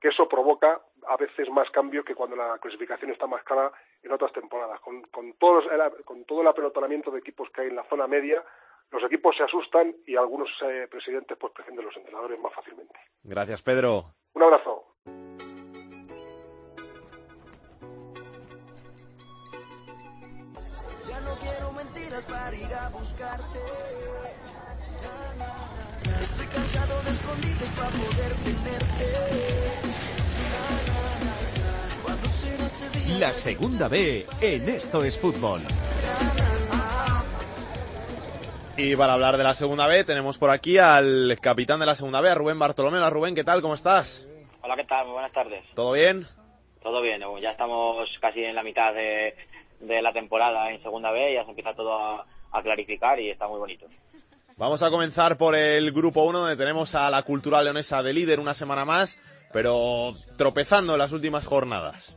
que 0.00 0.08
eso 0.08 0.28
provoca 0.28 0.80
a 1.08 1.16
veces 1.16 1.50
más 1.50 1.68
cambios 1.70 2.04
que 2.04 2.14
cuando 2.14 2.36
la 2.36 2.58
clasificación 2.58 3.10
está 3.10 3.26
más 3.26 3.42
clara 3.42 3.72
en 4.00 4.12
otras 4.12 4.32
temporadas. 4.32 4.78
Con, 4.80 5.02
con, 5.10 5.32
todos, 5.34 5.64
con 6.04 6.24
todo 6.24 6.42
el 6.42 6.46
apelotamiento 6.46 7.10
de 7.10 7.18
equipos 7.18 7.50
que 7.50 7.62
hay 7.62 7.68
en 7.68 7.76
la 7.76 7.88
zona 7.88 8.06
media, 8.06 8.44
los 8.92 9.02
equipos 9.02 9.36
se 9.36 9.42
asustan 9.42 9.96
y 10.06 10.14
algunos 10.14 10.48
eh, 10.62 10.86
presidentes 10.88 11.36
pues 11.38 11.52
prescinden 11.52 11.84
de 11.84 11.86
los 11.90 11.96
entrenadores 11.96 12.38
más 12.38 12.54
fácilmente. 12.54 12.94
Gracias, 13.24 13.62
Pedro. 13.62 14.12
Un 14.34 14.42
abrazo. 14.44 14.85
Mentiras 22.06 22.24
para 22.24 22.56
ir 22.56 22.74
a 22.74 22.88
buscarte. 22.90 23.58
Na, 25.02 25.34
na, 25.34 25.46
na. 25.46 26.22
Estoy 26.22 26.46
cansado 26.46 27.02
de 27.02 27.10
escondites 27.10 27.70
para 27.70 27.90
poder 27.90 28.32
tenerte. 28.44 29.06
La 33.18 33.32
segunda 33.32 33.88
B 33.88 34.26
en 34.40 34.68
Esto 34.68 35.02
es 35.04 35.18
Fútbol. 35.18 35.60
Y 38.76 38.94
para 38.94 39.14
hablar 39.14 39.38
de 39.38 39.44
la 39.44 39.54
segunda 39.54 39.86
B 39.86 40.04
tenemos 40.04 40.36
por 40.36 40.50
aquí 40.50 40.76
al 40.76 41.38
capitán 41.40 41.80
de 41.80 41.86
la 41.86 41.96
segunda 41.96 42.20
B, 42.20 42.28
a 42.28 42.34
Rubén 42.34 42.58
Bartolomé. 42.58 42.98
Hola 42.98 43.10
Rubén, 43.10 43.34
¿qué 43.34 43.42
tal? 43.42 43.62
¿Cómo 43.62 43.74
estás? 43.74 44.28
Hola, 44.60 44.76
¿qué 44.76 44.84
tal? 44.84 45.06
Muy 45.06 45.14
buenas 45.14 45.32
tardes. 45.32 45.64
¿Todo 45.74 45.92
bien? 45.92 46.26
Todo 46.82 47.00
bien, 47.00 47.20
ya 47.40 47.50
estamos 47.50 48.06
casi 48.20 48.44
en 48.44 48.54
la 48.54 48.62
mitad 48.62 48.92
de, 48.94 49.34
de 49.80 50.02
la 50.02 50.12
temporada 50.12 50.70
en 50.70 50.82
segunda 50.82 51.10
B, 51.10 51.34
ya 51.34 51.44
se 51.44 51.50
empieza 51.50 51.74
todo 51.74 51.94
a, 51.94 52.26
a 52.52 52.62
clarificar 52.62 53.20
y 53.20 53.30
está 53.30 53.46
muy 53.48 53.58
bonito. 53.58 53.86
Vamos 54.56 54.82
a 54.82 54.90
comenzar 54.90 55.36
por 55.36 55.54
el 55.54 55.92
grupo 55.92 56.22
1, 56.22 56.38
donde 56.38 56.56
tenemos 56.56 56.94
a 56.94 57.10
la 57.10 57.22
Cultural 57.22 57.64
Leonesa 57.64 58.02
de 58.02 58.14
líder 58.14 58.40
una 58.40 58.54
semana 58.54 58.86
más, 58.86 59.20
pero 59.52 60.12
tropezando 60.38 60.94
en 60.94 60.98
las 60.98 61.12
últimas 61.12 61.46
jornadas. 61.46 62.16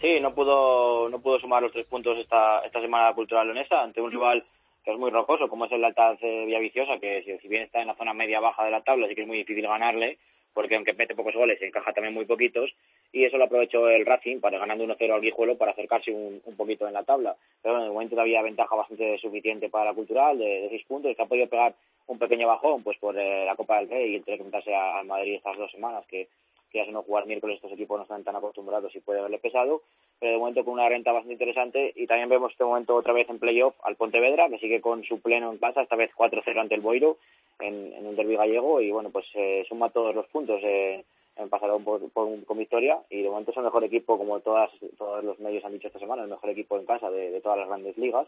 Sí, 0.00 0.20
no 0.20 0.34
pudo, 0.34 1.08
no 1.08 1.20
pudo 1.20 1.38
sumar 1.38 1.62
los 1.62 1.72
tres 1.72 1.86
puntos 1.86 2.18
esta, 2.18 2.58
esta 2.60 2.80
semana 2.80 3.08
la 3.08 3.14
Cultural 3.14 3.46
Leonesa 3.46 3.82
ante 3.82 4.00
un 4.00 4.10
rival 4.10 4.44
que 4.84 4.92
es 4.92 4.98
muy 4.98 5.10
rocoso, 5.10 5.48
como 5.48 5.64
es 5.64 5.72
el 5.72 5.84
Altaz 5.84 6.18
de 6.20 6.44
Villaviciosa, 6.44 6.98
que 6.98 7.22
si, 7.22 7.38
si 7.38 7.48
bien 7.48 7.62
está 7.62 7.80
en 7.80 7.86
la 7.86 7.94
zona 7.94 8.12
media-baja 8.12 8.64
de 8.64 8.72
la 8.72 8.82
tabla, 8.82 9.06
sí 9.06 9.14
que 9.14 9.22
es 9.22 9.28
muy 9.28 9.38
difícil 9.38 9.66
ganarle, 9.66 10.18
porque 10.54 10.76
aunque 10.76 10.92
mete 10.92 11.14
pocos 11.14 11.34
goles, 11.34 11.60
encaja 11.62 11.92
también 11.92 12.14
muy 12.14 12.24
poquitos, 12.24 12.70
y 13.12 13.24
eso 13.24 13.38
lo 13.38 13.44
aprovechó 13.44 13.88
el 13.88 14.06
Racing 14.06 14.40
para 14.40 14.58
ganando 14.58 14.84
1-0 14.84 15.12
al 15.12 15.20
Guijuelo 15.20 15.56
para 15.56 15.72
acercarse 15.72 16.10
un, 16.10 16.40
un, 16.44 16.56
poquito 16.56 16.86
en 16.86 16.94
la 16.94 17.04
tabla. 17.04 17.36
Pero 17.62 17.74
bueno, 17.74 17.86
de 17.86 17.92
momento 17.92 18.14
todavía 18.16 18.42
ventaja 18.42 18.74
bastante 18.74 19.18
suficiente 19.18 19.68
para 19.68 19.86
la 19.86 19.94
Cultural, 19.94 20.38
de, 20.38 20.62
de 20.62 20.68
seis 20.68 20.84
puntos, 20.86 21.14
que 21.16 21.22
ha 21.22 21.26
podido 21.26 21.48
pegar 21.48 21.74
un 22.06 22.18
pequeño 22.18 22.46
bajón 22.46 22.82
pues 22.82 22.98
por 22.98 23.16
eh, 23.18 23.44
la 23.44 23.56
Copa 23.56 23.78
del 23.78 23.88
Rey 23.88 24.16
y 24.16 24.20
que 24.22 24.32
enfrentarse 24.32 24.74
al 24.74 25.06
Madrid 25.06 25.34
estas 25.34 25.56
dos 25.56 25.70
semanas, 25.70 26.04
que 26.06 26.28
que 26.72 26.90
no 26.90 27.02
jugar 27.02 27.26
miércoles 27.26 27.56
estos 27.56 27.72
equipos 27.72 27.98
no 27.98 28.02
están 28.02 28.24
tan 28.24 28.34
acostumbrados 28.34 28.94
y 28.96 29.00
puede 29.00 29.20
haberle 29.20 29.38
pesado, 29.38 29.82
pero 30.18 30.32
de 30.32 30.38
momento 30.38 30.64
con 30.64 30.74
una 30.74 30.88
renta 30.88 31.12
bastante 31.12 31.34
interesante 31.34 31.92
y 31.94 32.06
también 32.06 32.28
vemos 32.28 32.52
este 32.52 32.64
momento 32.64 32.96
otra 32.96 33.12
vez 33.12 33.28
en 33.28 33.38
playoff 33.38 33.74
al 33.84 33.96
Pontevedra, 33.96 34.48
que 34.48 34.58
sigue 34.58 34.80
con 34.80 35.04
su 35.04 35.20
pleno 35.20 35.52
en 35.52 35.58
casa, 35.58 35.82
esta 35.82 35.96
vez 35.96 36.10
4-0 36.16 36.58
ante 36.58 36.74
el 36.74 36.80
Boiro 36.80 37.18
en, 37.60 38.06
un 38.06 38.16
derbi 38.16 38.36
gallego 38.36 38.80
y 38.80 38.90
bueno, 38.90 39.10
pues 39.10 39.26
eh, 39.34 39.64
suma 39.68 39.90
todos 39.90 40.14
los 40.14 40.26
puntos 40.28 40.60
eh, 40.64 41.04
en 41.36 41.48
pasado 41.48 41.78
por, 41.80 42.10
por, 42.10 42.44
con 42.44 42.58
victoria 42.58 42.98
y 43.10 43.22
de 43.22 43.28
momento 43.28 43.50
es 43.50 43.56
el 43.56 43.64
mejor 43.64 43.84
equipo, 43.84 44.18
como 44.18 44.40
todas, 44.40 44.70
todos 44.96 45.22
los 45.24 45.38
medios 45.40 45.64
han 45.64 45.72
dicho 45.72 45.88
esta 45.88 45.98
semana, 45.98 46.22
el 46.22 46.30
mejor 46.30 46.50
equipo 46.50 46.78
en 46.78 46.86
casa 46.86 47.10
de, 47.10 47.40
todas 47.40 47.58
las 47.58 47.68
grandes 47.68 47.96
ligas. 47.98 48.26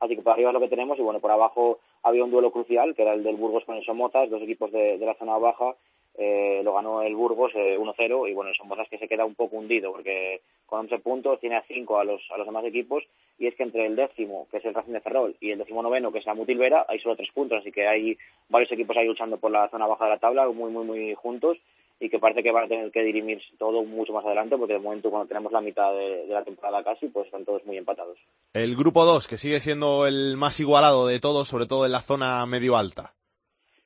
Así 0.00 0.16
que 0.16 0.22
por 0.22 0.32
arriba 0.32 0.50
es 0.50 0.54
lo 0.54 0.60
que 0.60 0.68
tenemos 0.68 0.98
y 0.98 1.02
bueno, 1.02 1.20
por 1.20 1.30
abajo 1.30 1.78
había 2.02 2.24
un 2.24 2.32
duelo 2.32 2.50
crucial, 2.50 2.94
que 2.94 3.02
era 3.02 3.14
el 3.14 3.22
del 3.22 3.36
Burgos 3.36 3.64
con 3.64 3.76
el 3.76 3.84
Somozas, 3.84 4.30
dos 4.30 4.42
equipos 4.42 4.72
de 4.72 4.98
la 4.98 5.14
zona 5.14 5.38
baja, 5.38 5.76
eh, 6.18 6.60
lo 6.62 6.74
ganó 6.74 7.02
el 7.02 7.14
Burgos 7.14 7.52
eh, 7.54 7.78
1-0 7.78 8.30
y 8.30 8.34
bueno, 8.34 8.50
el 8.50 8.56
Somozas 8.56 8.88
que 8.88 8.98
se 8.98 9.08
queda 9.08 9.24
un 9.24 9.34
poco 9.34 9.56
hundido 9.56 9.92
porque 9.92 10.42
con 10.66 10.80
11 10.80 10.98
puntos 10.98 11.40
tiene 11.40 11.56
a 11.56 11.64
5 11.66 11.98
a 11.98 12.04
los, 12.04 12.20
a 12.30 12.36
los 12.36 12.46
demás 12.46 12.64
equipos 12.64 13.02
y 13.38 13.46
es 13.46 13.54
que 13.54 13.62
entre 13.62 13.86
el 13.86 13.96
décimo, 13.96 14.46
que 14.50 14.58
es 14.58 14.64
el 14.64 14.74
Racing 14.74 14.92
de 14.92 15.00
Ferrol, 15.00 15.36
y 15.40 15.50
el 15.50 15.58
décimo 15.58 15.82
noveno, 15.82 16.12
que 16.12 16.18
es 16.18 16.26
la 16.26 16.34
Mutilvera, 16.34 16.84
hay 16.88 17.00
solo 17.00 17.16
3 17.16 17.30
puntos, 17.32 17.58
así 17.58 17.72
que 17.72 17.88
hay 17.88 18.16
varios 18.48 18.70
equipos 18.72 18.96
ahí 18.96 19.06
luchando 19.06 19.38
por 19.38 19.50
la 19.50 19.68
zona 19.70 19.86
baja 19.86 20.04
de 20.04 20.10
la 20.10 20.18
tabla, 20.18 20.48
muy, 20.48 20.70
muy, 20.70 20.84
muy 20.84 21.14
juntos 21.14 21.58
y 21.98 22.10
que 22.10 22.18
parece 22.18 22.42
que 22.42 22.50
van 22.50 22.64
a 22.64 22.68
tener 22.68 22.90
que 22.90 23.02
dirimir 23.02 23.40
todo 23.58 23.84
mucho 23.84 24.12
más 24.12 24.24
adelante 24.24 24.56
porque 24.58 24.74
de 24.74 24.80
momento 24.80 25.08
cuando 25.08 25.28
tenemos 25.28 25.52
la 25.52 25.60
mitad 25.60 25.92
de, 25.92 26.26
de 26.26 26.34
la 26.34 26.42
temporada 26.42 26.82
casi 26.82 27.06
pues 27.06 27.26
están 27.26 27.44
todos 27.44 27.64
muy 27.64 27.76
empatados. 27.78 28.18
El 28.52 28.76
grupo 28.76 29.04
2 29.04 29.28
que 29.28 29.38
sigue 29.38 29.60
siendo 29.60 30.06
el 30.06 30.36
más 30.36 30.58
igualado 30.58 31.06
de 31.06 31.20
todos, 31.20 31.48
sobre 31.48 31.66
todo 31.66 31.86
en 31.86 31.92
la 31.92 32.00
zona 32.00 32.44
medio 32.44 32.76
alta. 32.76 33.14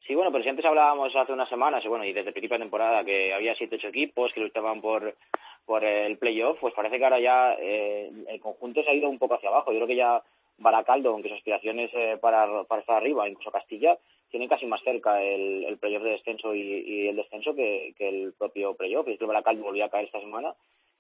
Sí, 0.07 0.15
bueno, 0.15 0.31
pero 0.31 0.45
si 0.45 0.51
antes 0.51 0.65
hablábamos 0.65 1.15
hace 1.17 1.33
unas 1.33 1.49
semanas, 1.49 1.85
y 1.85 1.89
bueno, 1.89 2.05
y 2.05 2.13
desde 2.13 2.29
el 2.29 2.33
principio 2.33 2.59
de 2.59 2.65
temporada, 2.65 3.05
que 3.05 3.35
había 3.35 3.57
siete 3.57 3.77
ocho 3.77 3.89
equipos 3.89 4.33
que 4.33 4.41
luchaban 4.41 4.81
por, 4.81 5.17
por 5.65 5.85
el 5.85 6.17
playoff, 6.17 6.59
pues 6.61 6.75
parece 6.75 6.99
que 6.99 7.05
ahora 7.05 7.19
ya 7.19 7.57
eh, 7.59 8.11
el 8.29 8.41
conjunto 8.41 8.85
se 8.85 8.91
ha 8.91 8.95
ido 8.95 9.09
un 9.09 9.19
poco 9.19 9.35
hacia 9.35 9.49
abajo. 9.49 9.73
Yo 9.73 9.79
creo 9.79 9.89
que 9.89 9.97
ya 9.97 10.23
Baracaldo, 10.59 11.11
aunque 11.11 11.29
sus 11.29 11.39
aspiraciones 11.39 11.91
eh, 11.93 12.19
para, 12.21 12.65
para 12.65 12.83
estar 12.83 12.97
arriba, 12.97 13.29
incluso 13.29 13.51
Castilla, 13.51 13.99
tienen 14.31 14.49
casi 14.49 14.67
más 14.67 14.81
cerca 14.83 15.23
el, 15.23 15.65
el 15.65 15.79
playoff 15.79 16.05
de 16.05 16.11
descenso 16.11 16.55
y, 16.55 17.09
el 17.09 17.17
descenso 17.17 17.55
que, 17.57 17.93
que 17.99 18.09
el 18.09 18.33
propio 18.39 18.75
playoff. 18.75 19.09
Es 19.09 19.19
que 19.19 19.25
Baracaldo 19.27 19.65
volvió 19.65 19.85
a 19.85 19.91
caer 19.91 20.05
esta 20.05 20.21
semana, 20.21 20.55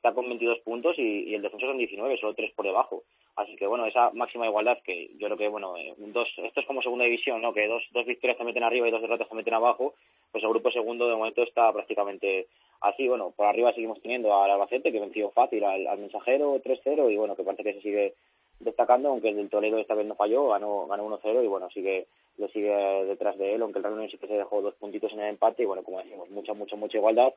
está 0.07 0.15
con 0.15 0.29
22 0.29 0.61
puntos 0.61 0.97
y, 0.99 1.35
el 1.35 1.43
descenso 1.43 1.67
son 1.67 1.79
19, 1.79 2.17
solo 2.19 2.35
3 2.35 2.53
por 2.55 2.65
debajo. 2.65 3.03
Así 3.35 3.57
que 3.57 3.67
bueno, 3.67 3.87
esa 3.87 4.11
máxima 4.13 4.47
igualdad 4.47 4.79
que 4.85 5.11
yo 5.19 5.27
creo 5.27 5.37
que 5.37 5.49
bueno, 5.49 5.77
eh, 5.77 5.95
dos, 5.99 6.29
esto 6.39 6.61
es 6.61 6.67
como 6.67 6.81
segunda 6.81 7.05
división, 7.05 7.43
¿no? 7.43 7.53
Que 7.53 7.67
dos, 7.67 7.83
dos 7.91 8.07
victorias 8.07 8.39
te 8.39 8.45
meten 8.45 8.63
arriba 8.63 8.87
y 8.87 8.91
dos 8.93 9.03
derrotas 9.03 9.29
te 9.29 9.35
meten 9.35 9.55
abajo, 9.55 9.95
pues 10.31 10.45
el 10.45 10.51
grupo 10.51 10.71
segundo 10.71 11.09
de 11.09 11.17
momento 11.17 11.43
está 11.43 11.73
prácticamente 11.73 12.47
así, 12.81 13.09
bueno, 13.09 13.33
por 13.37 13.47
arriba 13.47 13.73
seguimos 13.73 14.01
teniendo 14.01 14.35
al 14.35 14.51
Albacete 14.51 14.93
que 14.93 15.01
venció 15.01 15.31
fácil 15.31 15.65
al, 15.65 15.87
al 15.87 15.99
mensajero 15.99 16.55
3-0 16.63 17.13
y 17.13 17.17
bueno, 17.17 17.35
que 17.35 17.43
parece 17.43 17.65
que 17.65 17.75
se 17.75 17.83
sigue 17.83 18.15
destacando, 18.61 19.11
aunque 19.11 19.29
el 19.29 19.37
del 19.37 19.51
Toledo 19.51 19.79
esta 19.79 19.95
vez 19.95 20.07
no 20.07 20.15
falló, 20.15 20.49
ganó, 20.49 20.87
ganó 20.87 21.07
1-0 21.19 21.45
y 21.45 21.47
bueno, 21.47 21.69
sigue, 21.71 22.07
le 22.39 22.49
sigue 22.49 22.73
detrás 23.05 23.37
de 23.39 23.55
él, 23.55 23.63
aunque 23.63 23.79
el 23.79 23.85
Real 23.85 23.95
Unión 23.95 24.11
sí 24.11 24.19
que 24.19 24.29
se 24.29 24.39
dejó 24.39 24.63
dos 24.63 24.75
puntitos 24.77 25.13
en 25.13 25.21
el 25.21 25.29
empate 25.31 25.63
y 25.63 25.67
bueno, 25.67 25.83
como 25.83 25.99
decimos, 25.99 26.31
mucha, 26.31 26.55
mucha, 26.55 26.77
mucha 26.77 26.97
igualdad. 26.97 27.35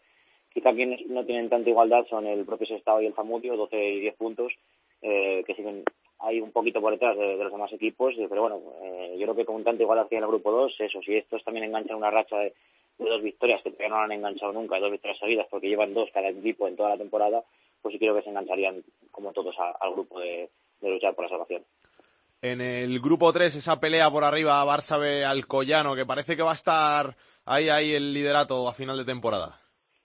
Quizá 0.53 0.73
quienes 0.73 1.05
no 1.07 1.25
tienen 1.25 1.49
tanta 1.49 1.69
igualdad 1.69 2.05
son 2.09 2.25
el 2.25 2.45
propio 2.45 2.67
Sestao 2.67 3.01
y 3.01 3.05
el 3.05 3.13
Zamudio, 3.13 3.55
12 3.55 3.89
y 3.89 3.99
10 4.01 4.15
puntos, 4.15 4.53
eh, 5.01 5.43
que 5.45 5.55
siguen 5.55 5.83
ahí 6.19 6.41
un 6.41 6.51
poquito 6.51 6.81
por 6.81 6.91
detrás 6.91 7.17
de, 7.17 7.37
los 7.37 7.51
demás 7.51 7.71
equipos, 7.71 8.13
pero 8.17 8.41
bueno, 8.41 8.61
eh, 8.83 9.15
yo 9.17 9.25
creo 9.25 9.35
que 9.35 9.45
con 9.45 9.63
tanta 9.63 9.83
igualdad 9.83 10.07
que 10.09 10.17
en 10.17 10.23
el 10.23 10.29
grupo 10.29 10.51
2, 10.51 10.75
eso, 10.79 11.01
si 11.01 11.15
estos 11.15 11.43
también 11.43 11.65
enganchan 11.65 11.95
una 11.95 12.11
racha 12.11 12.37
de, 12.37 12.53
dos 12.97 13.21
victorias, 13.21 13.61
que 13.63 13.71
todavía 13.71 13.95
no 13.95 14.01
han 14.01 14.11
enganchado 14.11 14.51
nunca, 14.51 14.79
dos 14.79 14.91
victorias 14.91 15.19
seguidas, 15.19 15.47
porque 15.49 15.69
llevan 15.69 15.93
dos 15.93 16.09
cada 16.13 16.29
equipo 16.29 16.67
en 16.67 16.75
toda 16.75 16.89
la 16.89 16.97
temporada, 16.97 17.43
pues 17.81 17.93
sí 17.93 17.99
creo 17.99 18.13
que 18.15 18.23
se 18.23 18.29
engancharían 18.29 18.83
como 19.11 19.31
todos 19.31 19.55
a, 19.57 19.71
al 19.79 19.93
grupo 19.93 20.19
de, 20.19 20.49
de 20.81 20.89
luchar 20.89 21.15
por 21.15 21.25
la 21.25 21.29
salvación. 21.29 21.63
En 22.41 22.61
el 22.61 22.99
grupo 22.99 23.31
3, 23.31 23.55
esa 23.55 23.79
pelea 23.79 24.09
por 24.09 24.23
arriba, 24.23 24.63
Barça 24.65 24.99
B 24.99 25.23
Alcoyano, 25.23 25.95
que 25.95 26.05
parece 26.05 26.35
que 26.35 26.43
va 26.43 26.51
a 26.51 26.55
estar 26.55 27.15
ahí, 27.45 27.69
ahí 27.69 27.93
el 27.93 28.13
liderato 28.13 28.67
a 28.67 28.73
final 28.73 28.97
de 28.97 29.05
temporada. 29.05 29.59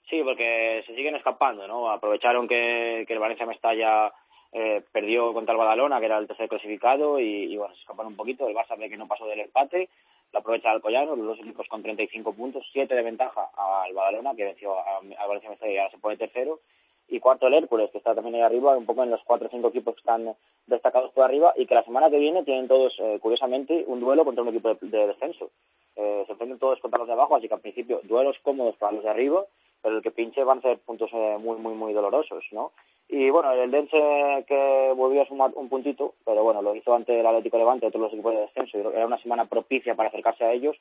Sí, 0.09 0.23
porque 0.23 0.83
se 0.87 0.95
siguen 0.95 1.17
escapando, 1.17 1.67
¿no? 1.67 1.91
Aprovecharon 1.91 2.47
que, 2.47 3.05
que 3.07 3.13
el 3.13 3.19
Valencia 3.19 3.47
Mestalla 3.47 4.13
eh, 4.57 4.83
perdió 4.93 5.33
contra 5.33 5.53
el 5.53 5.59
Badalona, 5.59 5.99
que 5.99 6.07
era 6.07 6.19
el 6.19 6.29
tercer 6.29 6.49
clasificado, 6.49 7.19
y, 7.19 7.57
bueno, 7.57 7.75
se 7.75 7.81
escaparon 7.81 8.13
un 8.13 8.17
poquito. 8.17 8.47
El 8.47 8.55
Barça 8.55 8.79
ve 8.79 8.89
que 8.89 8.97
no 8.97 9.09
pasó 9.09 9.27
del 9.27 9.41
empate, 9.41 9.89
lo 10.33 10.39
aprovecha 10.39 10.69
el 10.69 10.77
Alcoyano, 10.77 11.17
los 11.17 11.27
dos 11.27 11.41
equipos 11.41 11.67
con 11.69 11.83
35 11.83 12.33
puntos, 12.35 12.65
7 12.73 12.95
de 12.95 13.03
ventaja 13.03 13.51
al 13.57 13.93
Badalona, 13.93 14.35
que 14.37 14.45
venció 14.45 14.77
al 14.79 15.29
Valencia 15.29 15.51
Mestalla 15.51 15.73
y 15.73 15.79
ahora 15.79 15.91
se 15.91 15.99
pone 15.99 16.17
tercero. 16.17 16.61
Y 17.09 17.21
cuarto 17.21 17.49
el 17.49 17.55
Hércules, 17.55 17.91
que 17.91 17.99
está 17.99 18.15
también 18.15 18.37
ahí 18.37 18.41
arriba, 18.43 18.77
un 18.77 18.87
poco 18.87 19.03
en 19.03 19.11
los 19.11 19.23
cuatro 19.25 19.49
o 19.49 19.51
cinco 19.51 19.69
equipos 19.69 19.95
que 19.95 20.01
están 20.01 20.35
destacados 20.67 21.13
por 21.13 21.25
arriba, 21.25 21.53
y 21.57 21.67
que 21.67 21.75
la 21.75 21.85
semana 21.85 22.09
que 22.09 22.19
viene 22.19 22.45
tienen 22.45 22.69
todos, 22.69 22.95
eh, 23.01 23.19
curiosamente, 23.21 23.85
un 23.89 24.01
duelo 24.01 24.25
contra 24.25 24.43
un 24.43 24.51
equipo 24.51 24.73
de, 24.75 24.79
de 24.83 25.07
descenso. 25.09 25.51
Eh, 25.97 26.23
se 26.27 26.33
enfrentan 26.33 26.61
todos 26.61 26.79
contra 26.81 26.99
los 26.99 27.09
de 27.09 27.13
abajo, 27.13 27.35
así 27.37 27.49
que 27.49 27.55
al 27.55 27.61
principio 27.61 28.01
duelos 28.05 28.37
cómodos 28.43 28.77
para 28.77 28.93
los 28.93 29.03
de 29.03 29.11
arriba, 29.11 29.45
pero 29.85 29.99
el 29.99 30.03
que 30.03 30.11
pinche 30.11 30.43
van 30.43 30.59
a 30.59 30.63
ser 30.63 30.79
puntos 30.79 31.11
eh, 31.13 31.37
muy, 31.39 31.59
muy, 31.59 31.75
muy 31.75 31.93
dolorosos, 31.93 32.43
¿no? 32.53 32.73
Y 33.11 33.29
bueno, 33.29 33.53
el 33.53 33.71
Dense 33.71 34.45
que 34.49 34.93
volvió 34.97 35.21
a 35.21 35.27
sumar 35.27 35.51
un 35.57 35.69
puntito, 35.69 36.15
pero 36.25 36.43
bueno, 36.43 36.63
lo 36.63 36.75
hizo 36.75 36.95
ante 36.95 37.21
el 37.21 37.27
Atlético 37.27 37.59
Levante, 37.59 37.87
otros 37.87 38.05
los 38.05 38.13
equipos 38.15 38.33
de 38.33 38.41
descenso, 38.41 38.79
era 38.93 39.07
una 39.07 39.19
semana 39.19 39.45
propicia 39.45 39.95
para 39.95 40.09
acercarse 40.09 40.43
a 40.43 40.53
ellos, 40.53 40.75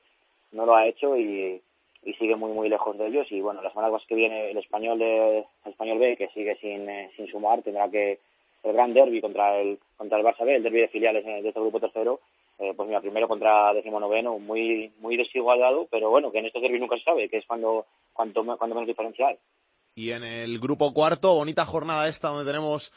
no 0.53 0.65
lo 0.65 0.73
ha 0.73 0.87
hecho 0.87 1.17
y, 1.17 1.61
y 2.05 2.13
sigue 2.13 2.37
muy, 2.37 2.53
muy 2.53 2.69
lejos 2.69 2.97
de 2.97 3.07
ellos. 3.07 3.29
Y 3.29 3.41
bueno, 3.41 3.61
la 3.61 3.71
semana 3.71 3.91
que 4.07 4.15
viene 4.15 4.51
el 4.51 4.57
español 4.57 4.99
de 4.99 5.39
el 5.39 5.71
español 5.71 5.99
B, 5.99 6.15
que 6.15 6.29
sigue 6.29 6.55
sin, 6.61 6.89
eh, 6.89 7.11
sin 7.17 7.27
sumar, 7.27 7.61
tendrá 7.61 7.89
que 7.89 8.19
el 8.63 8.71
gran 8.71 8.93
derby 8.93 9.19
contra 9.19 9.59
el, 9.59 9.79
contra 9.97 10.17
el 10.17 10.25
Barça 10.25 10.45
B, 10.45 10.55
el 10.55 10.63
derby 10.63 10.79
de 10.79 10.87
filiales 10.87 11.25
de 11.25 11.45
este 11.45 11.59
grupo 11.59 11.81
tercero, 11.81 12.21
eh, 12.59 12.73
pues 12.75 12.87
mira, 12.87 13.01
primero 13.01 13.27
contra 13.27 13.73
decimonoveno, 13.73 14.39
muy, 14.39 14.91
muy 14.99 15.17
desigualado, 15.17 15.87
pero 15.89 16.09
bueno, 16.09 16.31
que 16.31 16.39
en 16.39 16.45
estos 16.45 16.61
derbis 16.61 16.79
nunca 16.79 16.97
se 16.97 17.03
sabe, 17.03 17.29
que 17.29 17.37
es 17.37 17.45
cuando, 17.45 17.85
cuanto, 18.13 18.43
cuando 18.43 18.75
menos 18.75 18.87
diferencial. 18.87 19.37
Y 19.95 20.11
en 20.11 20.23
el 20.23 20.59
grupo 20.59 20.93
cuarto, 20.93 21.35
bonita 21.35 21.65
jornada 21.65 22.07
esta 22.07 22.29
donde 22.29 22.49
tenemos 22.49 22.91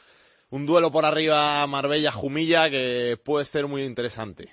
un 0.51 0.67
duelo 0.67 0.91
por 0.91 1.05
arriba 1.05 1.67
Marbella-Jumilla 1.67 2.71
que 2.71 3.17
puede 3.23 3.45
ser 3.45 3.67
muy 3.67 3.83
interesante. 3.83 4.49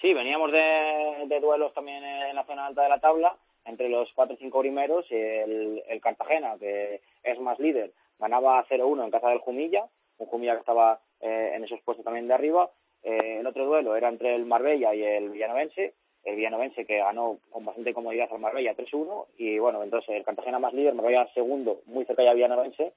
Sí, 0.00 0.12
veníamos 0.14 0.52
de, 0.52 1.26
de, 1.26 1.40
duelos 1.40 1.72
también 1.74 2.04
en 2.04 2.36
la 2.36 2.44
zona 2.44 2.66
alta 2.66 2.82
de 2.82 2.88
la 2.88 3.00
tabla, 3.00 3.36
entre 3.64 3.88
los 3.88 4.08
cuatro 4.14 4.36
o 4.36 4.38
cinco 4.38 4.60
primeros, 4.60 5.04
el, 5.10 5.82
el 5.88 6.00
Cartagena, 6.00 6.56
que 6.58 7.00
es 7.22 7.40
más 7.40 7.58
líder, 7.58 7.92
ganaba 8.18 8.64
0-1 8.68 9.04
en 9.04 9.10
casa 9.10 9.28
del 9.28 9.38
Jumilla, 9.38 9.84
un 10.18 10.26
Jumilla 10.26 10.54
que 10.54 10.60
estaba 10.60 11.00
eh, 11.20 11.52
en 11.54 11.64
esos 11.64 11.80
puestos 11.82 12.04
también 12.04 12.28
de 12.28 12.34
arriba. 12.34 12.70
Eh, 13.06 13.38
el 13.38 13.46
otro 13.46 13.64
duelo 13.66 13.94
era 13.94 14.08
entre 14.08 14.34
el 14.34 14.46
Marbella 14.46 14.92
y 14.92 15.00
el 15.00 15.30
Villanovense, 15.30 15.94
el 16.24 16.34
Villanovense 16.34 16.84
que 16.84 16.98
ganó 16.98 17.38
con 17.50 17.64
bastante 17.64 17.94
comodidad 17.94 18.28
al 18.32 18.40
Marbella 18.40 18.74
3-1 18.76 19.26
y 19.38 19.60
bueno, 19.60 19.84
entonces 19.84 20.10
el 20.16 20.24
Cartagena 20.24 20.58
más 20.58 20.74
líder, 20.74 20.92
Marbella 20.92 21.28
segundo, 21.32 21.82
muy 21.86 22.04
cerca 22.04 22.24
ya 22.24 22.34
Villanovense, 22.34 22.94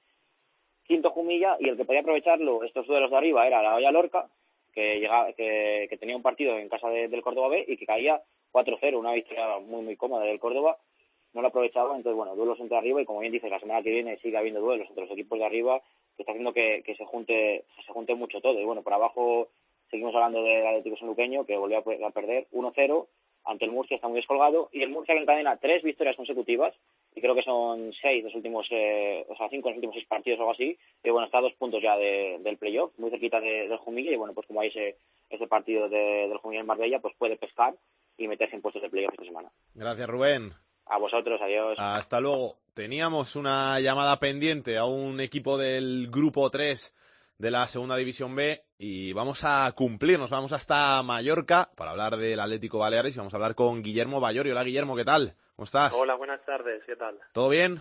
quinto 0.82 1.10
Jumilla 1.10 1.56
y 1.60 1.68
el 1.68 1.76
que 1.76 1.84
podía 1.84 2.00
aprovecharlo 2.00 2.64
estos 2.64 2.88
duelos 2.88 3.12
de 3.12 3.18
arriba 3.18 3.46
era 3.46 3.62
la 3.62 3.74
Valla 3.74 3.92
Lorca, 3.92 4.26
que, 4.74 4.98
llegaba, 4.98 5.32
que, 5.32 5.96
tenía 6.00 6.16
un 6.16 6.22
partido 6.22 6.58
en 6.58 6.68
casa 6.68 6.88
de, 6.88 7.06
del 7.06 7.22
Córdoba 7.22 7.50
B 7.50 7.64
y 7.68 7.76
que 7.76 7.86
caía 7.86 8.20
4-0, 8.50 8.98
una 8.98 9.12
victoria 9.12 9.60
muy 9.60 9.82
muy 9.82 9.96
cómoda 9.96 10.24
del 10.24 10.40
Córdoba, 10.40 10.76
no 11.34 11.40
lo 11.40 11.46
aprovechaba, 11.46 11.94
entonces 11.94 12.16
bueno, 12.16 12.34
duelos 12.34 12.58
entre 12.58 12.78
arriba 12.78 13.00
y 13.00 13.04
como 13.04 13.20
bien 13.20 13.32
dice, 13.32 13.48
la 13.48 13.60
semana 13.60 13.80
que 13.80 13.90
viene 13.90 14.16
sigue 14.16 14.36
habiendo 14.36 14.60
duelos 14.60 14.88
entre 14.88 15.04
los 15.04 15.12
equipos 15.12 15.38
de 15.38 15.44
arriba, 15.44 15.80
que 16.16 16.22
está 16.22 16.32
haciendo 16.32 16.52
que, 16.52 16.82
que 16.84 16.96
se 16.96 17.04
junte 17.04 17.64
se 17.86 17.92
junte 17.92 18.16
mucho 18.16 18.40
todo. 18.40 18.58
Y 18.58 18.64
bueno, 18.64 18.82
por 18.82 18.92
abajo 18.92 19.50
seguimos 19.90 20.14
hablando 20.14 20.42
del 20.42 20.66
Atlético 20.66 20.96
Sanluqueño 20.96 21.44
que 21.44 21.56
volvió 21.56 21.78
a 21.78 22.10
perder 22.10 22.46
1-0 22.52 23.06
ante 23.44 23.64
el 23.64 23.70
Murcia 23.70 23.96
está 23.96 24.08
muy 24.08 24.16
descolgado 24.16 24.68
y 24.72 24.82
el 24.82 24.90
Murcia 24.90 25.14
que 25.14 25.22
encadena 25.22 25.56
tres 25.56 25.82
victorias 25.82 26.16
consecutivas 26.16 26.74
y 27.14 27.20
creo 27.20 27.34
que 27.34 27.42
son 27.42 27.92
seis 28.00 28.22
los 28.22 28.34
últimos 28.34 28.66
eh, 28.70 29.24
o 29.28 29.36
sea 29.36 29.48
cinco 29.48 29.68
los 29.68 29.76
últimos 29.76 29.94
seis 29.94 30.06
partidos 30.06 30.38
o 30.38 30.42
algo 30.42 30.52
así 30.52 30.78
y 31.02 31.10
bueno 31.10 31.26
está 31.26 31.38
a 31.38 31.42
dos 31.42 31.54
puntos 31.54 31.82
ya 31.82 31.96
de, 31.96 32.38
del 32.42 32.58
playoff 32.58 32.92
muy 32.98 33.10
cerquita 33.10 33.40
de, 33.40 33.68
del 33.68 33.78
Jumilla 33.78 34.12
y 34.12 34.16
bueno 34.16 34.34
pues 34.34 34.46
como 34.46 34.60
hay 34.60 34.68
ese 34.68 34.96
ese 35.30 35.46
partido 35.46 35.88
de, 35.88 36.28
del 36.28 36.38
Jumilla 36.38 36.60
en 36.60 36.66
Marbella 36.66 37.00
pues 37.00 37.14
puede 37.16 37.36
pescar 37.36 37.74
y 38.18 38.28
meterse 38.28 38.56
en 38.56 38.62
puestos 38.62 38.82
de 38.82 38.90
playoff 38.90 39.12
esta 39.14 39.24
semana. 39.24 39.50
Gracias 39.74 40.08
Rubén. 40.08 40.52
A 40.86 40.98
vosotros 40.98 41.40
adiós. 41.40 41.76
Hasta 41.78 42.20
luego. 42.20 42.56
Teníamos 42.74 43.36
una 43.36 43.78
llamada 43.80 44.18
pendiente 44.18 44.76
a 44.76 44.86
un 44.86 45.20
equipo 45.20 45.56
del 45.56 46.08
grupo 46.10 46.50
3 46.50 46.94
de 47.40 47.50
la 47.50 47.66
segunda 47.66 47.96
división 47.96 48.36
B 48.36 48.62
y 48.76 49.14
vamos 49.14 49.44
a 49.44 49.72
cumplirnos, 49.74 50.30
vamos 50.30 50.52
hasta 50.52 51.02
Mallorca 51.02 51.70
para 51.74 51.92
hablar 51.92 52.18
del 52.18 52.38
Atlético 52.38 52.78
Baleares 52.78 53.14
y 53.14 53.18
vamos 53.18 53.32
a 53.32 53.38
hablar 53.38 53.54
con 53.54 53.82
Guillermo 53.82 54.20
Bayori. 54.20 54.50
Hola 54.50 54.62
Guillermo, 54.62 54.94
¿qué 54.94 55.06
tal? 55.06 55.34
¿Cómo 55.56 55.64
estás? 55.64 55.94
Hola, 55.94 56.16
buenas 56.16 56.44
tardes, 56.44 56.84
¿qué 56.84 56.96
tal? 56.96 57.18
¿Todo 57.32 57.48
bien? 57.48 57.80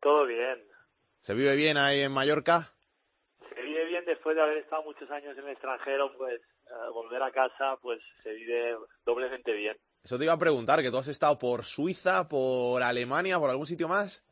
Todo 0.00 0.26
bien. 0.26 0.60
¿Se 1.20 1.34
vive 1.34 1.54
bien 1.54 1.76
ahí 1.76 2.00
en 2.00 2.10
Mallorca? 2.10 2.72
Se 3.54 3.62
vive 3.62 3.84
bien 3.84 4.04
después 4.06 4.34
de 4.34 4.42
haber 4.42 4.58
estado 4.58 4.82
muchos 4.82 5.08
años 5.12 5.38
en 5.38 5.44
el 5.44 5.50
extranjero, 5.50 6.12
pues 6.18 6.40
uh, 6.66 6.92
volver 6.92 7.22
a 7.22 7.30
casa 7.30 7.76
pues 7.80 8.00
se 8.24 8.32
vive 8.32 8.74
doblemente 9.04 9.52
bien. 9.52 9.76
Eso 10.02 10.18
te 10.18 10.24
iba 10.24 10.32
a 10.32 10.38
preguntar, 10.38 10.82
que 10.82 10.90
tú 10.90 10.98
has 10.98 11.06
estado 11.06 11.38
por 11.38 11.62
Suiza, 11.62 12.26
por 12.26 12.82
Alemania, 12.82 13.38
por 13.38 13.50
algún 13.50 13.66
sitio 13.66 13.86
más. 13.86 14.25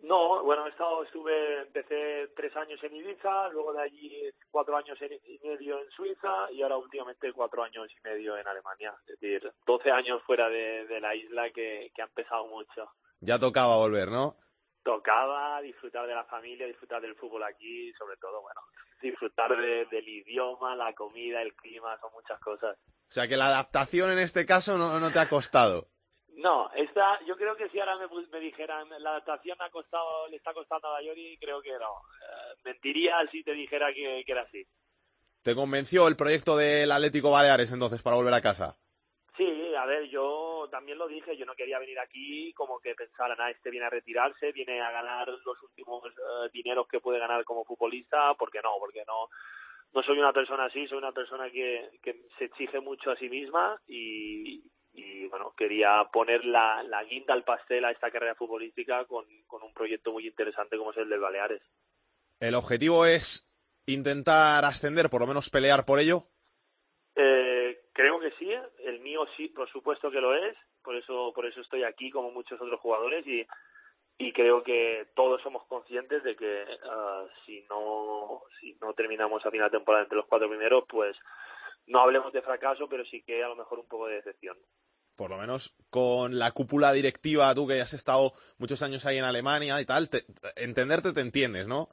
No, 0.00 0.44
bueno, 0.44 0.66
he 0.66 0.70
estado, 0.70 1.02
estuve, 1.02 1.62
empecé 1.62 2.28
tres 2.36 2.54
años 2.56 2.82
en 2.84 2.94
Ibiza, 2.94 3.48
luego 3.48 3.72
de 3.72 3.82
allí 3.82 4.30
cuatro 4.50 4.76
años 4.76 4.96
y 5.00 5.40
medio 5.46 5.80
en 5.80 5.90
Suiza 5.90 6.50
y 6.52 6.62
ahora 6.62 6.76
últimamente 6.76 7.32
cuatro 7.32 7.64
años 7.64 7.88
y 7.90 8.08
medio 8.08 8.36
en 8.36 8.46
Alemania. 8.46 8.94
Es 9.06 9.18
decir, 9.18 9.52
doce 9.66 9.90
años 9.90 10.22
fuera 10.24 10.48
de, 10.48 10.86
de 10.86 11.00
la 11.00 11.14
isla 11.14 11.50
que, 11.50 11.90
que 11.94 12.02
han 12.02 12.10
pesado 12.10 12.46
mucho. 12.46 12.92
Ya 13.20 13.38
tocaba 13.40 13.76
volver, 13.76 14.08
¿no? 14.08 14.36
Tocaba 14.84 15.60
disfrutar 15.62 16.06
de 16.06 16.14
la 16.14 16.24
familia, 16.24 16.66
disfrutar 16.66 17.02
del 17.02 17.16
fútbol 17.16 17.42
aquí 17.42 17.88
y 17.88 17.92
sobre 17.94 18.16
todo, 18.18 18.40
bueno, 18.40 18.60
disfrutar 19.02 19.56
de, 19.56 19.86
del 19.86 20.08
idioma, 20.08 20.76
la 20.76 20.94
comida, 20.94 21.42
el 21.42 21.54
clima, 21.54 21.98
son 22.00 22.12
muchas 22.12 22.38
cosas. 22.40 22.78
O 22.86 23.12
sea 23.12 23.26
que 23.26 23.36
la 23.36 23.46
adaptación 23.46 24.12
en 24.12 24.20
este 24.20 24.46
caso 24.46 24.78
no, 24.78 25.00
no 25.00 25.10
te 25.10 25.18
ha 25.18 25.28
costado. 25.28 25.88
No, 26.38 26.70
esta, 26.72 27.18
yo 27.26 27.36
creo 27.36 27.56
que 27.56 27.68
si 27.68 27.80
ahora 27.80 27.96
me, 27.96 28.06
me 28.30 28.38
dijeran 28.38 28.88
la 29.00 29.10
adaptación 29.10 29.56
ha 29.60 29.70
costado, 29.70 30.28
le 30.28 30.36
está 30.36 30.54
costando 30.54 30.86
a 30.86 30.92
Bayori, 30.92 31.36
creo 31.36 31.60
que 31.60 31.72
no. 31.72 31.90
Uh, 31.90 32.54
mentiría 32.64 33.16
si 33.32 33.42
te 33.42 33.52
dijera 33.52 33.92
que, 33.92 34.22
que, 34.24 34.32
era 34.32 34.42
así. 34.42 34.64
¿Te 35.42 35.56
convenció 35.56 36.06
el 36.06 36.14
proyecto 36.14 36.56
del 36.56 36.92
Atlético 36.92 37.32
Baleares 37.32 37.72
entonces 37.72 38.02
para 38.02 38.14
volver 38.14 38.34
a 38.34 38.40
casa? 38.40 38.76
Sí, 39.36 39.74
a 39.74 39.84
ver, 39.84 40.08
yo 40.10 40.68
también 40.70 40.98
lo 40.98 41.08
dije, 41.08 41.36
yo 41.36 41.44
no 41.44 41.56
quería 41.56 41.80
venir 41.80 41.98
aquí 41.98 42.52
como 42.52 42.78
que 42.78 42.94
pensaran, 42.94 43.40
ah, 43.40 43.50
este 43.50 43.70
viene 43.70 43.86
a 43.86 43.90
retirarse, 43.90 44.52
viene 44.52 44.80
a 44.80 44.92
ganar 44.92 45.26
los 45.26 45.62
últimos 45.64 46.04
uh, 46.04 46.48
dineros 46.52 46.86
que 46.86 47.00
puede 47.00 47.18
ganar 47.18 47.42
como 47.42 47.64
futbolista, 47.64 48.34
porque 48.34 48.60
no, 48.62 48.74
porque 48.78 49.02
no 49.08 49.28
no 49.92 50.02
soy 50.02 50.18
una 50.18 50.32
persona 50.32 50.66
así, 50.66 50.86
soy 50.86 50.98
una 50.98 51.12
persona 51.12 51.50
que, 51.50 51.88
que 52.02 52.26
se 52.38 52.44
exige 52.44 52.78
mucho 52.78 53.10
a 53.10 53.16
sí 53.16 53.28
misma 53.28 53.80
y, 53.88 54.62
y 54.98 55.26
bueno, 55.28 55.54
quería 55.56 56.04
poner 56.12 56.44
la, 56.44 56.82
la, 56.82 57.04
guinda 57.04 57.32
al 57.32 57.44
pastel 57.44 57.84
a 57.84 57.92
esta 57.92 58.10
carrera 58.10 58.34
futbolística 58.34 59.04
con, 59.04 59.24
con, 59.46 59.62
un 59.62 59.72
proyecto 59.72 60.12
muy 60.12 60.26
interesante 60.26 60.76
como 60.76 60.90
es 60.90 60.96
el 60.96 61.08
del 61.08 61.20
Baleares. 61.20 61.62
¿El 62.40 62.54
objetivo 62.54 63.06
es 63.06 63.48
intentar 63.86 64.64
ascender, 64.64 65.08
por 65.08 65.20
lo 65.20 65.26
menos 65.28 65.50
pelear 65.50 65.84
por 65.84 66.00
ello? 66.00 66.24
Eh, 67.14 67.78
creo 67.92 68.18
que 68.18 68.32
sí, 68.38 68.50
el 68.84 69.00
mío 69.00 69.26
sí, 69.36 69.48
por 69.48 69.70
supuesto 69.70 70.10
que 70.10 70.20
lo 70.20 70.34
es, 70.34 70.56
por 70.82 70.96
eso, 70.96 71.32
por 71.34 71.46
eso 71.46 71.60
estoy 71.60 71.84
aquí 71.84 72.10
como 72.10 72.30
muchos 72.30 72.60
otros 72.60 72.80
jugadores 72.80 73.24
y, 73.26 73.46
y 74.18 74.32
creo 74.32 74.64
que 74.64 75.06
todos 75.14 75.40
somos 75.42 75.64
conscientes 75.66 76.24
de 76.24 76.34
que 76.34 76.64
uh, 76.64 77.28
si 77.46 77.64
no 77.70 78.42
si 78.60 78.76
no 78.80 78.92
terminamos 78.94 79.44
a 79.46 79.50
final 79.50 79.70
de 79.70 79.78
temporada 79.78 80.04
entre 80.04 80.16
los 80.16 80.26
cuatro 80.26 80.48
primeros, 80.48 80.84
pues 80.88 81.16
no 81.86 82.00
hablemos 82.00 82.32
de 82.32 82.42
fracaso, 82.42 82.88
pero 82.88 83.04
sí 83.04 83.22
que 83.22 83.42
a 83.42 83.48
lo 83.48 83.56
mejor 83.56 83.78
un 83.78 83.88
poco 83.88 84.08
de 84.08 84.16
decepción 84.16 84.56
por 85.18 85.30
lo 85.30 85.36
menos 85.36 85.74
con 85.90 86.38
la 86.38 86.52
cúpula 86.52 86.92
directiva, 86.92 87.52
tú 87.52 87.66
que 87.66 87.80
has 87.80 87.92
estado 87.92 88.34
muchos 88.56 88.82
años 88.84 89.04
ahí 89.04 89.18
en 89.18 89.24
Alemania 89.24 89.80
y 89.80 89.84
tal, 89.84 90.08
te, 90.08 90.24
entenderte 90.54 91.12
te 91.12 91.20
entiendes, 91.20 91.66
¿no? 91.66 91.88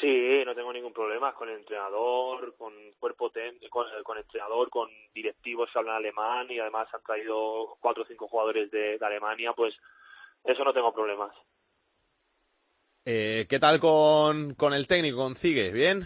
Sí, 0.00 0.42
no 0.44 0.52
tengo 0.54 0.72
ningún 0.72 0.92
problema 0.92 1.32
con 1.32 1.48
el 1.48 1.58
entrenador, 1.58 2.56
con 2.56 2.74
cuerpo 2.98 3.30
con, 3.70 3.86
con 4.02 4.16
el 4.16 4.24
entrenador, 4.24 4.68
con 4.68 4.88
directivos 5.14 5.70
que 5.72 5.78
hablan 5.78 5.96
alemán 5.96 6.50
y 6.50 6.58
además 6.58 6.88
han 6.92 7.02
traído 7.02 7.76
cuatro 7.78 8.02
o 8.02 8.06
cinco 8.06 8.26
jugadores 8.26 8.68
de, 8.72 8.98
de 8.98 9.06
Alemania, 9.06 9.52
pues 9.52 9.72
eso 10.42 10.64
no 10.64 10.72
tengo 10.72 10.92
problemas. 10.92 11.32
Eh, 13.04 13.46
¿Qué 13.48 13.60
tal 13.60 13.78
con, 13.78 14.54
con 14.54 14.74
el 14.74 14.88
técnico, 14.88 15.18
con 15.18 15.36
Zigue? 15.36 15.70
¿Bien? 15.70 16.04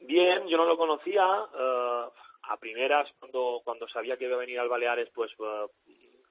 Bien, 0.00 0.46
yo 0.46 0.58
no 0.58 0.66
lo 0.66 0.76
conocía. 0.76 1.24
Uh, 1.24 2.10
a 2.50 2.56
primeras, 2.56 3.08
cuando, 3.18 3.60
cuando 3.64 3.88
sabía 3.88 4.16
que 4.16 4.24
iba 4.24 4.34
a 4.34 4.40
venir 4.40 4.58
al 4.58 4.68
Baleares, 4.68 5.08
pues 5.14 5.30
uh, 5.38 5.70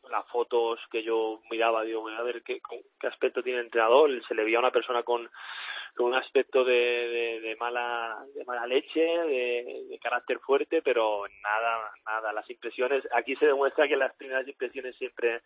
las 0.09 0.27
fotos 0.27 0.79
que 0.91 1.01
yo 1.01 1.41
miraba, 1.49 1.83
digo, 1.83 2.07
a 2.09 2.23
ver 2.23 2.43
qué, 2.43 2.59
qué 2.99 3.07
aspecto 3.07 3.41
tiene 3.41 3.59
el 3.59 3.65
entrenador. 3.65 4.09
Se 4.27 4.35
le 4.35 4.43
veía 4.43 4.59
una 4.59 4.71
persona 4.71 5.03
con, 5.03 5.29
con 5.95 6.07
un 6.07 6.15
aspecto 6.15 6.63
de, 6.63 7.39
de, 7.41 7.55
mala 7.57 8.17
de 8.35 8.43
mala 8.43 8.67
leche, 8.67 9.01
de 9.01 9.99
carácter 10.01 10.39
fuerte, 10.39 10.81
pero 10.81 11.23
nada, 11.41 11.91
nada. 12.05 12.33
Las 12.33 12.49
impresiones, 12.49 13.03
aquí 13.13 13.35
se 13.37 13.45
demuestra 13.45 13.87
que 13.87 13.95
las 13.95 14.13
primeras 14.15 14.47
impresiones 14.47 14.95
siempre 14.97 15.41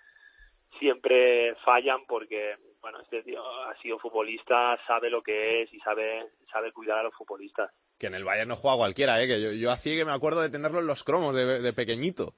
siempre 0.80 1.56
fallan 1.66 2.06
porque 2.06 2.56
bueno 2.82 3.00
este 3.02 3.24
tío 3.24 3.42
ha 3.66 3.76
sido 3.82 4.00
futbolista 4.00 4.78
sabe 4.88 5.10
lo 5.10 5.22
que 5.22 5.62
es 5.64 5.74
y 5.74 5.80
sabe 5.80 6.26
sabe 6.52 6.72
cuidar 6.72 7.00
a 7.00 7.04
los 7.04 7.14
futbolistas 7.16 7.72
Que 8.00 8.08
en 8.08 8.16
el 8.16 8.24
Bayern 8.24 8.50
no 8.50 8.56
juega 8.56 8.78
cualquiera, 8.78 9.22
¿eh? 9.22 9.28
Que 9.28 9.42
yo, 9.42 9.52
yo 9.52 9.72
así 9.72 9.96
que 9.98 10.06
me 10.06 10.12
acuerdo 10.12 10.42
de 10.42 10.50
tenerlo 10.50 10.80
en 10.80 10.88
los 10.88 11.04
cromos 11.04 11.36
de, 11.36 11.62
de 11.62 11.74
pequeñito. 11.74 12.34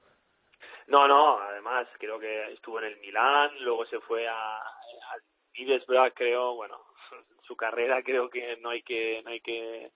no 0.86 1.08
no 1.08 1.38
además 1.40 1.88
creo 1.98 2.18
que 2.18 2.52
estuvo 2.52 2.78
en 2.78 2.86
el 2.86 2.96
Milán 2.98 3.50
luego 3.60 3.84
se 3.86 3.98
fue 4.00 4.28
a 4.28 4.56
al 4.58 5.20
Middlesbrough 5.58 6.12
creo 6.14 6.54
bueno 6.54 6.78
su 7.46 7.56
carrera 7.56 8.02
creo 8.02 8.28
que 8.30 8.56
no 8.58 8.70
hay 8.70 8.82
que 8.82 9.22
no 9.24 9.30
hay 9.30 9.40
que 9.40 9.90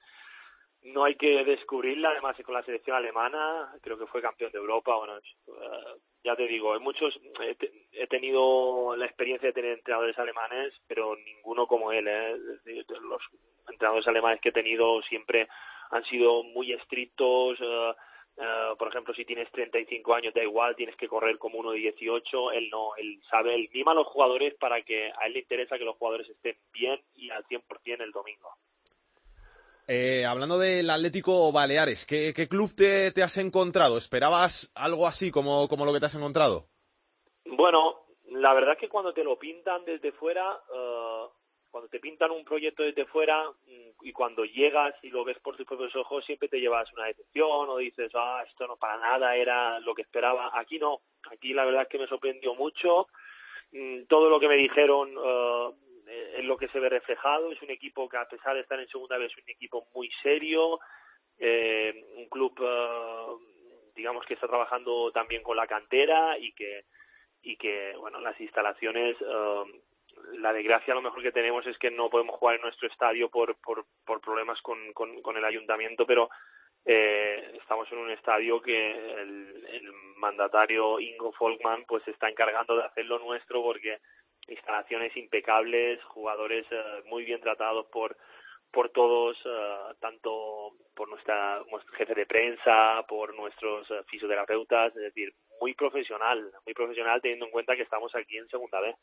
no 0.83 1.05
hay 1.05 1.15
que 1.17 1.45
descubrirla 1.45 2.11
además 2.11 2.37
con 2.45 2.55
la 2.55 2.63
selección 2.63 2.97
alemana 2.97 3.73
creo 3.83 3.99
que 3.99 4.07
fue 4.07 4.23
campeón 4.23 4.51
de 4.53 4.59
Europa 4.59 4.97
bueno 4.97 5.19
eh, 5.19 5.23
ya 6.25 6.35
te 6.37 6.47
digo 6.47 6.73
hay 6.73 6.81
muchos 6.81 7.19
he, 7.43 7.55
te- 7.55 7.71
he 7.93 8.07
tenido 8.07 8.97
la 8.97 9.07
experiencia 9.07 9.49
de 9.49 9.53
tener 9.53 9.73
entrenadores 9.73 10.19
alemanes 10.19 10.73
pero 10.87 11.17
ninguno 11.17 11.67
como 11.67 11.93
él 11.93 12.07
¿eh? 12.09 12.37
Los 13.03 13.23
entrenadores 13.69 14.07
alemanes 14.09 14.41
que 14.41 14.49
he 14.51 14.53
tenido 14.53 15.03
siempre 15.03 15.49
han 15.91 16.05
sido 16.05 16.43
muy 16.45 16.73
estrictos 16.73 17.59
eh, 17.61 17.95
por 18.79 18.89
ejemplo, 18.89 19.13
si 19.13 19.27
tienes 19.27 19.51
35 19.51 20.15
años, 20.15 20.33
da 20.33 20.43
igual, 20.43 20.75
tienes 20.75 20.97
que 20.97 21.09
correr 21.09 21.37
como 21.37 21.59
uno 21.59 21.73
de 21.73 21.79
18. 21.79 22.53
Él 22.53 22.71
no, 22.71 22.95
él 22.97 23.21
sabe, 23.29 23.55
él 23.55 23.69
mima 23.75 23.91
a 23.91 23.95
los 23.97 24.07
jugadores 24.07 24.55
para 24.55 24.81
que 24.83 25.11
a 25.13 25.27
él 25.27 25.35
le 25.35 25.41
interesa 25.41 25.77
que 25.77 25.85
los 25.85 25.97
jugadores 25.97 26.27
estén 26.31 26.57
bien 26.73 26.99
y 27.17 27.29
al 27.29 27.45
100% 27.45 28.01
el 28.03 28.13
domingo. 28.13 28.49
Eh, 29.93 30.25
hablando 30.25 30.57
del 30.57 30.89
Atlético 30.89 31.51
Baleares, 31.51 32.07
¿qué, 32.07 32.33
qué 32.33 32.47
club 32.47 32.71
te, 32.77 33.13
has 33.25 33.37
encontrado? 33.39 33.99
¿Esperabas 33.99 34.71
algo 34.77 35.05
así 35.05 35.33
como, 35.33 35.67
como 35.67 35.85
lo 35.85 35.93
que 35.93 35.99
te 35.99 36.07
has 36.07 36.15
encontrado? 36.15 36.69
Bueno, 37.45 37.97
la 38.29 38.55
verdad 38.55 38.75
es 38.75 38.79
que 38.79 38.89
cuando 38.89 39.13
te 39.13 39.25
lo 39.25 39.37
pintan 39.37 39.85
desde 39.85 40.13
fuera, 40.13 40.61
eh, 40.73 41.25
cuando 41.73 41.89
te 41.89 41.99
pintan 41.99 42.31
un 42.31 42.45
proyecto 42.45 42.85
desde 42.85 43.05
fuera 43.07 43.51
mm, 43.51 44.07
y 44.07 44.13
cuando 44.13 44.45
llegas 44.45 44.95
y 45.03 45.11
lo 45.11 45.25
ves 45.25 45.41
por 45.41 45.57
tus 45.57 45.67
propios 45.67 45.97
ojos, 45.97 46.25
siempre 46.25 46.49
te 46.49 46.61
llevas 46.61 46.87
una 46.93 47.07
decepción 47.07 47.69
o 47.69 47.79
dices, 47.79 48.13
ah, 48.15 48.45
esto 48.47 48.69
no 48.69 48.77
para 48.77 48.97
nada 48.97 49.35
era 49.35 49.81
lo 49.81 49.93
que 49.97 50.03
esperaba. 50.03 50.53
Aquí 50.55 50.79
no, 50.79 51.01
aquí 51.33 51.53
la 51.53 51.65
verdad 51.65 51.83
es 51.83 51.89
que 51.89 51.99
me 51.99 52.07
sorprendió 52.07 52.55
mucho. 52.55 53.09
Mm, 53.73 54.05
Todo 54.05 54.31
lo 54.31 54.39
que 54.39 54.47
me 54.47 54.57
dijeron 54.57 55.11
eh, 55.11 55.71
es 56.11 56.45
lo 56.45 56.57
que 56.57 56.69
se 56.69 56.81
ve 56.81 56.89
reflejado. 56.89 57.53
Es 57.53 57.63
un 57.63 57.71
equipo 57.71 58.09
que 58.09 58.17
a 58.17 58.29
pesar 58.29 58.55
de 58.55 58.61
estar 58.61 58.79
en 58.79 58.89
segunda 58.89 59.19
vez 59.19 59.33
es 59.33 59.43
un 59.43 59.51
equipo 59.51 59.87
muy 59.95 60.11
serio, 60.23 60.81
eh, 61.39 62.05
un 62.17 62.29
club, 62.29 62.55
eh, 62.61 63.91
digamos 63.95 64.25
que 64.27 64.35
está 64.35 64.47
trabajando 64.47 65.11
también 65.13 65.43
con 65.43 65.57
la 65.57 65.67
cantera 65.67 66.39
y 66.39 66.53
que 66.53 66.85
y 67.43 67.57
que 67.57 67.95
bueno 67.97 68.21
las 68.21 68.39
instalaciones 68.41 69.17
eh, 69.21 69.65
la 70.35 70.53
desgracia 70.53 70.95
lo 70.95 71.03
mejor 71.03 71.23
que 71.23 71.33
tenemos 71.33 71.67
es 71.67 71.79
que 71.79 71.91
no 71.91 72.11
podemos 72.11 72.37
jugar 72.37 72.57
en 72.57 72.63
nuestro 72.63 72.89
estadio 72.89 73.31
por 73.31 73.57
por, 73.61 73.87
por 74.05 74.21
problemas 74.21 74.61
con, 74.61 74.93
con, 74.93 75.23
con 75.23 75.37
el 75.37 75.45
ayuntamiento 75.45 76.07
pero 76.07 76.29
eh, 76.85 77.57
estamos 77.61 77.91
en 77.93 77.99
un 77.99 78.11
estadio 78.11 78.61
que 78.61 78.91
el, 78.91 79.67
el 79.71 79.93
mandatario 80.17 81.01
Ingo 81.01 81.33
Folkman 81.33 81.85
pues 81.87 82.03
se 82.05 82.11
está 82.11 82.29
encargando 82.29 82.77
de 82.77 82.85
hacerlo 82.85 83.19
nuestro 83.19 83.63
porque 83.63 83.99
instalaciones 84.49 85.17
impecables 85.17 86.03
jugadores 86.05 86.67
eh, 86.71 87.03
muy 87.07 87.25
bien 87.25 87.41
tratados 87.41 87.87
por 87.87 88.17
por 88.73 88.91
todos, 88.91 89.37
eh, 89.45 89.95
tanto 90.01 90.77
por 90.95 91.09
nuestra 91.09 91.63
nuestro 91.71 91.93
jefe 91.95 92.15
de 92.15 92.27
prensa, 92.27 93.05
por 93.09 93.35
nuestros 93.35 93.91
eh, 93.91 94.03
fisioterapeutas, 94.09 94.95
es 94.97 95.03
decir, 95.03 95.35
muy 95.61 95.75
profesional, 95.75 96.53
muy 96.65 96.75
profesional 96.75 97.21
teniendo 97.21 97.47
en 97.47 97.51
cuenta 97.51 97.75
que 97.75 97.83
estamos 97.83 98.15
aquí 98.15 98.37
en 98.37 98.49
segunda 98.49 98.81
B. 98.81 98.95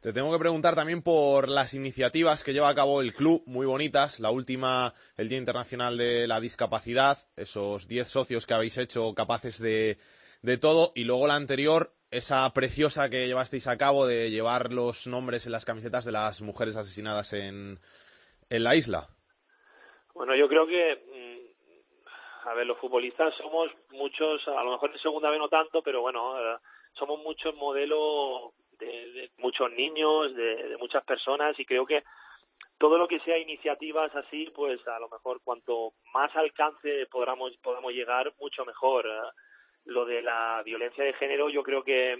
Te 0.00 0.12
tengo 0.12 0.32
que 0.32 0.38
preguntar 0.40 0.74
también 0.74 1.00
por 1.00 1.48
las 1.48 1.74
iniciativas 1.74 2.42
que 2.42 2.52
lleva 2.52 2.68
a 2.68 2.74
cabo 2.74 3.00
el 3.00 3.14
club, 3.14 3.44
muy 3.46 3.66
bonitas. 3.66 4.18
La 4.18 4.30
última, 4.30 4.94
el 5.16 5.28
Día 5.28 5.38
Internacional 5.38 5.96
de 5.96 6.26
la 6.26 6.40
Discapacidad, 6.40 7.18
esos 7.36 7.86
10 7.86 8.08
socios 8.08 8.44
que 8.44 8.54
habéis 8.54 8.78
hecho 8.78 9.14
capaces 9.14 9.60
de, 9.60 9.98
de 10.42 10.58
todo. 10.58 10.90
Y 10.96 11.04
luego 11.04 11.28
la 11.28 11.36
anterior, 11.36 11.92
esa 12.12 12.48
preciosa 12.52 13.08
que 13.08 13.26
llevasteis 13.26 13.66
a 13.66 13.78
cabo 13.78 14.06
de 14.06 14.30
llevar 14.30 14.70
los 14.70 15.06
nombres 15.06 15.46
en 15.46 15.52
las 15.52 15.64
camisetas 15.64 16.04
de 16.04 16.12
las 16.12 16.42
mujeres 16.42 16.76
asesinadas 16.76 17.32
en, 17.32 17.78
en 18.50 18.64
la 18.64 18.76
isla. 18.76 19.08
Bueno, 20.14 20.36
yo 20.36 20.46
creo 20.46 20.66
que, 20.66 20.94
mm, 20.94 22.48
a 22.48 22.54
ver, 22.54 22.66
los 22.66 22.78
futbolistas 22.78 23.34
somos 23.36 23.70
muchos, 23.92 24.46
a 24.46 24.62
lo 24.62 24.72
mejor 24.72 24.90
en 24.92 24.98
segunda 24.98 25.30
B 25.30 25.38
no 25.38 25.48
tanto, 25.48 25.82
pero 25.82 26.02
bueno, 26.02 26.38
eh, 26.38 26.58
somos 26.92 27.18
muchos 27.20 27.54
modelos 27.56 28.52
de, 28.78 29.30
muchos 29.38 29.72
niños, 29.72 30.36
de, 30.36 30.68
de 30.68 30.76
muchas 30.76 31.02
personas 31.04 31.58
y 31.58 31.64
creo 31.64 31.86
que 31.86 32.04
todo 32.76 32.98
lo 32.98 33.08
que 33.08 33.20
sea 33.20 33.38
iniciativas 33.38 34.14
así, 34.14 34.52
pues 34.54 34.86
a 34.86 34.98
lo 34.98 35.08
mejor 35.08 35.40
cuanto 35.42 35.94
más 36.12 36.34
alcance 36.36 37.06
podamos, 37.10 37.56
podamos 37.62 37.92
llegar, 37.92 38.34
mucho 38.38 38.66
mejor. 38.66 39.06
Lo 39.84 40.04
de 40.04 40.22
la 40.22 40.62
violencia 40.64 41.04
de 41.04 41.12
género 41.14 41.48
yo 41.48 41.62
creo 41.62 41.82
que 41.82 42.12
eh, 42.12 42.18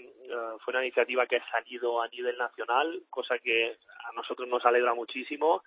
fue 0.59 0.73
una 0.73 0.83
iniciativa 0.83 1.25
que 1.25 1.37
ha 1.37 1.49
salido 1.49 2.01
a 2.01 2.07
nivel 2.09 2.37
nacional, 2.37 3.03
cosa 3.09 3.39
que 3.39 3.77
a 4.09 4.11
nosotros 4.13 4.47
nos 4.47 4.65
alegra 4.65 4.93
muchísimo, 4.93 5.63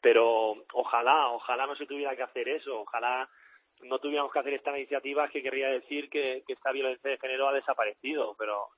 pero 0.00 0.56
ojalá, 0.72 1.28
ojalá 1.28 1.66
no 1.66 1.76
se 1.76 1.86
tuviera 1.86 2.16
que 2.16 2.22
hacer 2.22 2.48
eso, 2.48 2.80
ojalá 2.80 3.28
no 3.82 3.98
tuviéramos 3.98 4.32
que 4.32 4.38
hacer 4.40 4.54
esta 4.54 4.76
iniciativa 4.76 5.28
que 5.28 5.42
querría 5.42 5.68
decir 5.68 6.10
que, 6.10 6.42
que 6.46 6.54
esta 6.54 6.72
violencia 6.72 7.10
de 7.10 7.18
género 7.18 7.48
ha 7.48 7.52
desaparecido, 7.52 8.34
pero 8.36 8.68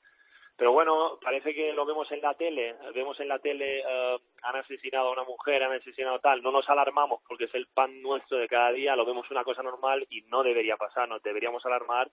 pero 0.60 0.72
bueno, 0.72 1.18
parece 1.22 1.54
que 1.54 1.72
lo 1.72 1.86
vemos 1.86 2.12
en 2.12 2.20
la 2.20 2.34
tele, 2.34 2.76
vemos 2.94 3.18
en 3.18 3.28
la 3.28 3.38
tele 3.38 3.78
eh, 3.78 4.18
han 4.42 4.56
asesinado 4.56 5.08
a 5.08 5.12
una 5.12 5.24
mujer, 5.24 5.62
han 5.62 5.72
asesinado 5.72 6.18
tal, 6.18 6.42
no 6.42 6.52
nos 6.52 6.68
alarmamos 6.68 7.22
porque 7.26 7.44
es 7.44 7.54
el 7.54 7.66
pan 7.68 8.02
nuestro 8.02 8.36
de 8.36 8.46
cada 8.46 8.70
día, 8.70 8.94
lo 8.94 9.06
vemos 9.06 9.30
una 9.30 9.42
cosa 9.42 9.62
normal 9.62 10.06
y 10.10 10.20
no 10.28 10.42
debería 10.42 10.76
pasar, 10.76 11.08
nos 11.08 11.22
deberíamos 11.22 11.64
alarmar 11.64 12.10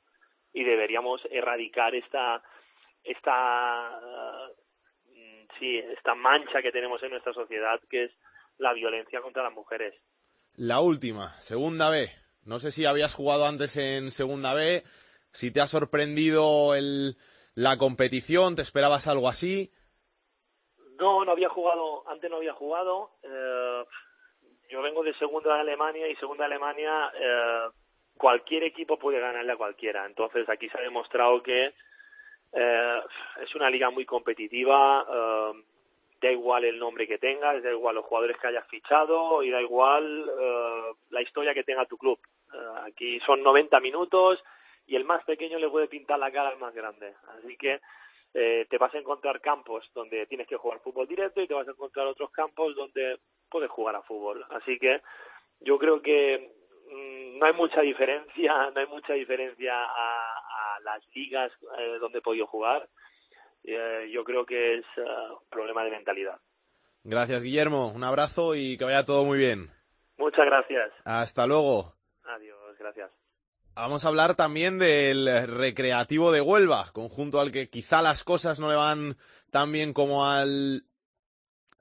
y 0.54 0.64
deberíamos 0.64 1.22
erradicar 1.30 1.96
esta 1.96 2.42
esta 3.04 4.00
eh, 4.04 5.48
sí, 5.60 5.78
esta 5.78 6.16
mancha 6.16 6.62
que 6.62 6.72
tenemos 6.72 7.02
en 7.04 7.12
nuestra 7.12 7.34
sociedad 7.34 7.80
que 7.90 8.06
es 8.06 8.12
la 8.58 8.74
violencia 8.74 9.22
contra 9.22 9.44
las 9.44 9.54
mujeres. 9.54 9.94
La 10.56 10.82
última, 10.82 11.40
segunda 11.42 11.90
B. 11.90 12.10
No 12.44 12.60
sé 12.60 12.72
si 12.72 12.86
habías 12.86 13.14
jugado 13.14 13.46
antes 13.46 13.78
en 13.78 14.12
segunda 14.12 14.54
B, 14.54 14.84
si 15.32 15.52
te 15.52 15.62
ha 15.62 15.68
sorprendido 15.68 16.76
el, 16.76 17.18
la 17.54 17.78
competición, 17.78 18.56
te 18.56 18.62
esperabas 18.62 19.08
algo 19.08 19.28
así. 19.28 19.72
No, 21.00 21.24
no 21.26 21.32
había 21.32 21.50
jugado, 21.50 22.08
antes 22.10 22.30
no 22.30 22.38
había 22.38 22.54
jugado. 22.54 23.12
Eh, 23.22 23.84
yo 24.70 24.82
vengo 24.82 25.04
de 25.04 25.14
segunda 25.16 25.54
de 25.56 25.62
Alemania 25.62 26.08
y 26.08 26.16
segunda 26.16 26.48
de 26.48 26.56
Alemania 26.56 27.12
eh, 27.20 27.70
cualquier 28.18 28.64
equipo 28.64 28.98
puede 28.98 29.20
ganarle 29.20 29.52
a 29.54 29.58
cualquiera. 29.58 30.06
Entonces 30.06 30.48
aquí 30.50 30.70
se 30.70 30.78
ha 30.78 30.82
demostrado 30.82 31.42
que 31.42 31.74
eh, 32.54 33.02
es 33.42 33.56
una 33.56 33.70
liga 33.70 33.90
muy 33.90 34.06
competitiva. 34.06 35.06
eh, 35.10 35.64
da 36.22 36.32
igual 36.32 36.66
el 36.66 36.80
nombre 36.80 37.08
que 37.08 37.18
tengas, 37.18 37.62
da 37.62 37.72
igual 37.72 37.96
los 37.96 38.06
jugadores 38.06 38.38
que 38.38 38.48
hayas 38.48 38.68
fichado 38.68 39.44
y 39.44 39.52
da 39.52 39.62
igual 39.62 40.30
eh, 40.40 40.94
la 41.10 41.22
historia 41.22 41.54
que 41.54 41.64
tenga 41.64 41.86
tu 41.86 41.98
club. 41.98 42.20
Eh, 42.54 42.58
aquí 42.86 43.20
son 43.26 43.44
90 43.44 43.80
minutos 43.80 44.44
y 44.88 44.96
el 44.96 45.06
más 45.06 45.24
pequeño 45.26 45.60
le 45.60 45.70
puede 45.70 45.88
pintar 45.88 46.20
la 46.20 46.32
cara 46.32 46.50
al 46.50 46.58
más 46.58 46.74
grande. 46.74 47.14
Así 47.38 47.56
que 47.58 47.80
eh, 48.34 48.66
te 48.70 48.78
vas 48.78 48.94
a 48.94 48.98
encontrar 48.98 49.42
campos 49.42 49.90
donde 49.94 50.26
tienes 50.26 50.48
que 50.48 50.58
jugar 50.58 50.80
fútbol 50.80 51.08
directo 51.08 51.42
y 51.42 51.48
te 51.48 51.54
vas 51.54 51.68
a 51.68 51.72
encontrar 51.72 52.08
otros 52.08 52.32
campos 52.32 52.76
donde 52.76 53.20
puedes 53.50 53.70
jugar 53.70 53.96
a 53.96 54.02
fútbol. 54.02 54.44
Así 54.50 54.80
que 54.80 55.02
yo 55.60 55.78
creo 55.78 56.02
que 56.02 56.57
no 56.92 57.46
hay 57.46 57.54
mucha 57.54 57.82
diferencia, 57.82 58.54
no 58.74 58.80
hay 58.80 58.88
mucha 58.88 59.14
diferencia 59.14 59.74
a, 59.74 60.76
a 60.76 60.80
las 60.84 61.02
ligas 61.14 61.52
eh, 61.80 61.98
donde 62.00 62.20
he 62.20 62.22
podido 62.22 62.48
jugar. 62.48 62.88
Eh, 63.64 64.10
yo 64.14 64.24
creo 64.24 64.46
que 64.46 64.76
es 64.76 64.86
eh, 64.98 65.02
un 65.02 65.50
problema 65.50 65.84
de 65.84 65.92
mentalidad. 65.92 66.40
Gracias, 67.04 67.42
Guillermo. 67.42 67.90
Un 67.90 68.04
abrazo 68.04 68.56
y 68.56 68.78
que 68.78 68.86
vaya 68.86 69.06
todo 69.06 69.24
muy 69.24 69.38
bien. 69.38 69.70
Muchas 70.18 70.46
gracias. 70.46 70.92
Hasta 71.06 71.46
luego. 71.48 71.94
Adiós, 72.26 72.78
gracias. 72.80 73.12
Vamos 73.76 74.04
a 74.04 74.08
hablar 74.08 74.36
también 74.36 74.80
del 74.80 75.48
Recreativo 75.48 76.32
de 76.32 76.42
Huelva, 76.42 76.88
conjunto 76.94 77.40
al 77.40 77.52
que 77.52 77.70
quizá 77.70 78.02
las 78.02 78.24
cosas 78.24 78.60
no 78.60 78.70
le 78.70 78.76
van 78.76 79.18
tan 79.52 79.72
bien 79.72 79.94
como 79.94 80.26
al 80.26 80.82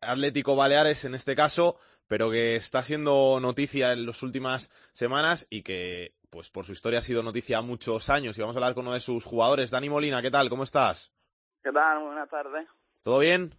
Atlético 0.02 0.56
Baleares 0.56 1.04
en 1.06 1.14
este 1.14 1.34
caso, 1.34 1.78
pero 2.08 2.30
que 2.30 2.56
está 2.56 2.82
siendo 2.82 3.38
noticia 3.40 3.92
en 3.92 4.06
las 4.06 4.22
últimas 4.22 4.70
semanas 4.92 5.46
y 5.50 5.62
que, 5.62 6.14
pues 6.30 6.50
por 6.50 6.64
su 6.64 6.72
historia 6.72 7.00
ha 7.00 7.02
sido 7.02 7.22
noticia 7.22 7.60
muchos 7.60 8.10
años. 8.10 8.36
Y 8.36 8.40
vamos 8.40 8.56
a 8.56 8.58
hablar 8.58 8.74
con 8.74 8.86
uno 8.86 8.94
de 8.94 9.00
sus 9.00 9.24
jugadores, 9.24 9.70
Dani 9.70 9.88
Molina. 9.88 10.22
¿Qué 10.22 10.30
tal? 10.30 10.48
¿Cómo 10.48 10.64
estás? 10.64 11.12
¿Qué 11.62 11.72
tal? 11.72 12.00
Buenas 12.00 12.28
tardes. 12.28 12.66
¿Todo 13.02 13.18
bien? 13.18 13.54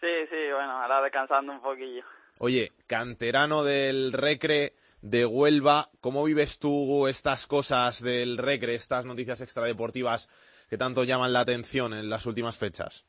Sí, 0.00 0.26
sí, 0.30 0.52
bueno, 0.52 0.82
ahora 0.82 1.02
descansando 1.02 1.52
un 1.52 1.60
poquillo. 1.60 2.04
Oye, 2.38 2.72
canterano 2.86 3.64
del 3.64 4.12
Recre 4.12 4.74
de 5.00 5.24
Huelva, 5.24 5.88
¿cómo 6.00 6.24
vives 6.24 6.58
tú 6.58 7.06
estas 7.06 7.46
cosas 7.46 8.02
del 8.02 8.38
Recre, 8.38 8.74
estas 8.74 9.04
noticias 9.04 9.40
extradeportivas 9.40 10.28
que 10.68 10.76
tanto 10.76 11.04
llaman 11.04 11.32
la 11.32 11.40
atención 11.40 11.94
en 11.94 12.10
las 12.10 12.26
últimas 12.26 12.58
fechas? 12.58 13.06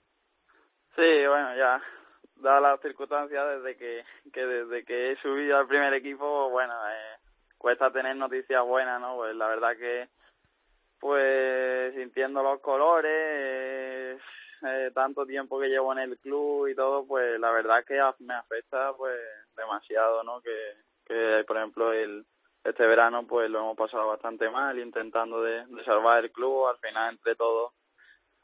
Sí, 0.95 1.27
bueno, 1.27 1.55
ya, 1.57 1.81
dadas 2.41 2.61
las 2.61 2.81
circunstancias, 2.81 3.61
desde 3.61 3.77
que, 3.77 4.03
que 4.31 4.45
desde 4.45 4.85
que 4.85 5.11
he 5.11 5.15
subido 5.17 5.57
al 5.57 5.67
primer 5.67 5.93
equipo, 5.93 6.49
bueno, 6.49 6.73
eh, 6.89 7.19
cuesta 7.57 7.91
tener 7.91 8.15
noticias 8.15 8.63
buenas, 8.65 8.99
¿no? 9.01 9.15
Pues 9.15 9.35
la 9.35 9.47
verdad 9.47 9.77
que, 9.77 10.07
pues, 10.99 11.93
sintiendo 11.95 12.43
los 12.43 12.59
colores, 12.61 13.09
eh, 13.11 14.19
eh, 14.63 14.91
tanto 14.93 15.25
tiempo 15.25 15.59
que 15.59 15.67
llevo 15.67 15.91
en 15.93 15.99
el 15.99 16.17
club 16.17 16.67
y 16.67 16.75
todo, 16.75 17.05
pues 17.05 17.39
la 17.39 17.51
verdad 17.51 17.83
que 17.85 18.01
me 18.19 18.33
afecta, 18.33 18.93
pues, 18.93 19.19
demasiado, 19.55 20.23
¿no? 20.23 20.41
Que, 20.41 20.73
que 21.05 21.43
por 21.45 21.57
ejemplo, 21.57 21.93
el 21.93 22.25
este 22.63 22.85
verano, 22.85 23.25
pues, 23.25 23.49
lo 23.49 23.59
hemos 23.59 23.77
pasado 23.77 24.07
bastante 24.07 24.49
mal, 24.49 24.77
intentando 24.77 25.41
de, 25.41 25.65
de 25.67 25.83
salvar 25.85 26.23
el 26.23 26.31
club, 26.31 26.67
al 26.67 26.77
final, 26.79 27.13
entre 27.13 27.35
todos, 27.35 27.73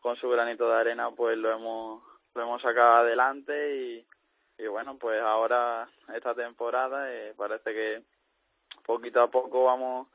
con 0.02 0.16
su 0.16 0.30
granito 0.30 0.68
de 0.70 0.76
arena, 0.76 1.12
pues, 1.12 1.38
lo 1.38 1.52
hemos, 1.52 2.04
lo 2.36 2.42
hemos 2.42 2.62
sacado 2.62 2.96
adelante 2.98 3.76
y, 3.76 4.06
y 4.58 4.68
bueno, 4.68 4.98
pues 4.98 5.22
ahora 5.22 5.88
esta 6.14 6.34
temporada 6.34 7.12
eh, 7.12 7.34
parece 7.38 7.74
que 7.74 8.04
poquito 8.86 9.22
a 9.22 9.32
poco 9.32 9.66
vamos 9.66 10.08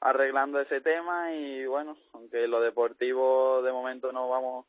arreglando 0.00 0.60
ese 0.60 0.80
tema 0.80 1.32
y 1.32 1.66
bueno, 1.66 1.96
aunque 2.12 2.46
lo 2.46 2.60
deportivo 2.60 3.62
de 3.62 3.72
momento 3.72 4.12
no 4.12 4.28
vamos 4.28 4.66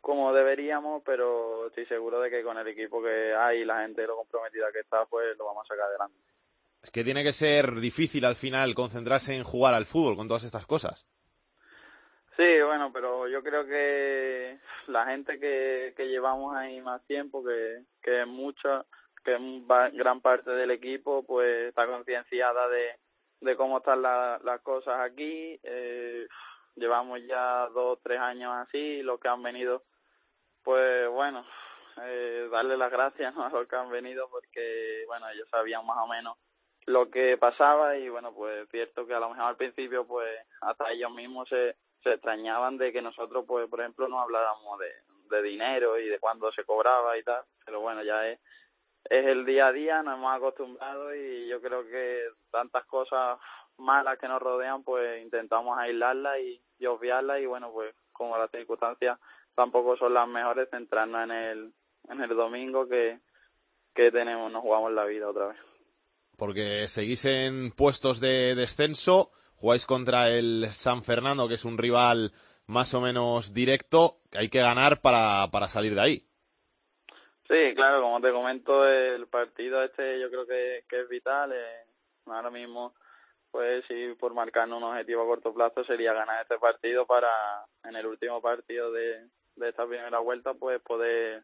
como 0.00 0.34
deberíamos, 0.34 1.02
pero 1.04 1.68
estoy 1.68 1.86
seguro 1.86 2.20
de 2.20 2.28
que 2.28 2.42
con 2.42 2.58
el 2.58 2.68
equipo 2.68 3.02
que 3.02 3.34
hay 3.34 3.60
y 3.60 3.64
la 3.64 3.80
gente 3.80 4.06
lo 4.06 4.16
comprometida 4.16 4.70
que 4.70 4.80
está, 4.80 5.06
pues 5.06 5.36
lo 5.38 5.46
vamos 5.46 5.64
a 5.64 5.74
sacar 5.74 5.86
adelante. 5.86 6.18
Es 6.82 6.90
que 6.90 7.02
tiene 7.02 7.24
que 7.24 7.32
ser 7.32 7.74
difícil 7.76 8.26
al 8.26 8.36
final 8.36 8.74
concentrarse 8.74 9.34
en 9.34 9.44
jugar 9.44 9.72
al 9.72 9.86
fútbol 9.86 10.16
con 10.16 10.28
todas 10.28 10.44
estas 10.44 10.66
cosas. 10.66 11.06
Sí, 12.36 12.42
bueno, 12.62 12.92
pero 12.92 13.28
yo 13.28 13.42
creo 13.44 13.64
que 13.64 14.58
la 14.88 15.06
gente 15.06 15.38
que, 15.38 15.94
que 15.96 16.08
llevamos 16.08 16.56
ahí 16.56 16.80
más 16.80 17.04
tiempo, 17.06 17.44
que, 17.44 17.84
que 18.02 18.24
mucha, 18.26 18.84
que 19.24 19.36
gran 19.92 20.20
parte 20.20 20.50
del 20.50 20.72
equipo, 20.72 21.24
pues 21.24 21.68
está 21.68 21.86
concienciada 21.86 22.68
de, 22.68 22.98
de 23.40 23.56
cómo 23.56 23.78
están 23.78 24.02
la- 24.02 24.40
las 24.42 24.60
cosas 24.62 24.98
aquí. 25.00 25.60
Eh, 25.62 26.26
llevamos 26.74 27.20
ya 27.24 27.68
dos, 27.68 28.00
tres 28.02 28.18
años 28.20 28.52
así, 28.56 29.02
los 29.02 29.20
que 29.20 29.28
han 29.28 29.42
venido, 29.42 29.84
pues 30.64 31.08
bueno, 31.10 31.46
eh, 32.02 32.48
darle 32.50 32.76
las 32.76 32.90
gracias 32.90 33.34
¿no? 33.34 33.44
a 33.46 33.50
los 33.50 33.68
que 33.68 33.76
han 33.76 33.90
venido 33.90 34.28
porque, 34.30 35.04
bueno, 35.06 35.28
ellos 35.30 35.48
sabían 35.50 35.86
más 35.86 35.98
o 35.98 36.06
menos 36.08 36.36
lo 36.86 37.10
que 37.10 37.38
pasaba 37.38 37.96
y 37.96 38.10
bueno 38.10 38.34
pues 38.34 38.64
es 38.64 38.68
cierto 38.70 39.06
que 39.06 39.14
a 39.14 39.18
lo 39.20 39.30
mejor 39.30 39.44
al 39.46 39.56
principio 39.56 40.06
pues 40.06 40.28
hasta 40.60 40.90
ellos 40.92 41.10
mismos 41.12 41.48
se, 41.48 41.76
se 42.04 42.12
extrañaban 42.12 42.78
de 42.78 42.92
que 42.92 43.02
nosotros 43.02 43.44
pues 43.48 43.68
por 43.68 43.80
ejemplo 43.80 44.06
no 44.06 44.20
habláramos 44.20 44.78
de, 44.78 45.36
de 45.36 45.42
dinero 45.42 45.98
y 45.98 46.08
de 46.08 46.20
cuándo 46.20 46.52
se 46.52 46.64
cobraba 46.64 47.18
y 47.18 47.24
tal. 47.24 47.42
Pero 47.64 47.80
bueno 47.80 48.04
ya 48.04 48.28
es 48.28 48.38
es 49.10 49.26
el 49.26 49.44
día 49.44 49.66
a 49.66 49.72
día 49.72 50.02
nos 50.02 50.14
hemos 50.14 50.34
acostumbrado 50.34 51.14
y 51.14 51.48
yo 51.48 51.60
creo 51.60 51.84
que 51.86 52.22
tantas 52.50 52.86
cosas 52.86 53.38
malas 53.76 54.18
que 54.18 54.28
nos 54.28 54.40
rodean 54.40 54.82
pues 54.82 55.22
intentamos 55.22 55.76
aislarlas 55.78 56.38
y, 56.38 56.62
y 56.78 56.86
obviarlas 56.86 57.40
y 57.40 57.46
bueno 57.46 57.72
pues 57.72 57.94
como 58.12 58.38
las 58.38 58.50
circunstancias 58.50 59.18
tampoco 59.54 59.96
son 59.96 60.14
las 60.14 60.28
mejores 60.28 60.70
centrarnos 60.70 61.24
en 61.24 61.30
el 61.32 61.72
en 62.08 62.20
el 62.22 62.30
domingo 62.30 62.88
que 62.88 63.18
que 63.94 64.10
tenemos 64.10 64.50
nos 64.50 64.62
jugamos 64.62 64.92
la 64.92 65.04
vida 65.04 65.28
otra 65.28 65.48
vez. 65.48 65.56
Porque 66.36 66.88
seguís 66.88 67.24
en 67.26 67.70
puestos 67.70 68.20
de 68.20 68.54
descenso, 68.56 69.30
jugáis 69.64 69.86
contra 69.86 70.28
el 70.28 70.74
San 70.74 71.02
Fernando, 71.02 71.48
que 71.48 71.54
es 71.54 71.64
un 71.64 71.78
rival 71.78 72.32
más 72.66 72.92
o 72.92 73.00
menos 73.00 73.54
directo, 73.54 74.18
que 74.30 74.40
hay 74.40 74.50
que 74.50 74.58
ganar 74.58 75.00
para, 75.00 75.48
para 75.50 75.70
salir 75.70 75.94
de 75.94 76.02
ahí. 76.02 76.26
Sí, 77.48 77.74
claro, 77.74 78.02
como 78.02 78.20
te 78.20 78.30
comento, 78.30 78.86
el 78.86 79.26
partido 79.26 79.82
este 79.82 80.20
yo 80.20 80.28
creo 80.28 80.46
que, 80.46 80.84
que 80.86 81.00
es 81.00 81.08
vital. 81.08 81.52
eh, 81.54 81.86
ahora 82.26 82.50
mismo, 82.50 82.92
pues 83.50 83.82
si 83.88 84.14
por 84.20 84.34
marcarnos 84.34 84.76
un 84.76 84.84
objetivo 84.84 85.22
a 85.22 85.26
corto 85.26 85.54
plazo 85.54 85.82
sería 85.84 86.12
ganar 86.12 86.42
este 86.42 86.58
partido 86.58 87.06
para 87.06 87.30
en 87.84 87.96
el 87.96 88.04
último 88.04 88.42
partido 88.42 88.92
de, 88.92 89.28
de 89.56 89.68
esta 89.70 89.86
primera 89.86 90.18
vuelta, 90.18 90.52
pues 90.52 90.78
poder 90.82 91.42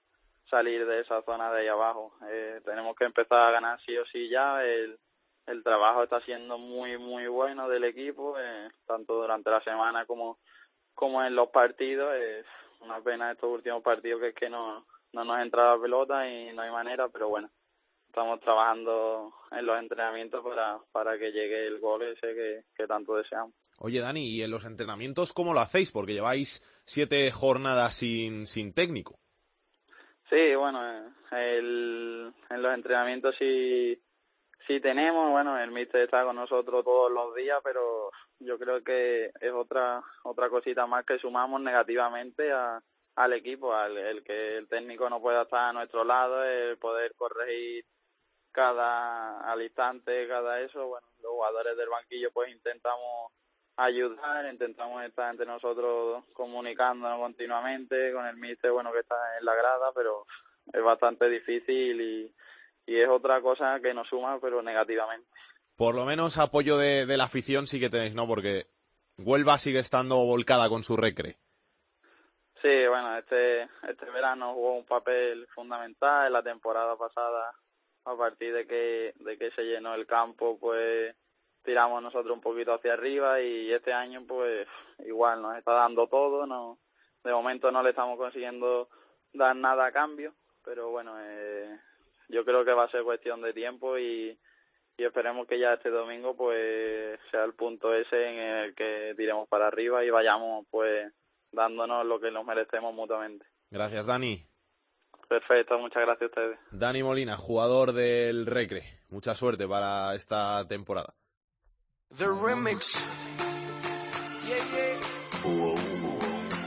salir 0.50 0.84
de 0.84 1.00
esa 1.00 1.22
zona 1.22 1.50
de 1.52 1.62
ahí 1.62 1.68
abajo. 1.68 2.12
Eh, 2.28 2.60
tenemos 2.66 2.94
que 2.96 3.06
empezar 3.06 3.40
a 3.40 3.50
ganar 3.50 3.80
sí 3.86 3.96
o 3.96 4.04
sí 4.12 4.28
ya. 4.28 4.62
El, 4.62 4.98
el 5.50 5.62
trabajo 5.62 6.04
está 6.04 6.20
siendo 6.20 6.58
muy, 6.58 6.96
muy 6.98 7.26
bueno 7.26 7.68
del 7.68 7.84
equipo, 7.84 8.38
eh, 8.38 8.68
tanto 8.86 9.14
durante 9.14 9.50
la 9.50 9.60
semana 9.62 10.06
como, 10.06 10.38
como 10.94 11.22
en 11.24 11.34
los 11.34 11.48
partidos. 11.50 12.14
Es 12.14 12.46
una 12.80 13.00
pena 13.02 13.32
estos 13.32 13.50
últimos 13.50 13.82
partidos 13.82 14.20
que 14.20 14.28
es 14.28 14.34
que 14.34 14.48
no, 14.48 14.86
no 15.12 15.24
nos 15.24 15.40
entra 15.40 15.74
la 15.74 15.82
pelota 15.82 16.28
y 16.28 16.52
no 16.52 16.62
hay 16.62 16.70
manera, 16.70 17.08
pero 17.08 17.28
bueno, 17.28 17.50
estamos 18.06 18.40
trabajando 18.40 19.32
en 19.50 19.66
los 19.66 19.78
entrenamientos 19.78 20.44
para, 20.44 20.78
para 20.92 21.18
que 21.18 21.32
llegue 21.32 21.66
el 21.66 21.80
gol 21.80 22.02
ese 22.02 22.34
que, 22.34 22.64
que 22.74 22.86
tanto 22.86 23.16
deseamos. 23.16 23.54
Oye, 23.78 24.00
Dani, 24.00 24.26
¿y 24.26 24.42
en 24.42 24.50
los 24.50 24.66
entrenamientos 24.66 25.32
cómo 25.32 25.54
lo 25.54 25.60
hacéis? 25.60 25.90
Porque 25.90 26.12
lleváis 26.12 26.62
siete 26.84 27.30
jornadas 27.30 27.94
sin, 27.94 28.46
sin 28.46 28.74
técnico. 28.74 29.18
Sí, 30.28 30.54
bueno, 30.54 30.80
eh, 30.86 31.08
el, 31.32 32.32
en 32.50 32.62
los 32.62 32.74
entrenamientos 32.74 33.34
sí, 33.38 34.00
sí 34.70 34.80
tenemos, 34.80 35.30
bueno, 35.32 35.58
el 35.58 35.72
míster 35.72 36.02
está 36.02 36.22
con 36.22 36.36
nosotros 36.36 36.84
todos 36.84 37.10
los 37.10 37.34
días, 37.34 37.58
pero 37.64 38.12
yo 38.38 38.56
creo 38.56 38.84
que 38.84 39.32
es 39.40 39.52
otra 39.52 40.00
otra 40.22 40.48
cosita 40.48 40.86
más 40.86 41.04
que 41.04 41.18
sumamos 41.18 41.60
negativamente 41.60 42.52
a, 42.52 42.80
al 43.16 43.32
equipo, 43.32 43.74
al 43.74 43.98
el 43.98 44.22
que 44.22 44.58
el 44.58 44.68
técnico 44.68 45.10
no 45.10 45.20
pueda 45.20 45.42
estar 45.42 45.70
a 45.70 45.72
nuestro 45.72 46.04
lado, 46.04 46.44
el 46.44 46.78
poder 46.78 47.16
corregir 47.16 47.84
cada 48.52 49.40
al 49.40 49.60
instante, 49.60 50.28
cada 50.28 50.60
eso, 50.60 50.86
bueno, 50.86 51.06
los 51.20 51.32
jugadores 51.32 51.76
del 51.76 51.88
banquillo 51.88 52.30
pues 52.32 52.52
intentamos 52.52 53.32
ayudar, 53.76 54.46
intentamos 54.52 55.02
estar 55.02 55.32
entre 55.32 55.46
nosotros 55.46 56.22
comunicándonos 56.32 57.18
continuamente 57.18 58.12
con 58.12 58.24
el 58.24 58.36
míster, 58.36 58.70
bueno, 58.70 58.92
que 58.92 59.00
está 59.00 59.16
en 59.36 59.46
la 59.46 59.54
grada, 59.56 59.90
pero 59.96 60.26
es 60.72 60.82
bastante 60.82 61.28
difícil 61.28 62.00
y, 62.00 62.34
y 62.90 63.00
es 63.00 63.08
otra 63.08 63.40
cosa 63.40 63.78
que 63.80 63.94
nos 63.94 64.08
suma, 64.08 64.40
pero 64.40 64.62
negativamente. 64.62 65.28
Por 65.76 65.94
lo 65.94 66.04
menos 66.04 66.38
apoyo 66.38 66.76
de, 66.76 67.06
de 67.06 67.16
la 67.16 67.24
afición 67.24 67.68
sí 67.68 67.78
que 67.78 67.88
tenéis, 67.88 68.16
¿no? 68.16 68.26
Porque 68.26 68.66
Huelva 69.16 69.58
sigue 69.58 69.78
estando 69.78 70.16
volcada 70.16 70.68
con 70.68 70.82
su 70.82 70.96
recre. 70.96 71.36
Sí, 72.60 72.86
bueno, 72.88 73.16
este, 73.16 73.62
este 73.88 74.10
verano 74.12 74.54
jugó 74.54 74.74
un 74.74 74.86
papel 74.86 75.46
fundamental. 75.54 76.26
En 76.26 76.32
la 76.32 76.42
temporada 76.42 76.96
pasada, 76.96 77.54
a 78.06 78.16
partir 78.16 78.52
de 78.52 78.66
que, 78.66 79.14
de 79.20 79.38
que 79.38 79.52
se 79.52 79.62
llenó 79.62 79.94
el 79.94 80.08
campo, 80.08 80.58
pues 80.58 81.14
tiramos 81.62 82.02
nosotros 82.02 82.34
un 82.34 82.42
poquito 82.42 82.74
hacia 82.74 82.94
arriba 82.94 83.40
y 83.40 83.72
este 83.72 83.92
año, 83.92 84.24
pues 84.26 84.66
igual 85.06 85.40
nos 85.42 85.56
está 85.56 85.74
dando 85.74 86.08
todo. 86.08 86.44
no 86.44 86.78
De 87.22 87.30
momento 87.30 87.70
no 87.70 87.84
le 87.84 87.90
estamos 87.90 88.18
consiguiendo 88.18 88.88
dar 89.32 89.54
nada 89.54 89.86
a 89.86 89.92
cambio, 89.92 90.34
pero 90.64 90.90
bueno, 90.90 91.14
eh, 91.20 91.78
yo 92.30 92.44
creo 92.44 92.64
que 92.64 92.72
va 92.72 92.84
a 92.84 92.90
ser 92.90 93.02
cuestión 93.02 93.42
de 93.42 93.52
tiempo 93.52 93.98
y, 93.98 94.38
y 94.96 95.04
esperemos 95.04 95.46
que 95.46 95.58
ya 95.58 95.74
este 95.74 95.90
domingo 95.90 96.36
pues 96.36 97.18
sea 97.30 97.44
el 97.44 97.54
punto 97.54 97.94
ese 97.94 98.28
en 98.28 98.38
el 98.38 98.74
que 98.74 99.14
tiremos 99.16 99.48
para 99.48 99.66
arriba 99.66 100.04
y 100.04 100.10
vayamos 100.10 100.66
pues 100.70 101.12
dándonos 101.52 102.06
lo 102.06 102.20
que 102.20 102.30
nos 102.30 102.44
merecemos 102.44 102.94
mutuamente. 102.94 103.46
Gracias, 103.70 104.06
Dani. 104.06 104.46
Perfecto, 105.28 105.78
muchas 105.78 106.02
gracias 106.02 106.22
a 106.22 106.26
ustedes. 106.26 106.58
Dani 106.72 107.02
Molina, 107.02 107.36
jugador 107.36 107.92
del 107.92 108.46
Recre. 108.46 108.82
Mucha 109.10 109.34
suerte 109.34 109.68
para 109.68 110.14
esta 110.14 110.66
temporada. 110.66 111.14
The 112.18 112.26
remix. 112.26 112.98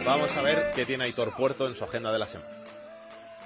Vamos 0.05 0.37
a 0.37 0.41
ver 0.41 0.71
qué 0.73 0.85
tiene 0.85 1.03
Aitor 1.03 1.35
Puerto 1.35 1.67
en 1.67 1.75
su 1.75 1.83
agenda 1.83 2.13
de 2.13 2.19
la 2.19 2.25
semana. 2.25 2.62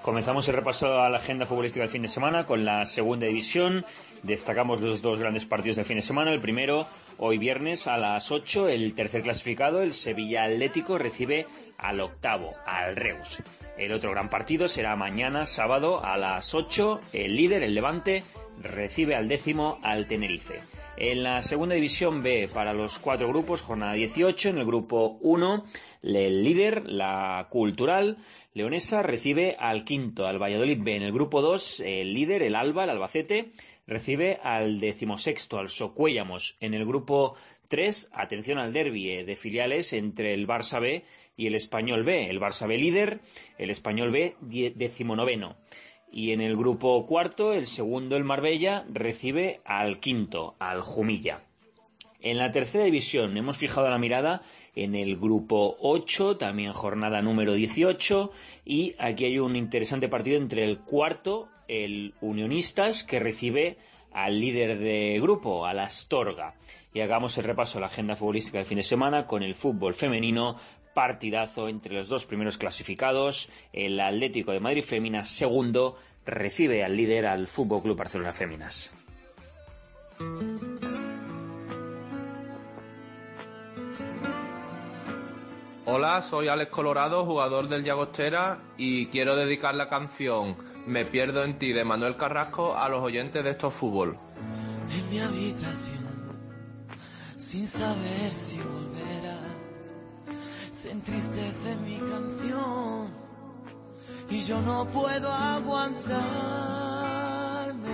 Comenzamos 0.08 0.48
el 0.48 0.56
repaso 0.56 1.02
a 1.02 1.10
la 1.10 1.18
agenda 1.18 1.46
futbolística 1.46 1.84
del 1.84 1.92
fin 1.92 2.02
de 2.02 2.08
semana 2.08 2.46
con 2.46 2.64
la 2.64 2.86
segunda 2.86 3.28
división. 3.28 3.86
Destacamos 4.24 4.80
los 4.80 5.02
dos 5.02 5.20
grandes 5.20 5.44
partidos 5.44 5.76
del 5.76 5.84
fin 5.84 5.98
de 5.98 6.02
semana. 6.02 6.32
El 6.32 6.40
primero, 6.40 6.88
hoy 7.18 7.38
viernes 7.38 7.88
a 7.88 7.98
las 7.98 8.32
8, 8.32 8.70
el 8.70 8.94
tercer 8.94 9.22
clasificado, 9.22 9.82
el 9.82 9.94
Sevilla 9.94 10.46
Atlético, 10.46 10.98
recibe 10.98 11.46
al 11.78 12.00
octavo, 12.00 12.56
al 12.66 12.96
Reus. 12.96 13.44
El 13.78 13.92
otro 13.92 14.12
gran 14.12 14.30
partido 14.30 14.70
será 14.70 14.96
mañana, 14.96 15.46
sábado, 15.46 16.02
a 16.02 16.16
las 16.16 16.56
8. 16.56 17.02
El 17.12 17.36
líder, 17.36 17.64
el 17.64 17.76
Levante, 17.76 18.24
recibe 18.64 19.14
al 19.14 19.28
décimo, 19.28 19.78
al 19.84 20.08
Tenerife. 20.08 20.62
En 21.00 21.22
la 21.22 21.44
segunda 21.44 21.76
división 21.76 22.24
B, 22.24 22.50
para 22.52 22.74
los 22.74 22.98
cuatro 22.98 23.28
grupos, 23.28 23.62
jornada 23.62 23.94
18, 23.94 24.50
en 24.50 24.58
el 24.58 24.66
grupo 24.66 25.20
1, 25.22 25.64
el 26.02 26.44
líder, 26.44 26.90
la 26.90 27.46
Cultural, 27.52 28.18
Leonesa, 28.56 29.04
recibe 29.04 29.56
al 29.60 29.84
quinto, 29.84 30.26
al 30.26 30.42
Valladolid 30.42 30.82
B. 30.82 30.96
En 30.96 31.04
el 31.04 31.12
grupo 31.12 31.44
2, 31.44 31.82
el 31.82 32.16
líder, 32.16 32.42
el 32.42 32.56
Alba, 32.56 32.86
el 32.86 32.90
Albacete, 32.90 33.52
recibe 33.86 34.40
al 34.42 34.80
decimosexto, 34.80 35.60
al 35.60 35.70
Socuéllamos. 35.70 36.58
En 36.62 36.74
el 36.74 36.84
grupo 36.84 37.36
3, 37.68 38.10
atención 38.14 38.58
al 38.58 38.74
derbi 38.74 39.12
eh, 39.12 39.24
de 39.24 39.36
filiales 39.36 39.94
entre 39.94 40.34
el 40.34 40.48
Barça 40.48 40.82
B 40.82 41.04
y 41.36 41.46
el 41.46 41.54
Español 41.54 42.06
B. 42.06 42.28
El 42.28 42.40
Barça 42.40 42.68
B 42.68 42.76
líder, 42.76 43.20
el 43.60 43.70
Español 43.70 44.10
B 44.10 44.36
decimonoveno. 44.42 45.58
Y 46.12 46.32
en 46.32 46.42
el 46.42 46.56
grupo 46.56 47.06
cuarto, 47.06 47.54
el 47.54 47.68
segundo, 47.68 48.16
el 48.16 48.24
Marbella, 48.24 48.86
recibe 48.92 49.62
al 49.66 50.00
quinto, 50.00 50.56
al 50.60 50.82
Jumilla. 50.82 51.42
En 52.22 52.38
la 52.38 52.52
tercera 52.52 52.86
división 52.86 53.38
hemos 53.38 53.58
fijado 53.58 53.90
la 53.90 54.00
mirada 54.00 54.42
en 54.76 54.96
el 54.96 55.18
grupo 55.18 55.78
8, 55.80 56.38
también 56.38 56.74
jornada 56.74 57.22
número 57.22 57.54
18, 57.54 58.32
y 58.66 58.96
aquí 58.98 59.26
hay 59.26 59.40
un 59.40 59.56
interesante 59.56 60.10
partido 60.10 60.38
entre 60.38 60.64
el 60.64 60.80
cuarto, 60.80 61.48
el 61.68 62.14
Unionistas, 62.22 63.04
que 63.04 63.20
recibe 63.20 63.78
al 64.12 64.40
líder 64.40 64.80
de 64.80 65.20
grupo, 65.22 65.66
al 65.66 65.80
Astorga. 65.80 66.56
Y 66.94 67.02
hagamos 67.02 67.38
el 67.38 67.44
repaso 67.44 67.78
a 67.78 67.82
la 67.82 67.88
agenda 67.88 68.16
futbolística 68.16 68.58
del 68.58 68.66
fin 68.66 68.78
de 68.78 68.84
semana 68.84 69.28
con 69.28 69.44
el 69.44 69.54
fútbol 69.54 69.94
femenino, 69.94 70.56
partidazo 70.98 71.70
entre 71.70 71.94
los 71.94 72.10
dos 72.10 72.26
primeros 72.26 72.58
clasificados. 72.58 73.52
El 73.72 74.00
Atlético 74.00 74.52
de 74.52 74.60
Madrid 74.60 74.84
Féminas, 74.84 75.30
segundo, 75.30 75.96
recibe 76.26 76.84
al 76.84 76.98
líder 76.98 77.28
al 77.28 77.46
Fútbol 77.46 77.84
Club 77.84 77.96
Barcelona 77.96 78.34
Féminas. 78.34 78.92
Hola, 85.86 86.24
soy 86.24 86.48
Alex 86.48 86.72
Colorado, 86.72 87.26
jugador 87.26 87.70
del 87.70 87.84
Llagostera, 87.84 88.58
y 88.76 89.06
quiero 89.10 89.36
dedicar 89.36 89.76
la 89.76 89.90
canción 89.90 90.58
Me 90.88 91.06
pierdo 91.06 91.44
en 91.44 91.60
ti 91.60 91.74
de 91.74 91.84
Manuel 91.84 92.18
Carrasco 92.18 92.76
a 92.76 92.90
los 92.90 93.04
oyentes 93.04 93.44
de 93.44 93.52
estos 93.52 93.72
fútbol. 93.76 94.18
en 94.90 95.10
mi 95.12 95.20
habitación, 95.20 96.08
sin 97.38 97.68
saber 97.68 98.32
si 98.32 98.58
volverás. 98.58 99.67
Se 100.72 100.92
entristece 100.92 101.76
mi 101.78 102.00
canción 102.00 103.14
y 104.30 104.40
yo 104.40 104.62
no 104.62 104.86
puedo 104.90 105.32
aguantarme 105.32 106.12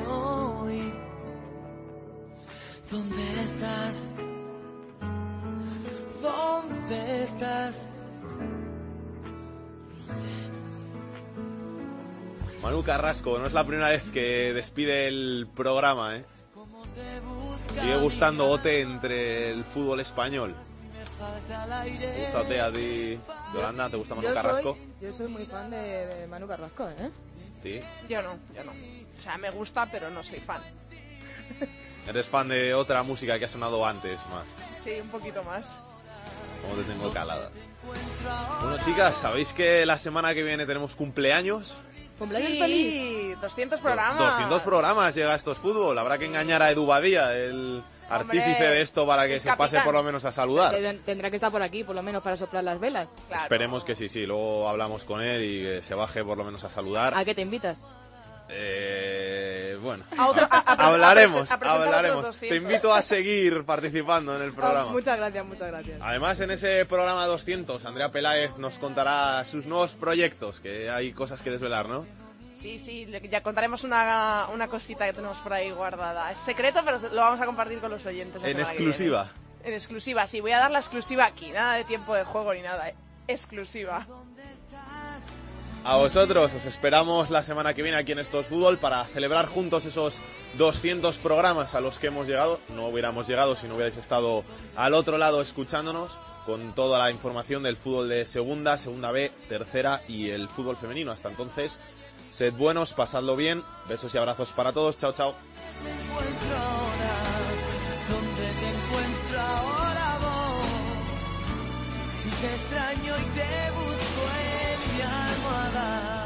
hoy. 0.08 0.94
¿Dónde 2.92 3.42
estás? 3.42 4.02
¿Dónde 6.22 7.24
estás? 7.24 7.90
Manu 12.62 12.84
Carrasco, 12.84 13.40
no 13.40 13.46
es 13.46 13.54
la 13.54 13.66
primera 13.66 13.90
vez 13.90 14.04
que 14.04 14.54
despide 14.54 15.08
el 15.08 15.50
programa, 15.54 16.16
¿eh? 16.16 16.26
Sigue 17.78 17.98
gustando 17.98 18.48
Ote 18.48 18.80
entre 18.82 19.52
el 19.52 19.66
fútbol 19.66 20.00
español. 20.00 20.56
¿Te 21.24 22.32
gusta 22.32 22.66
a 22.66 22.72
ti, 22.72 23.20
Yolanda? 23.54 23.90
¿Te 23.90 23.98
gusta 23.98 24.16
Manu 24.16 24.28
Yo 24.28 24.34
Carrasco? 24.34 24.74
soy, 24.76 25.08
yo 25.08 25.14
soy 25.14 25.28
muy 25.28 25.46
fan 25.46 25.70
de, 25.70 25.78
de 25.78 26.28
Manu 26.28 26.48
Carrasco, 26.48 26.90
¿eh? 26.90 27.10
Sí. 27.62 27.82
Yo 28.10 28.22
no, 28.22 28.38
yo 28.54 28.64
no. 28.64 28.72
O 28.72 29.22
sea, 29.22 29.38
me 29.38 29.50
gusta, 29.52 29.86
pero 29.92 30.10
no 30.10 30.22
soy 30.24 30.40
fan. 30.40 30.62
¿Eres 32.08 32.28
fan 32.28 32.50
de 32.50 32.74
otra 32.74 33.04
música 33.04 33.40
que 33.40 33.46
ha 33.46 33.50
sonado 33.50 33.86
antes 33.86 34.20
más? 34.30 34.46
Sí, 34.84 35.00
un 35.02 35.10
poquito 35.10 35.44
más. 35.44 35.80
Como 36.62 36.76
te 36.76 36.84
tengo 36.84 37.12
calada. 37.14 37.50
Bueno, 38.62 38.78
chicas, 38.84 39.16
¿sabéis 39.18 39.54
que 39.54 39.86
la 39.86 39.98
semana 39.98 40.34
que 40.34 40.44
viene 40.44 40.66
tenemos 40.66 40.96
cumpleaños? 40.96 41.80
Cumpleaños 42.18 42.52
sí, 42.52 42.60
feliz. 42.60 43.42
200 43.42 43.80
programas. 43.82 44.32
200 44.32 44.62
programas 44.62 45.16
llega 45.16 45.36
estos 45.36 45.58
fútbol. 45.58 45.98
Habrá 45.98 46.18
que 46.18 46.26
engañar 46.26 46.62
a 46.62 46.72
Edu 46.72 46.86
Badía, 46.86 47.34
el 47.36 47.84
artífice 48.10 48.64
de 48.64 48.82
esto, 48.82 49.06
para 49.08 49.28
que 49.28 49.40
se 49.40 49.56
pase 49.56 49.80
por 49.82 49.94
lo 49.94 50.04
menos 50.04 50.24
a 50.26 50.32
saludar. 50.32 50.76
Tendrá- 51.06 51.30
que 51.30 51.38
estar 51.38 51.52
por 51.52 51.62
aquí, 51.62 51.84
por 51.84 51.96
lo 51.96 52.04
menos, 52.04 52.22
para 52.24 52.36
soplar 52.38 52.64
las 52.64 52.80
velas. 52.80 53.10
Esperemos 53.34 53.84
que 53.84 53.96
sí, 53.96 54.08
sí. 54.10 54.26
Luego 54.26 54.68
hablamos 54.70 55.04
con 55.04 55.22
él 55.22 55.44
y 55.44 55.64
que 55.64 55.82
se 55.82 55.96
baje 55.96 56.24
por 56.24 56.38
lo 56.38 56.44
menos 56.44 56.64
a 56.64 56.70
saludar. 56.70 57.14
¿A 57.16 57.24
qué 57.26 57.34
te 57.36 57.42
invitas? 57.42 57.80
Eh, 58.50 59.78
bueno, 59.82 60.04
A 60.18 60.28
otro- 60.28 60.48
a- 60.50 60.58
a- 60.58 60.74
a 60.74 60.88
hablaremos, 60.90 61.50
hablaremos. 61.50 62.20
otros 62.20 62.36
200. 62.36 62.50
Te 62.50 62.56
invito 62.56 62.94
a 62.94 63.02
seguir 63.02 63.64
participando 63.66 64.36
en 64.36 64.42
el 64.44 64.54
programa. 64.54 64.90
Ah, 64.90 64.92
muchas 64.92 65.18
gracias, 65.18 65.46
muchas 65.46 65.68
gracias. 65.70 66.00
Además, 66.02 66.40
en 66.40 66.52
ese 66.52 66.86
programa 66.86 67.26
200, 67.26 67.84
Andrea 67.86 68.10
Peláez 68.12 68.58
nos 68.58 68.78
contará 68.80 69.44
sus 69.46 69.66
nuevos 69.66 69.96
proyectos, 69.96 70.60
que 70.60 70.90
hay 70.90 71.14
cosas 71.14 71.42
que 71.42 71.52
desvelar, 71.52 71.88
¿no? 71.90 72.06
Sí, 72.64 72.80
sí, 72.80 73.06
ya 73.30 73.44
contaremos 73.44 73.84
una, 73.84 74.46
una 74.54 74.70
cosita 74.70 75.06
que 75.06 75.12
tenemos 75.12 75.38
por 75.40 75.52
ahí 75.52 75.70
guardada. 75.72 76.32
Es 76.32 76.38
secreto, 76.38 76.80
pero 76.86 76.98
lo 77.10 77.18
vamos 77.20 77.42
a 77.42 77.46
compartir 77.46 77.80
con 77.80 77.92
los 77.92 78.06
oyentes. 78.06 78.42
En 78.42 78.58
exclusiva. 78.58 79.30
En 79.66 79.74
exclusiva, 79.74 80.26
sí, 80.28 80.40
voy 80.40 80.54
a 80.54 80.60
dar 80.60 80.72
la 80.72 80.80
exclusiva 80.80 81.26
aquí. 81.26 81.52
Nada 81.52 81.74
de 81.74 81.84
tiempo 81.84 82.16
de 82.16 82.24
juego 82.24 82.54
ni 82.54 82.62
nada. 82.62 82.88
eh. 82.88 82.96
Exclusiva. 83.28 84.08
A 85.84 85.98
vosotros 85.98 86.54
os 86.54 86.64
esperamos 86.64 87.30
la 87.32 87.44
semana 87.44 87.74
que 87.74 87.82
viene 87.82 87.98
aquí 87.98 88.14
en 88.14 88.20
Estos 88.20 88.46
Fútbol 88.46 88.78
para 88.78 89.04
celebrar 89.08 89.48
juntos 89.48 89.84
esos 89.84 90.20
200 90.58 91.18
programas 91.18 91.76
a 91.76 91.82
los 91.82 92.00
que 92.00 92.08
hemos 92.08 92.28
llegado. 92.28 92.62
No 92.70 92.88
hubiéramos 92.88 93.28
llegado 93.28 93.58
si 93.58 93.68
no 93.68 93.76
hubierais 93.76 93.98
estado 93.98 94.46
al 94.78 94.94
otro 94.94 95.18
lado 95.18 95.42
escuchándonos 95.42 96.18
con 96.46 96.74
toda 96.76 96.98
la 97.00 97.12
información 97.12 97.62
del 97.64 97.76
fútbol 97.76 98.08
de 98.08 98.26
segunda, 98.26 98.78
segunda 98.78 99.12
B, 99.12 99.34
tercera 99.50 100.02
y 100.08 100.30
el 100.30 100.48
fútbol 100.48 100.78
femenino. 100.78 101.12
Hasta 101.12 101.28
entonces, 101.30 101.78
sed 102.34 102.54
buenos, 102.54 102.94
pasadlo 102.94 103.36
bien. 103.36 103.64
Besos 103.88 104.14
y 104.14 104.18
abrazos 104.18 104.52
para 104.52 104.74
todos. 104.74 104.98
Chao, 104.98 105.14
chao. 105.14 105.36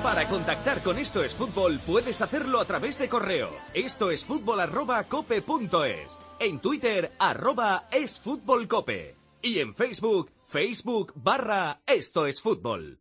Para 0.03 0.27
contactar 0.27 0.81
con 0.83 0.97
Esto 0.97 1.23
es 1.23 1.35
Fútbol 1.35 1.79
puedes 1.85 2.21
hacerlo 2.21 2.59
a 2.59 2.65
través 2.65 2.97
de 2.97 3.09
correo. 3.09 3.51
Esto 3.73 4.09
es 4.09 4.25
fútbol 4.25 4.61
arroba 4.61 5.03
cope 5.03 5.41
punto 5.41 5.83
es. 5.83 6.07
En 6.39 6.59
Twitter 6.59 7.11
arroba 7.19 7.87
es 7.91 8.19
fútbol 8.19 8.67
cope. 8.67 9.15
Y 9.41 9.59
en 9.59 9.75
Facebook, 9.75 10.31
Facebook 10.47 11.11
barra 11.15 11.81
Esto 11.85 12.25
es 12.25 12.41
Fútbol. 12.41 12.99